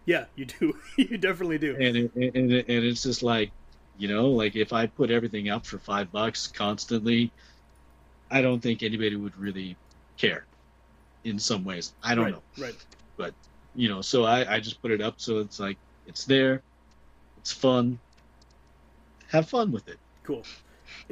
yeah. 0.05 0.25
You 0.35 0.45
do, 0.45 0.77
you 0.97 1.17
definitely 1.17 1.57
do. 1.57 1.75
and 1.75 1.95
it, 1.97 2.11
and 2.15 2.51
it, 2.51 2.67
and 2.67 2.85
it's 2.85 3.03
just 3.03 3.23
like, 3.23 3.51
you 3.97 4.07
know, 4.07 4.29
like 4.29 4.55
if 4.55 4.73
I 4.73 4.87
put 4.87 5.11
everything 5.11 5.49
up 5.49 5.65
for 5.65 5.77
five 5.77 6.11
bucks 6.11 6.47
constantly, 6.47 7.31
I 8.29 8.41
don't 8.41 8.59
think 8.59 8.83
anybody 8.83 9.15
would 9.15 9.37
really 9.37 9.75
care. 10.17 10.45
In 11.23 11.39
some 11.39 11.63
ways, 11.63 11.93
I 12.03 12.15
don't 12.15 12.25
right, 12.25 12.33
know, 12.33 12.43
Right. 12.57 12.75
But 13.15 13.33
you 13.75 13.87
know. 13.87 14.01
So 14.01 14.25
I 14.25 14.55
I 14.55 14.59
just 14.59 14.81
put 14.81 14.91
it 14.91 14.99
up 14.99 15.15
so 15.17 15.39
it's 15.39 15.57
like 15.57 15.77
it's 16.05 16.25
there, 16.25 16.61
it's 17.37 17.53
fun. 17.53 17.97
Have 19.29 19.47
fun 19.47 19.71
with 19.71 19.87
it. 19.87 19.97
Cool. 20.23 20.43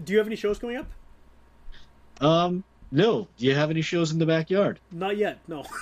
Do 0.03 0.11
you 0.11 0.19
have 0.19 0.27
any 0.27 0.35
shows 0.35 0.59
coming 0.59 0.75
up? 0.75 0.87
Um, 2.19 2.65
no. 2.91 3.27
Do 3.37 3.45
you 3.45 3.55
have 3.55 3.69
any 3.69 3.81
shows 3.81 4.11
in 4.11 4.19
the 4.19 4.25
backyard? 4.25 4.79
Not 4.91 5.17
yet. 5.17 5.39
No. 5.47 5.63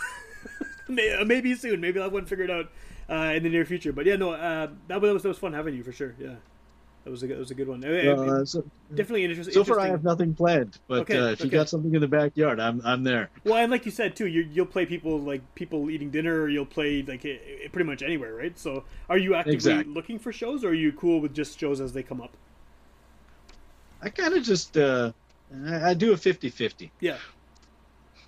Uh, 0.89 1.23
Maybe 1.23 1.53
soon. 1.53 1.79
Maybe 1.81 1.99
I'll 1.99 2.05
have 2.05 2.13
one 2.13 2.25
figured 2.25 2.49
out 2.49 2.71
uh, 3.07 3.33
in 3.35 3.43
the 3.43 3.49
near 3.49 3.63
future. 3.63 3.93
But 3.93 4.07
yeah, 4.07 4.15
no. 4.15 4.31
Uh, 4.31 4.69
that 4.87 4.99
was 4.99 5.21
that 5.21 5.29
was 5.29 5.37
fun 5.37 5.53
having 5.53 5.75
you 5.75 5.83
for 5.83 5.91
sure. 5.91 6.15
Yeah, 6.17 6.33
that 7.03 7.11
was 7.11 7.21
a 7.21 7.27
that 7.27 7.37
was 7.37 7.51
a 7.51 7.53
good 7.53 7.67
one. 7.67 7.85
Uh, 7.85 7.89
Uh, 7.89 8.43
so, 8.43 8.63
definitely 8.95 9.23
interesting. 9.25 9.53
So 9.53 9.63
far, 9.63 9.79
I 9.79 9.85
have 9.89 10.03
nothing 10.03 10.33
planned. 10.33 10.79
But 10.87 11.01
Okay, 11.01 11.15
uh, 11.19 11.27
if 11.27 11.43
you 11.43 11.49
got 11.51 11.69
something 11.69 11.93
in 11.93 12.01
the 12.01 12.07
backyard, 12.07 12.59
I'm 12.59 12.81
I'm 12.83 13.03
there. 13.03 13.29
Well, 13.43 13.57
and 13.57 13.69
like 13.69 13.85
you 13.85 13.91
said 13.91 14.15
too, 14.15 14.25
you 14.25 14.41
you'll 14.51 14.65
play 14.65 14.87
people 14.87 15.19
like 15.19 15.43
people 15.53 15.91
eating 15.91 16.09
dinner, 16.09 16.41
or 16.41 16.49
you'll 16.49 16.65
play 16.65 17.03
like 17.03 17.21
pretty 17.21 17.83
much 17.87 18.01
anywhere, 18.01 18.33
right? 18.33 18.57
So, 18.57 18.83
are 19.09 19.17
you 19.19 19.35
actively 19.35 19.53
Exactly. 19.53 19.93
looking 19.93 20.17
for 20.17 20.31
shows, 20.33 20.63
or 20.63 20.69
are 20.69 20.73
you 20.73 20.91
cool 20.91 21.21
with 21.21 21.35
just 21.35 21.59
shows 21.59 21.81
as 21.81 21.93
they 21.93 22.01
come 22.01 22.19
up? 22.19 22.31
I 24.01 24.09
kind 24.09 24.33
of 24.33 24.41
just 24.43 24.75
uh, 24.75 25.11
I, 25.65 25.89
I 25.91 25.93
do 25.93 26.11
a 26.13 26.15
50-50. 26.15 26.89
Yeah. 26.99 27.17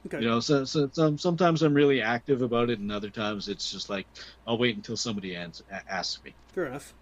Okay. 0.07 0.22
You 0.22 0.30
know, 0.30 0.39
so, 0.39 0.63
so 0.65 0.89
some, 0.91 1.17
sometimes 1.17 1.61
I'm 1.61 1.74
really 1.76 2.01
active 2.01 2.41
about 2.41 2.69
it, 2.72 2.80
and 2.80 2.91
other 2.91 3.09
times 3.11 3.47
it's 3.47 3.72
just 3.72 3.89
like 3.89 4.07
I'll 4.47 4.57
wait 4.57 4.76
until 4.76 4.97
somebody 4.97 5.36
ans- 5.36 5.61
asks 5.88 6.24
me. 6.24 6.34
Fair 6.53 6.65
enough. 6.65 6.93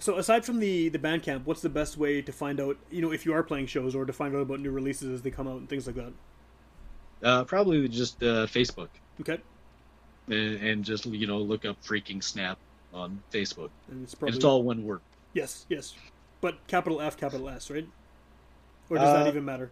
So, 0.00 0.16
aside 0.18 0.44
from 0.44 0.58
the 0.58 0.88
the 0.88 0.98
Bandcamp, 0.98 1.44
what's 1.44 1.60
the 1.60 1.68
best 1.68 1.96
way 1.96 2.20
to 2.22 2.32
find 2.32 2.60
out, 2.60 2.76
you 2.90 3.00
know, 3.00 3.12
if 3.12 3.24
you 3.24 3.32
are 3.32 3.42
playing 3.44 3.66
shows, 3.66 3.94
or 3.94 4.04
to 4.04 4.12
find 4.12 4.34
out 4.34 4.42
about 4.42 4.58
new 4.60 4.70
releases 4.72 5.10
as 5.12 5.22
they 5.22 5.30
come 5.30 5.46
out 5.46 5.56
and 5.58 5.68
things 5.68 5.86
like 5.86 5.96
that? 5.96 6.12
Uh, 7.22 7.44
probably 7.44 7.86
just 7.88 8.20
uh, 8.22 8.46
Facebook, 8.46 8.88
Okay. 9.20 9.38
and, 10.28 10.56
and 10.60 10.84
just 10.84 11.06
you 11.06 11.26
know 11.28 11.38
look 11.38 11.64
up 11.64 11.80
freaking 11.82 12.22
snap 12.22 12.58
on 12.92 13.20
Facebook. 13.32 13.70
And 13.90 14.02
it's 14.04 14.14
And 14.20 14.34
it's 14.34 14.44
all 14.44 14.62
one 14.64 14.84
word. 14.84 15.00
yes, 15.32 15.64
yes, 15.68 15.94
but 16.40 16.64
capital 16.66 17.00
F, 17.00 17.16
capital 17.16 17.48
S, 17.48 17.70
right? 17.70 17.86
Or 18.90 18.96
does 18.98 19.12
that 19.12 19.26
Uh, 19.26 19.28
even 19.28 19.44
matter? 19.44 19.70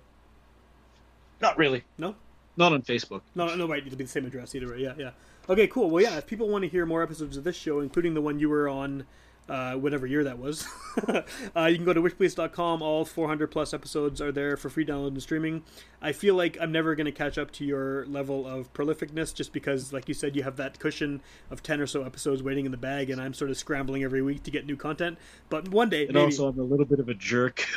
Not 1.41 1.59
really. 1.59 1.85
No. 1.99 2.15
Not 2.57 2.73
on 2.73 2.83
Facebook. 2.83 3.21
No, 3.35 3.55
no, 3.55 3.69
right. 3.69 3.85
It'll 3.87 3.97
be 3.99 4.05
the 4.05 4.11
same 4.11 4.25
address 4.27 4.55
either 4.55 4.69
way. 4.71 4.79
Yeah, 4.81 4.95
yeah. 4.97 5.11
Okay, 5.49 5.67
cool. 5.67 5.91
Well, 5.91 6.03
yeah. 6.03 6.17
If 6.17 6.27
people 6.27 6.49
want 6.49 6.63
to 6.63 6.69
hear 6.69 6.87
more 6.87 7.03
episodes 7.03 7.37
of 7.37 7.45
this 7.45 7.57
show, 7.57 7.81
including 7.81 8.15
the 8.15 8.23
one 8.23 8.39
you 8.39 8.49
were 8.49 8.69
on, 8.69 9.05
uh, 9.49 9.75
whatever 9.75 10.07
year 10.07 10.25
that 10.25 10.39
was, 10.39 10.67
uh, 11.07 11.67
you 11.67 11.77
can 11.77 11.85
go 11.85 11.93
to 11.93 12.01
wishpolice.com. 12.01 12.81
All 12.83 13.05
400 13.05 13.49
plus 13.49 13.75
episodes 13.75 14.21
are 14.23 14.33
there 14.33 14.57
for 14.57 14.71
free 14.71 14.87
download 14.87 15.09
and 15.09 15.23
streaming. 15.23 15.63
I 16.01 16.13
feel 16.13 16.35
like 16.35 16.57
I'm 16.59 16.73
never 16.73 16.95
going 16.95 17.05
to 17.05 17.13
catch 17.13 17.37
up 17.37 17.51
to 17.53 17.65
your 17.65 18.07
level 18.07 18.47
of 18.47 18.73
prolificness, 18.73 19.35
just 19.35 19.53
because, 19.53 19.93
like 19.93 20.09
you 20.09 20.15
said, 20.15 20.35
you 20.35 20.43
have 20.43 20.57
that 20.57 20.79
cushion 20.79 21.21
of 21.51 21.63
10 21.63 21.81
or 21.81 21.87
so 21.87 22.05
episodes 22.05 22.43
waiting 22.43 22.65
in 22.65 22.71
the 22.71 22.79
bag, 22.79 23.11
and 23.11 23.21
I'm 23.21 23.35
sort 23.35 23.51
of 23.51 23.59
scrambling 23.59 24.03
every 24.03 24.23
week 24.23 24.43
to 24.45 24.51
get 24.51 24.65
new 24.65 24.77
content. 24.77 25.19
But 25.51 25.69
one 25.69 25.91
day, 25.91 26.07
And 26.07 26.15
maybe. 26.15 26.25
also, 26.25 26.49
I'm 26.49 26.59
a 26.59 26.63
little 26.63 26.87
bit 26.87 27.01
of 27.01 27.11
a 27.11 27.15
jerk. 27.15 27.63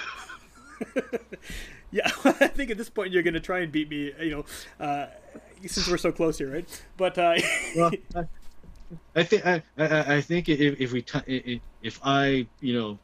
Yeah, 1.91 2.09
I 2.23 2.47
think 2.47 2.71
at 2.71 2.77
this 2.77 2.89
point 2.89 3.11
you're 3.11 3.23
going 3.23 3.33
to 3.33 3.39
try 3.39 3.59
and 3.59 3.71
beat 3.71 3.89
me, 3.89 4.13
you 4.19 4.31
know, 4.31 4.45
uh, 4.79 5.07
since 5.65 5.89
we're 5.89 5.97
so 5.97 6.11
close 6.11 6.37
here, 6.37 6.51
right? 6.51 6.83
But 6.97 7.17
uh, 7.17 7.35
well, 7.75 7.91
I, 8.15 8.23
I 9.15 9.23
think 9.23 9.45
I, 9.45 9.63
I, 9.77 10.15
I 10.15 10.21
think 10.21 10.49
if, 10.49 10.79
if 10.79 10.91
we 10.91 11.01
t- 11.01 11.61
if 11.81 11.99
I 12.03 12.47
you 12.59 12.73
know 12.73 12.99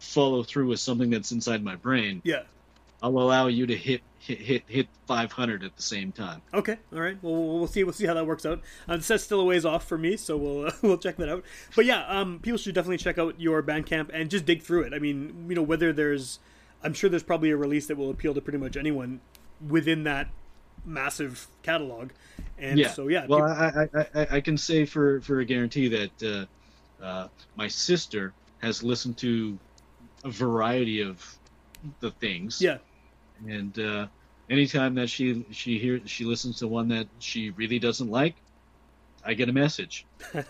follow 0.00 0.42
through 0.42 0.68
with 0.68 0.80
something 0.80 1.10
that's 1.10 1.32
inside 1.32 1.64
my 1.64 1.76
brain, 1.76 2.20
yeah, 2.24 2.42
I'll 3.02 3.18
allow 3.18 3.46
you 3.46 3.66
to 3.66 3.76
hit 3.76 4.02
hit 4.18 4.40
hit, 4.40 4.62
hit 4.66 4.88
500 5.06 5.62
at 5.62 5.76
the 5.76 5.82
same 5.82 6.12
time. 6.12 6.42
okay, 6.52 6.78
all 6.92 7.00
right. 7.00 7.16
Well, 7.22 7.58
we'll 7.58 7.66
see. 7.66 7.84
We'll 7.84 7.92
see 7.92 8.06
how 8.06 8.14
that 8.14 8.26
works 8.26 8.44
out. 8.46 8.60
Uh, 8.88 8.96
that's 8.96 9.22
still 9.22 9.40
a 9.40 9.44
ways 9.44 9.64
off 9.64 9.86
for 9.86 9.98
me, 9.98 10.16
so 10.16 10.36
we'll 10.36 10.66
uh, 10.66 10.72
we'll 10.82 10.98
check 10.98 11.16
that 11.16 11.28
out. 11.28 11.44
But 11.74 11.84
yeah, 11.84 12.06
um, 12.06 12.40
people 12.40 12.58
should 12.58 12.74
definitely 12.74 12.98
check 12.98 13.18
out 13.18 13.40
your 13.40 13.62
Bandcamp 13.62 14.10
and 14.12 14.30
just 14.30 14.44
dig 14.44 14.62
through 14.62 14.82
it. 14.82 14.94
I 14.94 14.98
mean, 14.98 15.46
you 15.48 15.54
know, 15.54 15.62
whether 15.62 15.92
there's, 15.92 16.38
I'm 16.82 16.94
sure 16.94 17.08
there's 17.10 17.22
probably 17.22 17.50
a 17.50 17.56
release 17.56 17.86
that 17.86 17.96
will 17.96 18.10
appeal 18.10 18.34
to 18.34 18.40
pretty 18.40 18.58
much 18.58 18.76
anyone 18.76 19.20
within 19.66 20.04
that 20.04 20.28
massive 20.84 21.46
catalog. 21.62 22.10
And 22.58 22.78
yeah. 22.78 22.90
so 22.90 23.08
yeah, 23.08 23.26
Well, 23.28 23.40
peop- 23.40 23.86
I, 23.94 24.00
I, 24.00 24.22
I, 24.22 24.36
I 24.36 24.40
can 24.40 24.56
say 24.56 24.86
for 24.86 25.20
for 25.20 25.40
a 25.40 25.44
guarantee 25.44 25.88
that 25.88 26.22
uh, 27.00 27.04
uh, 27.04 27.28
my 27.56 27.68
sister 27.68 28.32
has 28.58 28.82
listened 28.82 29.18
to 29.18 29.58
a 30.24 30.30
variety 30.30 31.02
of 31.02 31.36
the 32.00 32.10
things. 32.12 32.60
yeah, 32.60 32.78
And 33.46 33.78
uh, 33.78 34.06
anytime 34.50 34.94
that 34.96 35.08
she 35.10 35.44
she 35.50 35.78
hears 35.78 36.02
she 36.10 36.24
listens 36.24 36.58
to 36.60 36.68
one 36.68 36.88
that 36.88 37.06
she 37.18 37.50
really 37.50 37.78
doesn't 37.78 38.10
like, 38.10 38.34
I 39.24 39.34
get 39.34 39.48
a 39.48 39.52
message. 39.52 40.06
I 40.34 40.44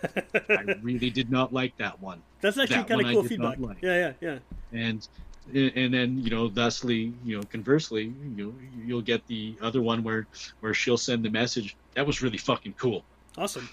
really 0.82 1.10
did 1.10 1.30
not 1.30 1.52
like 1.52 1.76
that 1.78 2.00
one. 2.00 2.22
that's 2.40 2.58
actually 2.58 2.76
that 2.76 2.88
kind 2.88 3.00
of 3.00 3.12
cool 3.12 3.24
feedback. 3.24 3.58
like. 3.58 3.78
Yeah, 3.82 4.12
yeah, 4.20 4.38
yeah. 4.72 4.80
and 4.80 5.08
and 5.54 5.94
then 5.94 6.18
you 6.18 6.30
know 6.30 6.48
thusly 6.48 7.12
you 7.24 7.36
know 7.38 7.42
conversely 7.44 8.12
you 8.36 8.46
know 8.46 8.52
you'll 8.84 9.00
get 9.00 9.24
the 9.28 9.56
other 9.62 9.80
one 9.80 10.02
where 10.02 10.26
where 10.60 10.74
she'll 10.74 10.96
send 10.98 11.24
the 11.24 11.30
message 11.30 11.76
that 11.94 12.04
was 12.04 12.20
really 12.20 12.36
fucking 12.36 12.74
cool 12.76 13.04
Awesome. 13.38 13.68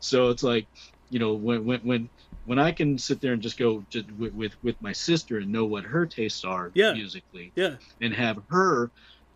so 0.00 0.30
it's 0.30 0.42
like 0.42 0.66
you 1.10 1.20
know 1.20 1.34
when 1.34 1.64
when 1.64 1.80
when 1.80 2.08
when 2.48 2.58
i 2.58 2.72
can 2.72 2.96
sit 2.98 3.20
there 3.20 3.34
and 3.34 3.42
just 3.42 3.58
go 3.58 3.84
just 3.90 4.10
with 4.12 4.32
with, 4.34 4.52
with 4.62 4.80
my 4.80 4.92
sister 4.92 5.38
and 5.38 5.52
know 5.52 5.66
what 5.66 5.84
her 5.84 6.06
tastes 6.06 6.44
are 6.44 6.70
Yeah. 6.74 6.92
musically 6.94 7.52
Yeah, 7.54 7.76
and 8.00 8.14
have 8.14 8.38
her 8.48 8.90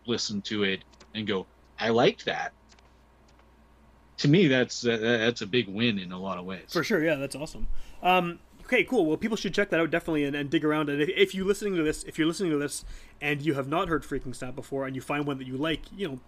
listen 0.07 0.41
to 0.43 0.65
it 0.65 0.83
and 1.15 1.27
go, 1.27 1.47
I 1.79 1.91
like 1.91 2.25
that. 2.25 2.53
To 4.19 4.29
me, 4.29 4.47
that's 4.47 4.87
uh, 4.87 4.97
that's 4.97 5.43
a 5.43 5.47
big 5.47 5.69
win 5.69 5.99
in 5.99 6.11
a 6.13 6.19
lot 6.19 6.39
of 6.39 6.45
ways. 6.45 6.67
For 6.73 6.85
sure, 6.85 7.03
yeah, 7.05 7.17
that's 7.17 7.35
awesome. 7.35 7.67
Um, 8.03 8.39
okay, 8.65 8.85
cool. 8.85 9.05
Well, 9.07 9.17
people 9.17 9.37
should 9.37 9.53
check 9.55 9.71
that 9.71 9.81
out 9.81 9.91
definitely 9.91 10.25
and, 10.25 10.37
and 10.37 10.49
dig 10.49 10.65
around. 10.65 10.89
And 10.89 11.03
if, 11.03 11.09
if 11.09 11.35
you're 11.35 11.47
listening 11.47 11.75
to 11.77 11.83
this, 11.83 12.05
if 12.05 12.19
you're 12.19 12.27
listening 12.29 12.53
to 12.53 12.59
this, 12.59 12.85
and 13.21 13.43
you 13.43 13.55
have 13.55 13.69
not 13.69 13.89
heard 13.89 14.05
Freaking 14.05 14.35
Snap 14.35 14.55
before, 14.55 14.87
and 14.87 14.95
you 14.95 15.03
find 15.03 15.27
one 15.27 15.39
that 15.39 15.47
you 15.47 15.57
like, 15.57 15.81
you 15.97 16.09
know, 16.09 16.21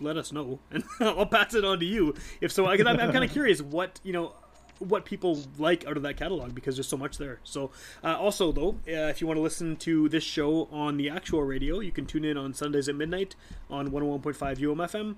let 0.00 0.16
us 0.16 0.32
know, 0.32 0.60
and 0.70 0.82
I'll 1.00 1.26
pass 1.26 1.54
it 1.54 1.64
on 1.64 1.78
to 1.80 1.84
you. 1.84 2.14
If 2.40 2.52
so, 2.52 2.70
because 2.70 2.86
I'm, 2.86 2.98
I'm 2.98 3.12
kind 3.12 3.24
of 3.24 3.30
curious 3.30 3.60
what 3.60 4.00
you 4.02 4.12
know 4.12 4.32
what 4.78 5.04
people 5.04 5.38
like 5.58 5.86
out 5.86 5.96
of 5.96 6.02
that 6.02 6.16
catalog 6.16 6.54
because 6.54 6.76
there's 6.76 6.88
so 6.88 6.96
much 6.96 7.18
there. 7.18 7.38
So, 7.44 7.70
uh, 8.02 8.16
also 8.16 8.52
though, 8.52 8.70
uh, 8.88 9.08
if 9.08 9.20
you 9.20 9.26
want 9.26 9.36
to 9.36 9.42
listen 9.42 9.76
to 9.76 10.08
this 10.08 10.24
show 10.24 10.68
on 10.72 10.96
the 10.96 11.08
actual 11.08 11.42
radio, 11.42 11.80
you 11.80 11.92
can 11.92 12.06
tune 12.06 12.24
in 12.24 12.36
on 12.36 12.54
Sundays 12.54 12.88
at 12.88 12.94
midnight 12.94 13.36
on 13.70 13.90
101.5 13.90 14.58
UMFM. 14.58 15.16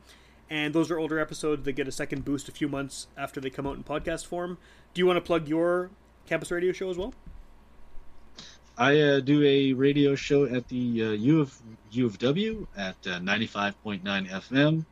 And 0.51 0.75
those 0.75 0.91
are 0.91 0.99
older 0.99 1.19
episodes 1.19 1.65
that 1.65 1.73
get 1.73 1.89
a 1.89 1.93
second 1.93 2.25
boost 2.25 2.49
a 2.49 2.53
few 2.53 2.69
months 2.69 3.07
after 3.17 3.41
they 3.41 3.51
come 3.51 3.67
out 3.67 3.77
in 3.77 3.85
podcast 3.85 4.27
form. 4.27 4.59
Do 4.93 5.01
you 5.01 5.07
want 5.07 5.17
to 5.17 5.23
plug 5.23 5.49
your 5.49 5.91
campus 6.27 6.51
radio 6.51 6.73
show 6.73 6.91
as 6.91 6.99
well? 6.99 7.15
I 8.77 9.01
uh, 9.01 9.21
do 9.21 9.43
a 9.45 9.73
radio 9.73 10.17
show 10.17 10.45
at 10.47 10.69
the 10.69 11.05
uh, 11.05 11.11
U 11.11 11.41
of 11.41 11.57
U 11.93 12.07
of 12.07 12.19
W 12.19 12.67
at 12.77 12.97
uh, 13.07 13.21
95.9 13.21 14.03
FM 14.03 14.85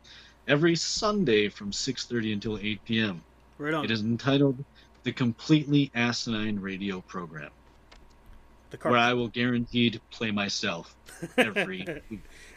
every 0.47 0.75
Sunday 0.75 1.49
from 1.49 1.71
6:30 1.71 2.33
until 2.33 2.57
8 2.57 2.85
p.m. 2.85 3.21
Right 3.57 3.73
on. 3.73 3.85
It 3.85 3.91
is 3.91 4.01
entitled 4.01 4.63
"The 5.03 5.11
Completely 5.11 5.91
Asinine 5.95 6.59
Radio 6.59 7.01
Program," 7.01 7.51
the 8.71 8.77
where 8.77 8.97
I 8.97 9.13
will 9.13 9.27
guaranteed 9.27 10.01
play 10.11 10.31
myself 10.31 10.95
every. 11.37 11.85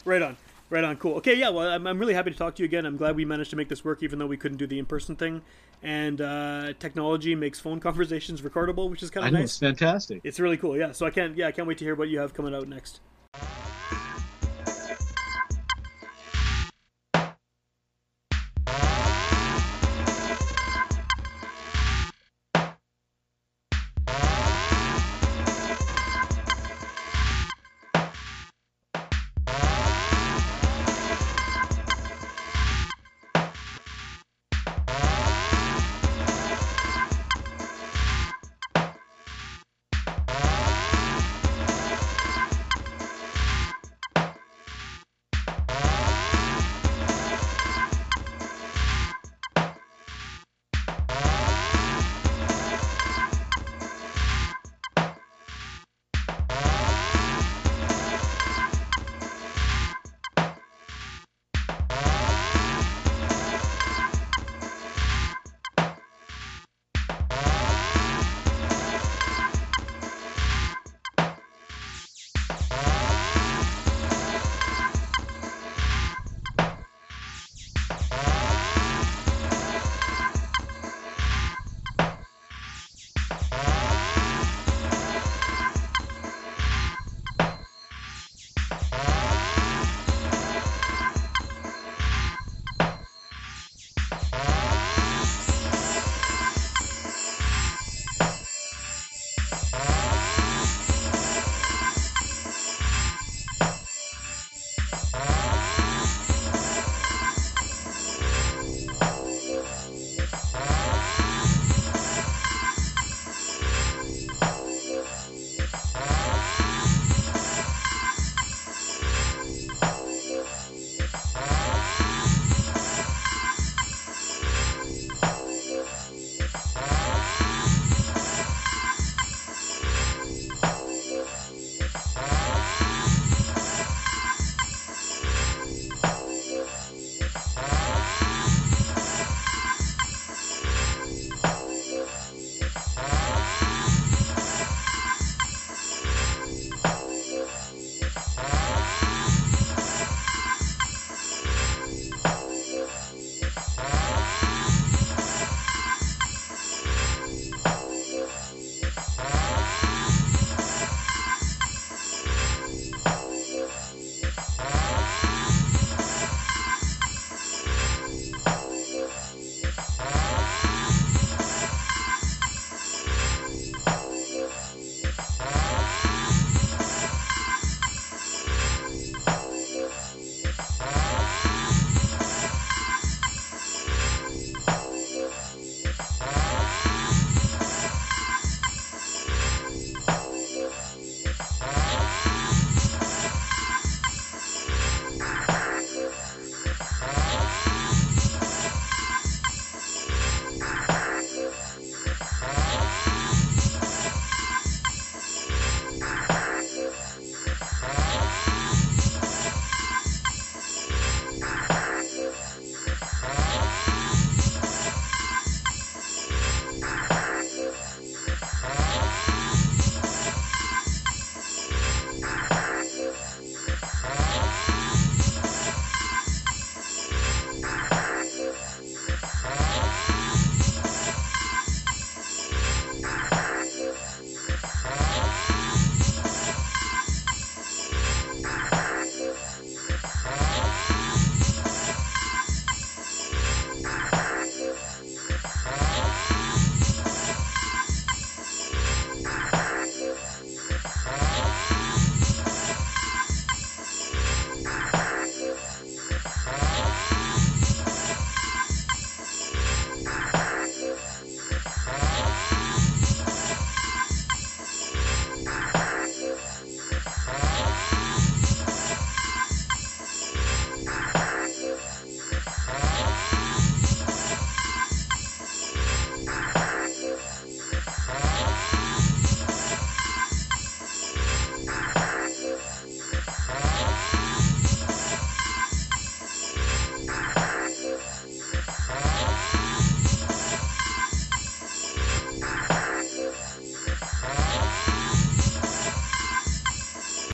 Right 0.04 0.22
on. 0.22 0.36
Right 0.70 0.84
on. 0.84 0.96
Cool. 0.98 1.14
Okay. 1.16 1.34
Yeah. 1.34 1.48
Well, 1.48 1.68
I'm, 1.68 1.84
I'm 1.84 1.98
really 1.98 2.14
happy 2.14 2.30
to 2.30 2.36
talk 2.36 2.54
to 2.56 2.62
you 2.62 2.64
again. 2.64 2.86
I'm 2.86 2.96
glad 2.96 3.16
we 3.16 3.24
managed 3.24 3.50
to 3.50 3.56
make 3.56 3.68
this 3.68 3.84
work, 3.84 4.04
even 4.04 4.20
though 4.20 4.26
we 4.26 4.36
couldn't 4.36 4.58
do 4.58 4.66
the 4.66 4.78
in-person 4.78 5.16
thing. 5.16 5.42
And 5.82 6.20
uh, 6.20 6.74
technology 6.78 7.34
makes 7.34 7.58
phone 7.58 7.80
conversations 7.88 8.40
recordable, 8.40 8.88
which 8.88 9.02
is 9.02 9.10
kind 9.10 9.26
of 9.26 9.32
know 9.32 9.40
nice. 9.40 9.50
it's 9.50 9.58
fantastic. 9.58 10.20
It's 10.22 10.38
really 10.38 10.56
cool. 10.56 10.76
Yeah. 10.76 10.92
So 10.92 11.04
I 11.06 11.10
can't. 11.10 11.36
Yeah, 11.36 11.48
I 11.48 11.52
can't 11.52 11.66
wait 11.66 11.78
to 11.78 11.84
hear 11.84 11.96
what 11.96 12.08
you 12.08 12.20
have 12.20 12.34
coming 12.34 12.54
out 12.54 12.68
next. 12.68 13.00